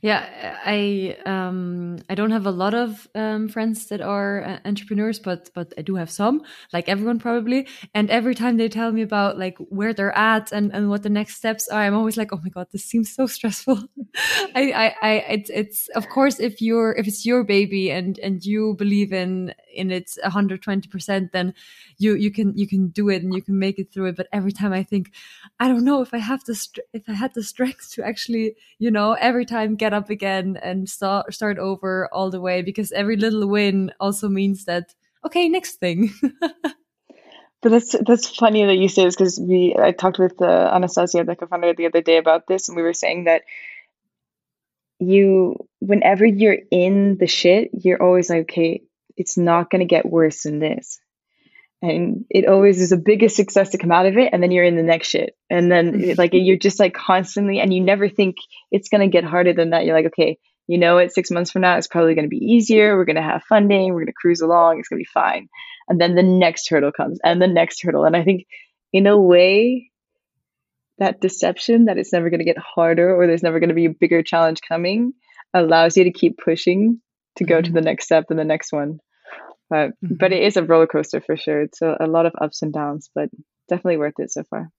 Yeah, 0.00 0.58
I 0.64 1.16
um 1.26 1.98
I 2.08 2.14
don't 2.14 2.30
have 2.30 2.46
a 2.46 2.50
lot 2.50 2.74
of 2.74 3.08
um 3.14 3.48
friends 3.48 3.86
that 3.86 4.00
are 4.00 4.44
uh, 4.44 4.58
entrepreneurs, 4.64 5.18
but 5.18 5.50
but 5.54 5.72
I 5.78 5.82
do 5.82 5.96
have 5.96 6.10
some, 6.10 6.42
like 6.72 6.88
everyone 6.88 7.18
probably. 7.18 7.66
And 7.94 8.10
every 8.10 8.34
time 8.34 8.56
they 8.56 8.68
tell 8.68 8.92
me 8.92 9.02
about 9.02 9.38
like 9.38 9.58
where 9.58 9.92
they're 9.92 10.16
at 10.16 10.52
and 10.52 10.72
and 10.74 10.88
what 10.88 11.02
the 11.02 11.08
next 11.08 11.36
steps 11.36 11.68
are, 11.68 11.80
I'm 11.82 11.94
always 11.94 12.16
like, 12.16 12.32
oh 12.32 12.40
my 12.42 12.50
god, 12.50 12.68
this 12.72 12.84
seems 12.84 13.12
so 13.14 13.26
stressful. 13.26 13.78
I 14.54 14.72
I 14.72 14.94
I 15.02 15.12
it's 15.30 15.50
it's 15.50 15.88
of 15.88 16.08
course 16.08 16.40
if 16.40 16.60
you're 16.60 16.92
if 16.92 17.06
it's 17.08 17.26
your 17.26 17.44
baby 17.44 17.90
and 17.90 18.18
and 18.20 18.44
you 18.44 18.74
believe 18.78 19.12
in 19.12 19.52
in 19.74 19.90
it 19.90 20.10
120 20.22 20.88
percent, 20.88 21.32
then 21.32 21.54
you 21.98 22.14
you 22.14 22.30
can 22.30 22.56
you 22.56 22.66
can 22.68 22.88
do 22.88 23.08
it 23.08 23.22
and 23.22 23.34
you 23.34 23.42
can 23.42 23.58
make 23.58 23.78
it 23.78 23.92
through 23.92 24.06
it. 24.06 24.16
But 24.16 24.28
every 24.32 24.52
time 24.52 24.72
I 24.72 24.82
think, 24.82 25.10
I 25.60 25.68
don't 25.68 25.84
know 25.84 26.02
if 26.02 26.12
I 26.14 26.18
have 26.18 26.44
the 26.44 26.54
if 26.92 27.02
I 27.08 27.12
had 27.12 27.34
the 27.34 27.42
strength 27.42 27.92
to 27.94 28.04
actually 28.04 28.56
you 28.78 28.90
know 28.90 29.12
every 29.14 29.44
time 29.44 29.55
time 29.56 29.76
get 29.76 29.92
up 29.92 30.10
again 30.10 30.58
and 30.62 30.88
start 30.88 31.32
start 31.32 31.58
over 31.58 32.08
all 32.12 32.30
the 32.30 32.40
way 32.40 32.62
because 32.62 32.92
every 32.92 33.16
little 33.16 33.46
win 33.48 33.90
also 33.98 34.28
means 34.28 34.64
that 34.64 34.94
okay 35.24 35.48
next 35.48 35.76
thing. 35.76 36.12
But 37.62 37.70
that's 37.70 37.96
that's 38.06 38.28
funny 38.28 38.64
that 38.64 38.76
you 38.76 38.88
say 38.88 39.04
this 39.04 39.16
because 39.16 39.40
we 39.40 39.74
I 39.76 39.90
talked 39.90 40.18
with 40.18 40.40
uh, 40.40 40.70
Anastasia 40.72 41.24
the 41.24 41.34
co-founder 41.34 41.74
the 41.74 41.86
other 41.86 42.02
day 42.02 42.18
about 42.18 42.46
this 42.46 42.68
and 42.68 42.76
we 42.76 42.82
were 42.82 42.92
saying 42.92 43.24
that 43.24 43.42
you 45.00 45.56
whenever 45.80 46.24
you're 46.24 46.58
in 46.70 47.16
the 47.18 47.26
shit 47.26 47.70
you're 47.72 48.02
always 48.02 48.30
like 48.30 48.42
okay 48.42 48.82
it's 49.16 49.36
not 49.36 49.70
going 49.70 49.80
to 49.80 49.94
get 49.94 50.06
worse 50.06 50.44
than 50.44 50.58
this 50.58 51.00
and 51.90 52.24
it 52.30 52.46
always 52.46 52.80
is 52.80 52.90
the 52.90 53.02
biggest 53.02 53.36
success 53.36 53.70
to 53.70 53.78
come 53.78 53.92
out 53.92 54.06
of 54.06 54.16
it 54.16 54.30
and 54.32 54.42
then 54.42 54.50
you're 54.50 54.64
in 54.64 54.76
the 54.76 54.82
next 54.82 55.08
shit. 55.08 55.34
And 55.50 55.70
then 55.70 56.14
like 56.18 56.30
you're 56.32 56.56
just 56.56 56.80
like 56.80 56.94
constantly 56.94 57.60
and 57.60 57.72
you 57.72 57.80
never 57.80 58.08
think 58.08 58.36
it's 58.70 58.88
going 58.88 59.02
to 59.02 59.12
get 59.12 59.24
harder 59.24 59.52
than 59.52 59.70
that. 59.70 59.84
You're 59.84 59.96
like 59.96 60.06
okay 60.06 60.38
you 60.68 60.78
know 60.78 60.96
what? 60.96 61.12
Six 61.12 61.30
months 61.30 61.52
from 61.52 61.62
now 61.62 61.76
it's 61.76 61.86
probably 61.86 62.14
going 62.14 62.24
to 62.24 62.28
be 62.28 62.44
easier. 62.44 62.96
We're 62.96 63.04
going 63.04 63.16
to 63.16 63.22
have 63.22 63.44
funding. 63.44 63.94
We're 63.94 64.00
going 64.00 64.06
to 64.06 64.12
cruise 64.20 64.40
along. 64.40 64.80
It's 64.80 64.88
going 64.88 64.98
to 64.98 65.04
be 65.04 65.10
fine. 65.14 65.48
And 65.88 66.00
then 66.00 66.16
the 66.16 66.24
next 66.24 66.68
hurdle 66.68 66.90
comes 66.90 67.20
and 67.22 67.40
the 67.40 67.46
next 67.46 67.82
hurdle. 67.82 68.04
And 68.04 68.16
i 68.16 68.24
think 68.24 68.46
in 68.92 69.06
a 69.06 69.18
way 69.18 69.90
that 70.98 71.20
deception 71.20 71.86
that 71.86 71.98
it's 71.98 72.12
never 72.12 72.30
going 72.30 72.40
to 72.40 72.44
get 72.44 72.56
harder 72.58 73.14
or 73.14 73.26
there's 73.26 73.42
never 73.42 73.60
going 73.60 73.68
to 73.68 73.74
be 73.74 73.86
a 73.86 73.90
bigger 73.90 74.22
challenge 74.22 74.60
coming 74.66 75.12
allows 75.52 75.96
you 75.96 76.04
to 76.04 76.12
keep 76.12 76.38
pushing 76.38 77.00
to 77.36 77.44
go 77.44 77.56
mm-hmm. 77.56 77.64
to 77.64 77.72
the 77.72 77.80
next 77.80 78.04
step 78.04 78.24
and 78.30 78.38
the 78.38 78.44
next 78.44 78.72
one 78.72 78.98
but 79.68 79.90
mm-hmm. 79.90 80.14
but 80.18 80.32
it 80.32 80.42
is 80.42 80.56
a 80.56 80.62
roller 80.62 80.86
coaster 80.86 81.20
for 81.20 81.36
sure. 81.36 81.62
It's 81.62 81.82
a, 81.82 81.96
a, 82.00 82.06
lot 82.06 82.26
of 82.26 82.32
ups 82.40 82.62
and 82.62 82.72
downs, 82.72 83.10
but 83.14 83.28
definitely 83.68 83.98
worth 83.98 84.18
it 84.18 84.30
so 84.30 84.44
far. 84.44 84.70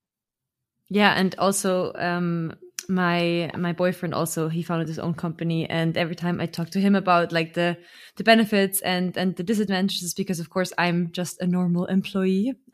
Yeah, 0.89 1.13
and 1.13 1.35
also 1.37 1.91
um, 1.95 2.53
my 2.87 3.51
my 3.57 3.73
boyfriend 3.73 4.13
also 4.13 4.47
he 4.47 4.63
founded 4.63 4.87
his 4.87 4.99
own 4.99 5.13
company, 5.13 5.69
and 5.69 5.97
every 5.97 6.15
time 6.15 6.39
I 6.39 6.45
talk 6.45 6.69
to 6.71 6.79
him 6.79 6.95
about 6.95 7.31
like 7.31 7.53
the 7.53 7.77
the 8.15 8.23
benefits 8.23 8.79
and 8.81 9.15
and 9.17 9.35
the 9.35 9.43
disadvantages, 9.43 10.13
because 10.13 10.39
of 10.39 10.49
course 10.49 10.71
I'm 10.77 11.11
just 11.11 11.41
a 11.41 11.47
normal 11.47 11.85
employee. 11.85 12.53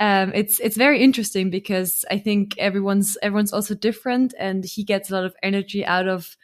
um, 0.00 0.32
it's 0.34 0.60
it's 0.60 0.76
very 0.76 1.02
interesting 1.02 1.50
because 1.50 2.04
I 2.10 2.18
think 2.18 2.56
everyone's 2.58 3.16
everyone's 3.22 3.52
also 3.52 3.74
different, 3.74 4.34
and 4.38 4.64
he 4.64 4.84
gets 4.84 5.10
a 5.10 5.14
lot 5.14 5.24
of 5.24 5.34
energy 5.42 5.84
out 5.84 6.06
of 6.06 6.36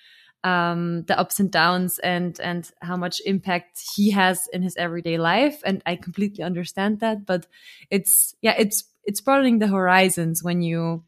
um, 0.44 1.02
the 1.04 1.18
ups 1.18 1.40
and 1.40 1.50
downs 1.50 1.98
and 1.98 2.40
and 2.40 2.70
how 2.80 2.96
much 2.96 3.20
impact 3.26 3.82
he 3.94 4.10
has 4.10 4.48
in 4.52 4.62
his 4.62 4.76
everyday 4.76 5.18
life. 5.18 5.60
And 5.64 5.82
i 5.86 5.96
completely 5.96 6.44
understand 6.44 7.00
that 7.00 7.26
but 7.26 7.46
it's 7.90 8.34
yeah 8.42 8.54
it's 8.58 8.84
it's 9.04 9.20
broadening 9.20 9.58
the 9.58 9.66
horizons 9.66 10.42
when 10.42 10.62
you 10.62 11.04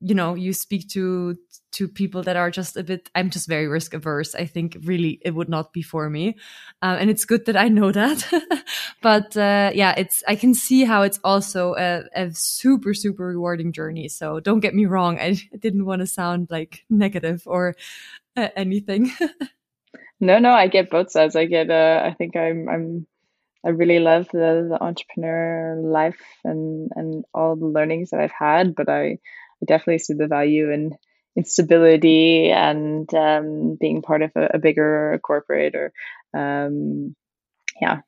you 0.00 0.14
know 0.14 0.34
you 0.34 0.52
speak 0.52 0.88
to 0.88 1.36
to 1.70 1.88
people 1.88 2.22
that 2.22 2.36
are 2.36 2.50
just 2.50 2.76
a 2.76 2.82
bit 2.82 3.08
i'm 3.14 3.30
just 3.30 3.48
very 3.48 3.66
risk 3.68 3.94
averse. 3.94 4.34
I 4.34 4.46
think 4.46 4.76
really 4.82 5.20
it 5.24 5.34
would 5.34 5.48
not 5.48 5.72
be 5.72 5.80
for 5.82 6.10
me. 6.10 6.36
Um, 6.82 6.96
and 6.98 7.10
it's 7.10 7.24
good 7.24 7.46
that 7.46 7.56
i 7.56 7.68
know 7.68 7.92
that. 7.92 8.26
But 9.02 9.36
uh, 9.36 9.70
yeah 9.74 9.94
it's 9.96 10.22
i 10.28 10.36
can 10.36 10.54
see 10.54 10.84
how 10.84 11.02
it's 11.02 11.20
also 11.24 11.74
a, 11.74 12.04
a 12.14 12.30
super 12.32 12.94
super 12.94 13.26
rewarding 13.26 13.72
journey. 13.72 14.08
So 14.08 14.40
don't 14.40 14.60
get 14.60 14.74
me 14.74 14.86
wrong. 14.86 15.18
I 15.18 15.36
didn't 15.58 15.86
want 15.86 16.00
to 16.00 16.06
sound 16.06 16.48
like 16.50 16.84
negative 16.90 17.42
or 17.46 17.74
anything 18.36 19.10
no 20.20 20.38
no 20.38 20.50
i 20.50 20.66
get 20.66 20.90
both 20.90 21.10
sides 21.10 21.36
i 21.36 21.44
get 21.44 21.70
uh, 21.70 22.02
i 22.04 22.14
think 22.14 22.36
i'm 22.36 22.68
i'm 22.68 23.06
I 23.64 23.70
really 23.70 24.00
love 24.00 24.26
the, 24.32 24.66
the 24.70 24.78
entrepreneur 24.82 25.80
life 25.80 26.20
and, 26.44 26.90
and 26.96 27.24
all 27.32 27.54
the 27.54 27.66
learnings 27.66 28.10
that 28.10 28.20
I've 28.20 28.32
had, 28.36 28.74
but 28.74 28.88
I, 28.88 29.02
I 29.04 29.64
definitely 29.66 29.98
see 29.98 30.14
the 30.14 30.26
value 30.26 30.70
in 30.70 30.96
instability 31.36 32.50
and 32.50 33.12
um, 33.14 33.76
being 33.80 34.02
part 34.02 34.22
of 34.22 34.32
a, 34.34 34.50
a 34.54 34.58
bigger 34.58 35.18
corporate 35.22 35.74
or 35.76 35.92
um, 36.34 37.14
yeah, 37.80 38.00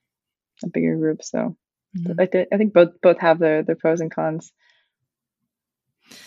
a 0.62 0.68
bigger 0.68 0.96
group. 0.96 1.22
So 1.22 1.56
mm-hmm. 1.96 2.20
I, 2.20 2.26
th- 2.26 2.48
I 2.52 2.56
think 2.56 2.74
both 2.74 3.00
both 3.00 3.20
have 3.20 3.38
their, 3.38 3.62
their 3.62 3.76
pros 3.76 4.00
and 4.00 4.12
cons. 4.12 4.52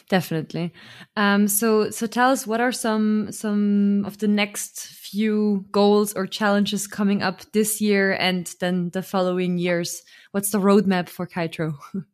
Definitely. 0.10 0.74
Um, 1.16 1.48
so 1.48 1.90
so 1.92 2.08
tell 2.08 2.32
us 2.32 2.48
what 2.48 2.62
are 2.62 2.72
some 2.72 3.32
some 3.32 4.04
of 4.06 4.18
the 4.18 4.28
next 4.28 4.88
few 4.88 5.66
goals 5.72 6.14
or 6.14 6.28
challenges 6.28 6.88
coming 6.88 7.22
up 7.22 7.42
this 7.52 7.82
year 7.82 8.14
and 8.14 8.54
then 8.60 8.90
the 8.92 9.04
following 9.04 9.58
years? 9.58 10.04
What's 10.32 10.52
the 10.52 10.60
roadmap 10.60 11.10
for 11.10 11.28
Kitro? 11.28 11.76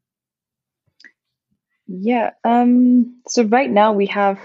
yeah. 1.87 2.31
Um, 2.43 3.21
so 3.27 3.43
right 3.43 3.69
now 3.69 3.93
we 3.93 4.07
have 4.07 4.39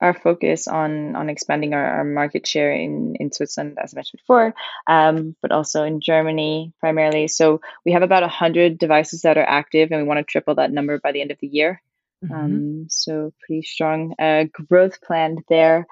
our 0.00 0.12
focus 0.12 0.68
on 0.68 1.16
on 1.16 1.30
expanding 1.30 1.72
our, 1.72 1.86
our 1.86 2.04
market 2.04 2.46
share 2.46 2.72
in 2.72 3.14
in 3.18 3.32
Switzerland, 3.32 3.78
as 3.82 3.94
I 3.94 3.96
mentioned 3.96 4.20
before, 4.20 4.54
um, 4.86 5.36
but 5.40 5.52
also 5.52 5.84
in 5.84 6.00
Germany 6.00 6.72
primarily. 6.80 7.28
So 7.28 7.60
we 7.84 7.92
have 7.92 8.02
about 8.02 8.28
hundred 8.28 8.78
devices 8.78 9.22
that 9.22 9.38
are 9.38 9.48
active, 9.48 9.90
and 9.90 10.02
we 10.02 10.08
want 10.08 10.18
to 10.18 10.24
triple 10.24 10.56
that 10.56 10.72
number 10.72 10.98
by 10.98 11.12
the 11.12 11.20
end 11.20 11.30
of 11.30 11.38
the 11.40 11.46
year. 11.46 11.82
Mm-hmm. 12.24 12.34
Um, 12.34 12.86
so 12.88 13.32
pretty 13.46 13.62
strong 13.62 14.14
uh, 14.18 14.44
growth 14.68 15.00
planned 15.02 15.42
there. 15.48 15.86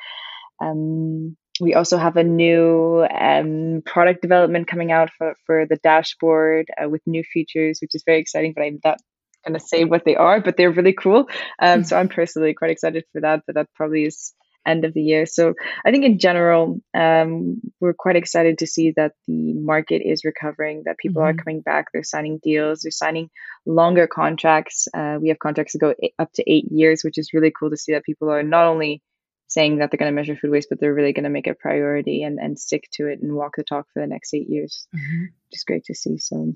Um, 0.61 1.37
we 1.61 1.75
also 1.75 1.99
have 1.99 2.17
a 2.17 2.25
new 2.25 3.07
um, 3.11 3.83
product 3.87 4.23
development 4.23 4.67
coming 4.67 4.91
out 4.91 5.11
for, 5.17 5.35
for 5.47 5.67
the 5.67 5.77
dashboard 5.77 6.67
uh, 6.83 6.89
with 6.89 7.03
new 7.07 7.23
features, 7.23 7.79
which 7.81 7.95
is 7.95 8.03
very 8.05 8.19
exciting. 8.19 8.55
But 8.57 8.65
I'm 8.65 8.81
not 8.85 8.99
going 9.47 9.59
to 9.59 9.65
say 9.65 9.85
what 9.85 10.05
they 10.05 10.17
are, 10.17 10.41
but 10.41 10.57
they're 10.57 10.73
really 10.73 10.95
cool. 10.95 11.29
Um, 11.61 11.81
mm-hmm. 11.81 11.83
So 11.83 11.97
I'm 11.97 12.09
personally 12.09 12.55
quite 12.55 12.73
excited 12.73 13.05
for 13.13 13.21
that. 13.21 13.43
But 13.47 13.55
that 13.55 13.69
probably 13.75 14.05
is 14.05 14.33
end 14.67 14.85
of 14.85 14.95
the 14.95 15.03
year. 15.03 15.27
So 15.27 15.55
I 15.85 15.91
think 15.91 16.05
in 16.05 16.19
general, 16.19 16.81
um, 16.95 17.61
we're 17.81 17.95
quite 17.95 18.17
excited 18.17 18.59
to 18.59 18.67
see 18.67 18.93
that 18.97 19.13
the 19.27 19.53
market 19.55 20.03
is 20.05 20.25
recovering, 20.25 20.83
that 20.85 20.99
people 20.99 21.23
mm-hmm. 21.23 21.39
are 21.39 21.43
coming 21.43 21.61
back, 21.61 21.87
they're 21.93 22.03
signing 22.03 22.39
deals, 22.43 22.81
they're 22.81 22.91
signing 22.91 23.31
longer 23.67 24.07
contracts. 24.07 24.89
Uh, 24.95 25.19
we 25.21 25.29
have 25.29 25.39
contracts 25.39 25.73
that 25.73 25.81
go 25.81 25.95
up 26.19 26.33
to 26.35 26.51
eight 26.51 26.71
years, 26.71 27.03
which 27.05 27.19
is 27.19 27.33
really 27.33 27.53
cool 27.59 27.71
to 27.71 27.77
see 27.77 27.93
that 27.93 28.05
people 28.05 28.31
are 28.31 28.43
not 28.43 28.67
only 28.67 29.03
saying 29.49 29.79
that 29.79 29.91
they're 29.91 29.99
going 29.99 30.11
to 30.11 30.17
measure 30.17 30.37
food 30.37 30.51
waste, 30.51 30.69
but 30.69 30.81
they're 30.81 30.95
really 30.95 31.13
going 31.13 31.25
to 31.25 31.31
make 31.31 31.47
it 31.47 31.51
a 31.51 31.55
priority 31.55 32.23
and, 32.23 32.39
and 32.39 32.59
stick 32.59 32.89
to 32.93 33.07
it 33.07 33.21
and 33.23 33.35
walk 33.35 33.53
the 33.57 33.63
talk 33.63 33.87
for 33.93 34.01
the 34.01 34.07
next 34.07 34.35
eight 34.35 34.49
years, 34.49 34.87
mm-hmm. 34.95 35.25
which 35.25 35.53
is 35.53 35.65
great 35.65 35.85
to 35.85 35.95
see. 35.95 36.19
So 36.19 36.55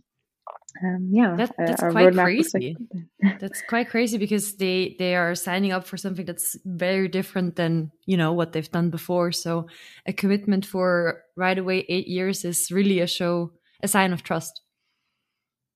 um, 0.82 1.09
yeah, 1.11 1.34
that, 1.36 1.51
uh, 1.51 1.66
that's 1.66 1.82
uh, 1.82 1.90
quite 1.90 2.14
crazy. 2.14 2.76
That's 3.40 3.62
quite 3.62 3.88
crazy 3.88 4.16
because 4.16 4.57
they 4.57 4.94
they 4.99 5.16
are 5.16 5.34
signing 5.34 5.72
up 5.72 5.84
for 5.86 5.96
something 5.96 6.24
that's 6.24 6.57
very 6.64 7.09
different 7.09 7.57
than 7.57 7.90
you 8.07 8.16
know 8.16 8.32
what 8.32 8.53
they've 8.53 8.70
done 8.70 8.90
before. 8.90 9.32
So 9.32 9.66
a 10.07 10.12
commitment 10.12 10.64
for 10.64 11.22
right 11.36 11.59
away 11.59 11.84
eight 11.88 12.07
years 12.07 12.44
is 12.44 12.70
really 12.70 13.01
a 13.01 13.07
show, 13.07 13.53
a 13.82 13.88
sign 13.88 14.12
of 14.12 14.22
trust. 14.22 14.61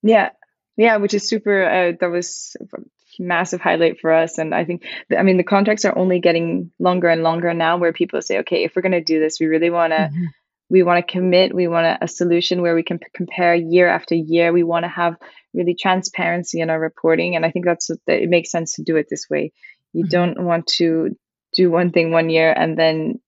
Yeah, 0.02 0.30
yeah, 0.76 0.96
which 0.98 1.14
is 1.14 1.28
super. 1.28 1.64
Uh, 1.64 1.92
that 2.00 2.10
was 2.10 2.56
a 2.60 2.78
massive 3.18 3.60
highlight 3.60 4.00
for 4.00 4.12
us, 4.12 4.38
and 4.38 4.54
I 4.54 4.64
think 4.64 4.84
I 5.16 5.22
mean 5.22 5.36
the 5.36 5.44
contracts 5.44 5.84
are 5.84 5.96
only 5.96 6.20
getting 6.20 6.70
longer 6.78 7.08
and 7.08 7.22
longer 7.22 7.52
now. 7.54 7.76
Where 7.76 7.92
people 7.92 8.22
say, 8.22 8.38
okay, 8.40 8.62
if 8.64 8.76
we're 8.76 8.82
going 8.82 8.92
to 8.92 9.00
do 9.02 9.18
this, 9.18 9.40
we 9.40 9.46
really 9.46 9.70
want 9.70 9.92
to. 9.92 9.98
Mm-hmm 9.98 10.24
we 10.72 10.82
want 10.82 11.06
to 11.06 11.12
commit 11.12 11.54
we 11.54 11.68
want 11.68 11.86
a, 11.86 12.04
a 12.04 12.08
solution 12.08 12.62
where 12.62 12.74
we 12.74 12.82
can 12.82 12.98
p- 12.98 13.06
compare 13.14 13.54
year 13.54 13.86
after 13.86 14.14
year 14.14 14.52
we 14.52 14.62
want 14.62 14.84
to 14.84 14.88
have 14.88 15.16
really 15.52 15.76
transparency 15.78 16.60
in 16.60 16.70
our 16.70 16.80
reporting 16.80 17.36
and 17.36 17.44
i 17.44 17.50
think 17.50 17.66
that's 17.66 17.88
that 17.88 18.22
it 18.22 18.30
makes 18.30 18.50
sense 18.50 18.74
to 18.74 18.82
do 18.82 18.96
it 18.96 19.06
this 19.08 19.26
way 19.30 19.52
you 19.92 20.04
mm-hmm. 20.04 20.10
don't 20.10 20.42
want 20.42 20.66
to 20.66 21.14
do 21.52 21.70
one 21.70 21.92
thing 21.92 22.10
one 22.10 22.30
year 22.30 22.50
and 22.50 22.78
then 22.78 23.20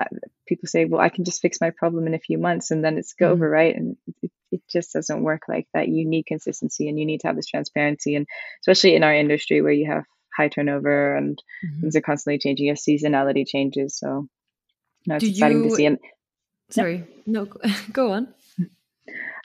uh, 0.00 0.04
people 0.48 0.66
say 0.66 0.86
well 0.86 1.00
i 1.00 1.10
can 1.10 1.24
just 1.24 1.42
fix 1.42 1.60
my 1.60 1.70
problem 1.70 2.06
in 2.06 2.14
a 2.14 2.18
few 2.18 2.38
months 2.38 2.70
and 2.70 2.82
then 2.82 2.96
it's 2.96 3.12
go 3.12 3.26
mm-hmm. 3.26 3.34
over 3.34 3.50
right 3.50 3.76
and 3.76 3.96
it, 4.22 4.30
it 4.50 4.62
just 4.68 4.94
doesn't 4.94 5.22
work 5.22 5.42
like 5.48 5.68
that 5.74 5.88
you 5.88 6.08
need 6.08 6.24
consistency 6.24 6.88
and 6.88 6.98
you 6.98 7.04
need 7.04 7.20
to 7.20 7.26
have 7.26 7.36
this 7.36 7.46
transparency 7.46 8.14
and 8.14 8.26
especially 8.62 8.96
in 8.96 9.04
our 9.04 9.14
industry 9.14 9.60
where 9.60 9.72
you 9.72 9.86
have 9.86 10.04
high 10.34 10.48
turnover 10.48 11.14
and 11.14 11.42
mm-hmm. 11.64 11.82
things 11.82 11.96
are 11.96 12.00
constantly 12.00 12.38
changing 12.38 12.70
as 12.70 12.82
seasonality 12.82 13.46
changes 13.46 13.98
so 13.98 14.28
no, 15.06 15.16
it's 15.16 15.24
do 15.24 15.30
exciting 15.30 15.62
you, 15.62 15.68
to 15.68 15.74
see 15.74 15.86
and 15.86 15.98
Sorry, 16.70 17.04
no, 17.26 17.46
go 17.92 18.12
on. 18.12 18.28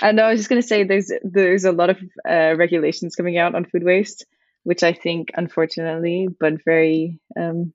And 0.02 0.20
I 0.20 0.32
was 0.32 0.40
just 0.40 0.50
going 0.50 0.62
to 0.62 0.68
say 0.68 0.84
there's 0.84 1.12
there's 1.24 1.66
a 1.66 1.72
lot 1.72 1.92
of 1.92 1.98
uh, 2.28 2.56
regulations 2.58 3.16
coming 3.16 3.38
out 3.38 3.54
on 3.54 3.66
food 3.66 3.84
waste, 3.84 4.26
which 4.64 4.82
I 4.84 4.94
think, 4.94 5.30
unfortunately, 5.36 6.28
but 6.28 6.64
very 6.66 7.20
um, 7.40 7.74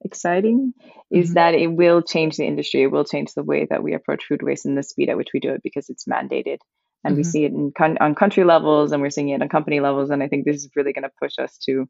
exciting, 0.00 0.72
is 1.10 1.26
mm-hmm. 1.26 1.34
that 1.34 1.54
it 1.54 1.66
will 1.66 2.00
change 2.00 2.36
the 2.36 2.46
industry. 2.46 2.82
It 2.82 2.90
will 2.90 3.04
change 3.04 3.34
the 3.34 3.42
way 3.42 3.66
that 3.68 3.82
we 3.82 3.92
approach 3.92 4.24
food 4.24 4.42
waste 4.42 4.64
and 4.64 4.78
the 4.78 4.82
speed 4.82 5.10
at 5.10 5.18
which 5.18 5.30
we 5.34 5.40
do 5.40 5.52
it 5.52 5.62
because 5.62 5.90
it's 5.90 6.06
mandated, 6.06 6.58
and 7.04 7.12
mm-hmm. 7.12 7.16
we 7.16 7.24
see 7.24 7.44
it 7.44 7.52
in 7.52 7.72
con- 7.76 7.98
on 8.00 8.14
country 8.14 8.44
levels 8.44 8.92
and 8.92 9.02
we're 9.02 9.10
seeing 9.10 9.28
it 9.28 9.42
on 9.42 9.48
company 9.50 9.80
levels. 9.80 10.08
And 10.08 10.22
I 10.22 10.28
think 10.28 10.46
this 10.46 10.56
is 10.56 10.70
really 10.74 10.94
going 10.94 11.02
to 11.02 11.12
push 11.20 11.38
us 11.38 11.58
to 11.66 11.86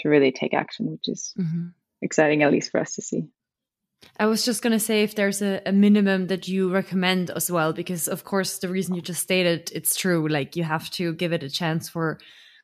to 0.00 0.08
really 0.08 0.32
take 0.32 0.52
action, 0.52 0.90
which 0.90 1.08
is 1.08 1.32
mm-hmm. 1.38 1.68
exciting, 2.02 2.42
at 2.42 2.50
least 2.50 2.72
for 2.72 2.80
us 2.80 2.96
to 2.96 3.02
see. 3.02 3.28
I 4.18 4.26
was 4.26 4.44
just 4.44 4.62
going 4.62 4.72
to 4.72 4.80
say 4.80 5.02
if 5.02 5.14
there's 5.14 5.42
a, 5.42 5.60
a, 5.66 5.72
minimum 5.72 6.28
that 6.28 6.48
you 6.48 6.70
recommend 6.70 7.30
as 7.30 7.50
well, 7.50 7.72
because 7.72 8.08
of 8.08 8.24
course, 8.24 8.58
the 8.58 8.68
reason 8.68 8.94
you 8.94 9.02
just 9.02 9.22
stated, 9.22 9.70
it's 9.74 9.96
true. 9.96 10.26
Like 10.28 10.56
you 10.56 10.64
have 10.64 10.90
to 10.92 11.12
give 11.14 11.32
it 11.32 11.42
a 11.42 11.50
chance 11.50 11.88
for 11.88 12.18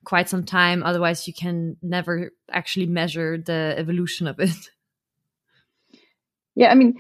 quite 0.05 0.29
some 0.29 0.45
time. 0.45 0.83
Otherwise, 0.83 1.27
you 1.27 1.35
can 1.35 1.77
never 1.83 2.33
actually 2.51 2.87
measure 2.87 3.39
the 3.39 3.75
evolution 3.77 4.27
of 4.27 4.41
it. 4.41 4.51
Yeah, 6.55 6.71
I 6.71 6.75
mean, 6.75 6.99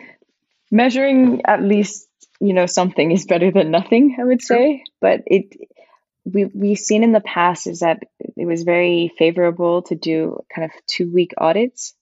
measuring 0.71 1.43
at 1.45 1.63
least, 1.63 2.09
you 2.41 2.55
know, 2.55 2.65
something 2.65 3.11
is 3.11 3.27
better 3.27 3.51
than 3.51 3.71
nothing, 3.71 4.17
I 4.19 4.25
would 4.25 4.41
say. 4.41 4.83
But 4.99 5.25
it, 5.27 5.55
we, 6.25 6.47
we've 6.47 6.79
seen 6.79 7.05
in 7.05 7.13
the 7.13 7.21
past 7.21 7.67
is 7.67 7.81
that 7.81 8.03
it 8.19 8.47
was 8.47 8.63
very 8.63 9.13
favorable 9.19 9.83
to 9.83 9.95
do 9.95 10.41
kind 10.55 10.65
of 10.65 10.71
two 10.87 11.13
week 11.13 11.35
audits. 11.37 11.95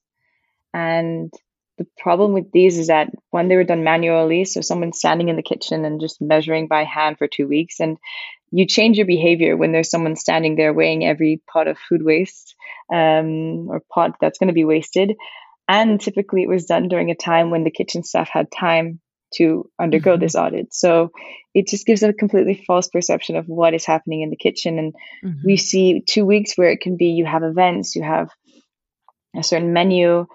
And 0.72 1.32
the 1.80 1.86
problem 1.96 2.34
with 2.34 2.52
these 2.52 2.76
is 2.76 2.88
that 2.88 3.08
when 3.30 3.48
they 3.48 3.56
were 3.56 3.64
done 3.64 3.84
manually, 3.84 4.44
so 4.44 4.60
someone's 4.60 4.98
standing 4.98 5.30
in 5.30 5.36
the 5.36 5.42
kitchen 5.42 5.86
and 5.86 5.98
just 5.98 6.20
measuring 6.20 6.68
by 6.68 6.84
hand 6.84 7.16
for 7.16 7.26
two 7.26 7.48
weeks, 7.48 7.80
and 7.80 7.96
you 8.50 8.66
change 8.66 8.98
your 8.98 9.06
behavior 9.06 9.56
when 9.56 9.72
there's 9.72 9.88
someone 9.88 10.14
standing 10.14 10.56
there 10.56 10.74
weighing 10.74 11.06
every 11.06 11.40
pot 11.50 11.68
of 11.68 11.78
food 11.78 12.02
waste 12.04 12.54
um, 12.92 13.70
or 13.70 13.80
pot 13.90 14.16
that's 14.20 14.38
going 14.38 14.48
to 14.48 14.54
be 14.54 14.66
wasted. 14.66 15.14
And 15.66 15.98
typically, 15.98 16.42
it 16.42 16.50
was 16.50 16.66
done 16.66 16.88
during 16.88 17.10
a 17.10 17.14
time 17.14 17.48
when 17.48 17.64
the 17.64 17.70
kitchen 17.70 18.02
staff 18.02 18.28
had 18.30 18.52
time 18.52 19.00
to 19.36 19.70
undergo 19.80 20.12
mm-hmm. 20.12 20.20
this 20.20 20.34
audit. 20.34 20.74
So 20.74 21.12
it 21.54 21.66
just 21.66 21.86
gives 21.86 22.02
a 22.02 22.12
completely 22.12 22.62
false 22.66 22.88
perception 22.88 23.36
of 23.36 23.46
what 23.46 23.72
is 23.72 23.86
happening 23.86 24.20
in 24.20 24.28
the 24.28 24.36
kitchen. 24.36 24.78
And 24.78 24.94
mm-hmm. 25.24 25.46
we 25.46 25.56
see 25.56 26.02
two 26.06 26.26
weeks 26.26 26.58
where 26.58 26.68
it 26.68 26.82
can 26.82 26.98
be 26.98 27.06
you 27.06 27.24
have 27.24 27.42
events, 27.42 27.96
you 27.96 28.02
have 28.02 28.28
a 29.34 29.42
certain 29.42 29.72
menu, 29.72 30.26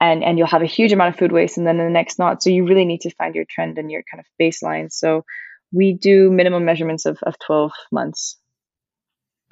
and 0.00 0.24
and 0.24 0.38
you'll 0.38 0.46
have 0.46 0.62
a 0.62 0.66
huge 0.66 0.92
amount 0.92 1.14
of 1.14 1.18
food 1.18 1.32
waste 1.32 1.58
and 1.58 1.66
then 1.66 1.78
the 1.78 1.88
next 1.88 2.18
not 2.18 2.42
so 2.42 2.50
you 2.50 2.66
really 2.66 2.84
need 2.84 3.02
to 3.02 3.10
find 3.10 3.34
your 3.34 3.44
trend 3.48 3.78
and 3.78 3.90
your 3.90 4.02
kind 4.10 4.20
of 4.20 4.26
baseline. 4.40 4.90
So 4.92 5.24
we 5.72 5.92
do 5.94 6.30
minimum 6.30 6.64
measurements 6.64 7.06
of, 7.06 7.18
of 7.22 7.38
12 7.38 7.72
months. 7.92 8.36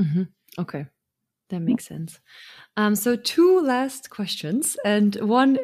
Mm-hmm. 0.01 0.23
okay. 0.61 0.87
That 1.51 1.61
makes 1.61 1.87
sense. 1.87 2.21
Um, 2.77 2.95
so 2.95 3.17
two 3.17 3.61
last 3.63 4.11
questions 4.11 4.77
and 4.85 5.15
one 5.17 5.59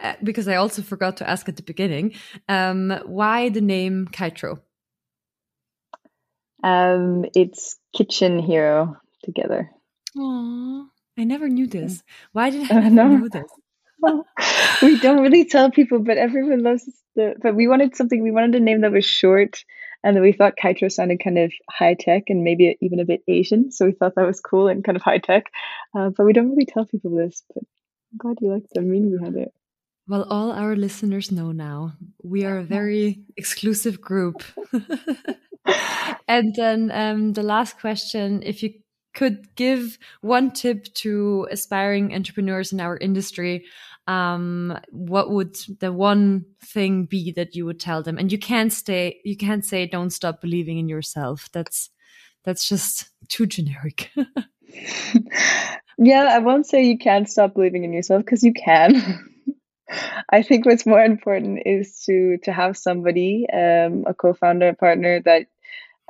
uh, 0.00 0.14
because 0.22 0.46
i 0.46 0.54
also 0.54 0.82
forgot 0.82 1.16
to 1.16 1.28
ask 1.28 1.48
at 1.48 1.56
the 1.56 1.62
beginning 1.62 2.12
um, 2.48 2.90
why 3.06 3.48
the 3.48 3.60
name 3.62 4.06
Kitro 4.12 4.60
um, 6.62 7.24
it's 7.34 7.78
kitchen 7.96 8.38
hero 8.38 8.96
together. 9.22 9.70
Aww, 10.16 10.86
I 11.18 11.24
never 11.24 11.48
knew 11.48 11.66
this. 11.66 12.02
Why 12.32 12.50
did 12.50 12.70
I 12.70 12.80
never 12.88 13.18
know. 13.18 13.28
this? 13.28 13.50
we 14.82 14.98
don't 15.00 15.22
really 15.22 15.44
tell 15.44 15.70
people, 15.70 15.98
but 16.00 16.18
everyone 16.18 16.62
loves 16.62 16.84
the. 17.14 17.34
But 17.42 17.54
we 17.54 17.66
wanted 17.66 17.96
something. 17.96 18.22
We 18.22 18.30
wanted 18.30 18.54
a 18.54 18.60
name 18.60 18.82
that 18.82 18.92
was 18.92 19.04
short 19.04 19.64
And 20.04 20.14
then 20.14 20.22
we 20.22 20.32
thought 20.32 20.54
Kitro 20.62 20.90
sounded 20.90 21.22
kind 21.22 21.38
of 21.38 21.52
high 21.70 21.96
tech 21.98 22.24
and 22.28 22.44
maybe 22.44 22.76
even 22.80 23.00
a 23.00 23.04
bit 23.04 23.22
Asian. 23.26 23.72
So 23.72 23.86
we 23.86 23.92
thought 23.92 24.14
that 24.16 24.26
was 24.26 24.40
cool 24.40 24.68
and 24.68 24.84
kind 24.84 24.96
of 24.96 25.02
high 25.02 25.18
tech. 25.18 25.46
Uh, 25.96 26.10
but 26.10 26.24
we 26.24 26.32
don't 26.32 26.50
really 26.50 26.66
tell 26.66 26.84
people 26.84 27.16
this. 27.16 27.42
But 27.52 27.64
I'm 28.12 28.18
glad 28.18 28.38
you 28.40 28.52
liked 28.52 28.68
the 28.72 28.82
meaning 28.82 29.16
behind 29.18 29.36
it. 29.36 29.52
Well, 30.08 30.22
all 30.30 30.52
our 30.52 30.76
listeners 30.76 31.32
know 31.32 31.50
now. 31.50 31.94
We 32.22 32.44
are 32.44 32.58
a 32.58 32.62
very 32.62 33.24
exclusive 33.36 34.00
group. 34.00 34.44
and 36.28 36.54
then 36.54 36.92
um, 36.92 37.32
the 37.32 37.42
last 37.42 37.80
question 37.80 38.42
if 38.44 38.62
you 38.62 38.74
could 39.16 39.56
give 39.56 39.98
one 40.20 40.52
tip 40.52 40.84
to 40.94 41.48
aspiring 41.50 42.14
entrepreneurs 42.14 42.72
in 42.72 42.80
our 42.80 42.96
industry, 42.98 43.64
um, 44.06 44.78
what 44.90 45.30
would 45.30 45.56
the 45.80 45.92
one 45.92 46.44
thing 46.62 47.06
be 47.06 47.32
that 47.32 47.56
you 47.56 47.64
would 47.64 47.80
tell 47.80 48.02
them? 48.02 48.18
And 48.18 48.30
you 48.30 48.38
can't 48.38 48.72
stay, 48.72 49.18
you 49.24 49.36
can't 49.36 49.64
say, 49.64 49.86
don't 49.86 50.10
stop 50.10 50.40
believing 50.40 50.78
in 50.78 50.88
yourself. 50.88 51.48
That's, 51.52 51.90
that's 52.44 52.68
just 52.68 53.08
too 53.28 53.46
generic. 53.46 54.10
yeah, 55.98 56.28
I 56.30 56.38
won't 56.38 56.66
say 56.66 56.84
you 56.84 56.98
can't 56.98 57.28
stop 57.28 57.54
believing 57.54 57.84
in 57.84 57.92
yourself 57.92 58.24
because 58.24 58.44
you 58.44 58.52
can. 58.52 59.32
I 60.30 60.42
think 60.42 60.66
what's 60.66 60.84
more 60.84 61.02
important 61.02 61.60
is 61.64 62.02
to 62.06 62.38
to 62.42 62.52
have 62.52 62.76
somebody, 62.76 63.46
um, 63.52 64.04
a 64.06 64.14
co-founder, 64.14 64.74
partner 64.74 65.20
that 65.20 65.46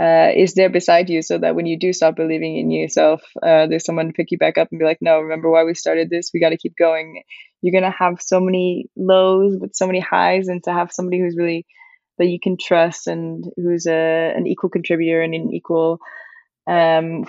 uh, 0.01 0.31
is 0.35 0.55
there 0.55 0.69
beside 0.69 1.09
you, 1.09 1.23
so 1.23 1.39
that 1.39 1.55
when 1.55 1.67
you 1.67 1.79
do 1.79 1.93
stop 1.93 2.17
believing 2.17 2.57
in 2.57 2.71
yourself, 2.71 3.23
uh, 3.43 3.67
there's 3.67 3.85
someone 3.85 4.07
to 4.07 4.13
pick 4.13 4.31
you 4.31 4.39
back 4.39 4.59
up 4.59 4.69
and 4.71 4.79
be 4.79 4.85
like, 4.85 4.99
"No, 5.01 5.21
remember 5.21 5.51
why 5.51 5.65
we 5.65 5.75
started 5.75 6.11
this? 6.11 6.31
We 6.33 6.41
got 6.41 6.51
to 6.51 6.59
keep 6.59 6.75
going." 6.77 7.23
You're 7.63 7.81
gonna 7.81 7.95
have 7.99 8.21
so 8.21 8.39
many 8.41 8.87
lows, 8.97 9.57
but 9.59 9.75
so 9.75 9.87
many 9.87 10.01
highs, 10.01 10.49
and 10.49 10.63
to 10.65 10.73
have 10.73 10.93
somebody 10.93 11.21
who's 11.21 11.37
really 11.37 11.67
that 12.19 12.27
you 12.27 12.39
can 12.41 12.57
trust 12.59 13.07
and 13.07 13.45
who's 13.57 13.87
a 13.87 14.33
an 14.37 14.47
equal 14.47 14.71
contributor 14.71 15.23
and 15.23 15.35
an 15.35 15.53
equal 15.53 15.99
um, 16.67 17.25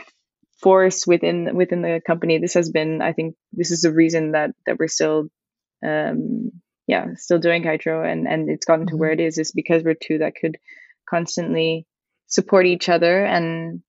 force 0.61 1.07
within 1.07 1.55
within 1.55 1.81
the 1.81 2.01
company. 2.05 2.37
This 2.37 2.55
has 2.55 2.69
been, 2.69 3.01
I 3.01 3.13
think, 3.13 3.35
this 3.53 3.71
is 3.71 3.81
the 3.81 3.93
reason 3.93 4.31
that 4.31 4.51
that 4.65 4.77
we're 4.77 4.87
still 4.87 5.29
um, 5.85 6.51
yeah, 6.87 7.07
still 7.15 7.37
doing 7.37 7.63
Kitro 7.63 8.09
and, 8.09 8.27
and 8.27 8.49
it's 8.49 8.65
gotten 8.65 8.87
to 8.87 8.93
mm-hmm. 8.93 8.99
where 8.99 9.11
it 9.11 9.19
is, 9.19 9.37
is 9.37 9.51
because 9.51 9.83
we're 9.83 9.93
two 9.93 10.19
that 10.19 10.35
could 10.35 10.57
constantly 11.07 11.85
support 12.27 12.65
each 12.65 12.89
other 12.89 13.25
and 13.25 13.81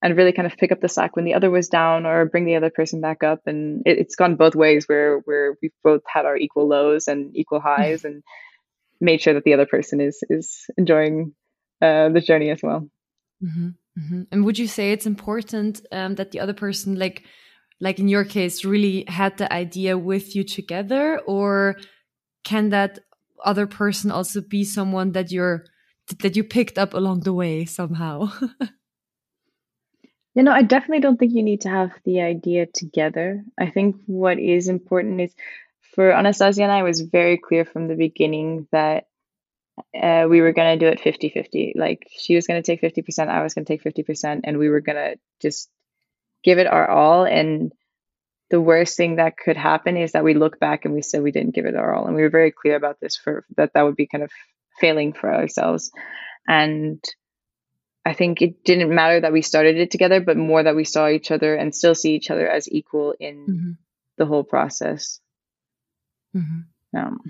and 0.00 0.16
really 0.16 0.32
kind 0.32 0.46
of 0.46 0.56
pick 0.56 0.70
up 0.70 0.80
the 0.80 0.88
slack 0.88 1.16
when 1.16 1.24
the 1.24 1.34
other 1.34 1.50
was 1.50 1.68
down 1.68 2.06
or 2.06 2.26
bring 2.26 2.44
the 2.44 2.54
other 2.54 2.70
person 2.70 3.00
back 3.00 3.24
up 3.24 3.40
and 3.46 3.82
it, 3.84 3.98
has 3.98 4.14
gone 4.14 4.36
both 4.36 4.54
ways 4.54 4.86
where 4.86 5.18
where 5.20 5.56
we've 5.60 5.72
both 5.82 6.02
had 6.06 6.24
our 6.24 6.36
equal 6.36 6.68
lows 6.68 7.08
and 7.08 7.36
equal 7.36 7.58
mm-hmm. 7.58 7.82
highs 7.82 8.04
and 8.04 8.22
made 9.00 9.20
sure 9.20 9.34
that 9.34 9.44
the 9.44 9.54
other 9.54 9.66
person 9.66 10.00
is 10.00 10.22
is 10.28 10.66
enjoying 10.76 11.34
uh, 11.82 12.08
the 12.08 12.20
journey 12.20 12.50
as 12.50 12.62
well 12.62 12.88
mm-hmm. 13.42 13.68
Mm-hmm. 13.98 14.22
and 14.30 14.44
would 14.44 14.58
you 14.58 14.68
say 14.68 14.92
it's 14.92 15.06
important 15.06 15.84
um, 15.90 16.14
that 16.16 16.30
the 16.30 16.40
other 16.40 16.54
person 16.54 16.96
like 16.96 17.24
like 17.80 17.98
in 17.98 18.08
your 18.08 18.24
case, 18.24 18.64
really 18.64 19.04
had 19.06 19.36
the 19.36 19.52
idea 19.52 19.96
with 19.96 20.34
you 20.34 20.44
together, 20.44 21.20
or 21.26 21.76
can 22.44 22.70
that 22.70 22.98
other 23.44 23.66
person 23.66 24.10
also 24.10 24.40
be 24.40 24.64
someone 24.64 25.12
that 25.12 25.30
you're 25.30 25.64
that 26.20 26.36
you 26.36 26.44
picked 26.44 26.78
up 26.78 26.94
along 26.94 27.20
the 27.20 27.32
way 27.32 27.64
somehow? 27.64 28.30
you 30.34 30.42
know, 30.42 30.52
I 30.52 30.62
definitely 30.62 31.00
don't 31.00 31.18
think 31.18 31.32
you 31.32 31.42
need 31.42 31.62
to 31.62 31.68
have 31.68 31.92
the 32.04 32.20
idea 32.20 32.66
together. 32.66 33.44
I 33.58 33.70
think 33.70 33.96
what 34.06 34.38
is 34.38 34.68
important 34.68 35.20
is 35.20 35.34
for 35.94 36.12
Anastasia 36.12 36.62
and 36.62 36.72
I 36.72 36.82
was 36.82 37.00
very 37.00 37.38
clear 37.38 37.64
from 37.64 37.88
the 37.88 37.96
beginning 37.96 38.68
that 38.72 39.06
uh, 40.00 40.26
we 40.28 40.40
were 40.40 40.52
going 40.52 40.78
to 40.78 40.84
do 40.84 40.90
it 40.90 41.00
50 41.00 41.30
50. 41.30 41.72
Like 41.76 42.06
she 42.10 42.34
was 42.34 42.46
going 42.46 42.62
to 42.62 42.66
take 42.66 42.82
50%, 42.82 43.28
I 43.28 43.42
was 43.42 43.54
going 43.54 43.64
to 43.64 43.72
take 43.72 43.82
50%, 43.82 44.40
and 44.44 44.58
we 44.58 44.68
were 44.68 44.80
going 44.80 44.96
to 44.96 45.16
just 45.40 45.70
give 46.44 46.58
it 46.58 46.66
our 46.66 46.88
all. 46.88 47.24
And 47.24 47.72
the 48.50 48.60
worst 48.60 48.96
thing 48.96 49.16
that 49.16 49.36
could 49.36 49.56
happen 49.56 49.96
is 49.96 50.12
that 50.12 50.24
we 50.24 50.34
look 50.34 50.58
back 50.58 50.84
and 50.84 50.94
we 50.94 51.02
said 51.02 51.22
we 51.22 51.32
didn't 51.32 51.54
give 51.54 51.66
it 51.66 51.76
our 51.76 51.94
all. 51.94 52.06
And 52.06 52.14
we 52.14 52.22
were 52.22 52.30
very 52.30 52.52
clear 52.52 52.76
about 52.76 52.98
this 53.00 53.16
for 53.16 53.44
that 53.56 53.72
that 53.74 53.82
would 53.82 53.96
be 53.96 54.06
kind 54.06 54.24
of 54.24 54.30
failing 54.80 55.12
for 55.12 55.32
ourselves. 55.34 55.90
And 56.46 57.02
I 58.04 58.14
think 58.14 58.40
it 58.40 58.64
didn't 58.64 58.94
matter 58.94 59.20
that 59.20 59.32
we 59.32 59.42
started 59.42 59.76
it 59.76 59.90
together, 59.90 60.20
but 60.20 60.36
more 60.36 60.62
that 60.62 60.76
we 60.76 60.84
saw 60.84 61.08
each 61.08 61.30
other 61.30 61.54
and 61.54 61.74
still 61.74 61.94
see 61.94 62.14
each 62.14 62.30
other 62.30 62.48
as 62.48 62.70
equal 62.70 63.14
in 63.20 63.46
mm-hmm. 63.46 63.70
the 64.16 64.26
whole 64.26 64.44
process. 64.44 65.20
Mm-hmm. 66.34 66.98
Um, 66.98 67.20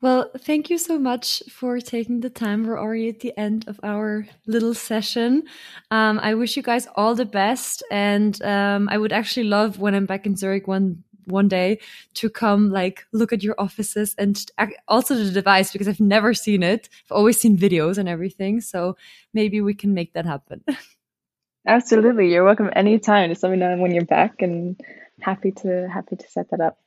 well, 0.00 0.30
thank 0.38 0.70
you 0.70 0.78
so 0.78 0.96
much 0.96 1.42
for 1.50 1.80
taking 1.80 2.20
the 2.20 2.30
time. 2.30 2.64
We're 2.64 2.78
already 2.78 3.08
at 3.08 3.18
the 3.18 3.36
end 3.36 3.64
of 3.66 3.80
our 3.82 4.28
little 4.46 4.74
session. 4.74 5.42
Um, 5.90 6.20
I 6.20 6.34
wish 6.34 6.56
you 6.56 6.62
guys 6.62 6.86
all 6.94 7.16
the 7.16 7.24
best, 7.24 7.82
and 7.90 8.40
um, 8.42 8.88
I 8.88 8.96
would 8.96 9.12
actually 9.12 9.48
love 9.48 9.80
when 9.80 9.96
I'm 9.96 10.06
back 10.06 10.24
in 10.24 10.36
Zurich 10.36 10.68
one 10.68 11.02
one 11.28 11.48
day 11.48 11.78
to 12.14 12.28
come 12.30 12.70
like 12.70 13.06
look 13.12 13.32
at 13.32 13.42
your 13.42 13.54
offices 13.58 14.14
and 14.18 14.50
also 14.88 15.14
the 15.14 15.30
device 15.30 15.72
because 15.72 15.88
I've 15.88 16.00
never 16.00 16.34
seen 16.34 16.62
it. 16.62 16.88
I've 17.06 17.12
always 17.12 17.40
seen 17.40 17.56
videos 17.56 17.98
and 17.98 18.08
everything, 18.08 18.60
so 18.60 18.96
maybe 19.32 19.60
we 19.60 19.74
can 19.74 19.94
make 19.94 20.12
that 20.14 20.26
happen. 20.26 20.64
Absolutely, 21.66 22.32
you're 22.32 22.44
welcome 22.44 22.70
anytime. 22.74 23.30
Just 23.30 23.42
let 23.42 23.52
me 23.52 23.58
know 23.58 23.76
when 23.76 23.92
you're 23.92 24.04
back, 24.04 24.40
and 24.40 24.80
happy 25.20 25.52
to 25.52 25.88
happy 25.88 26.16
to 26.16 26.28
set 26.28 26.50
that 26.50 26.60
up. 26.60 26.78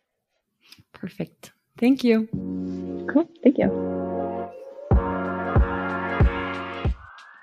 Perfect. 0.94 1.52
Thank 1.78 2.04
you. 2.04 2.28
Cool. 3.12 3.30
Thank 3.44 3.58
you. 3.58 4.52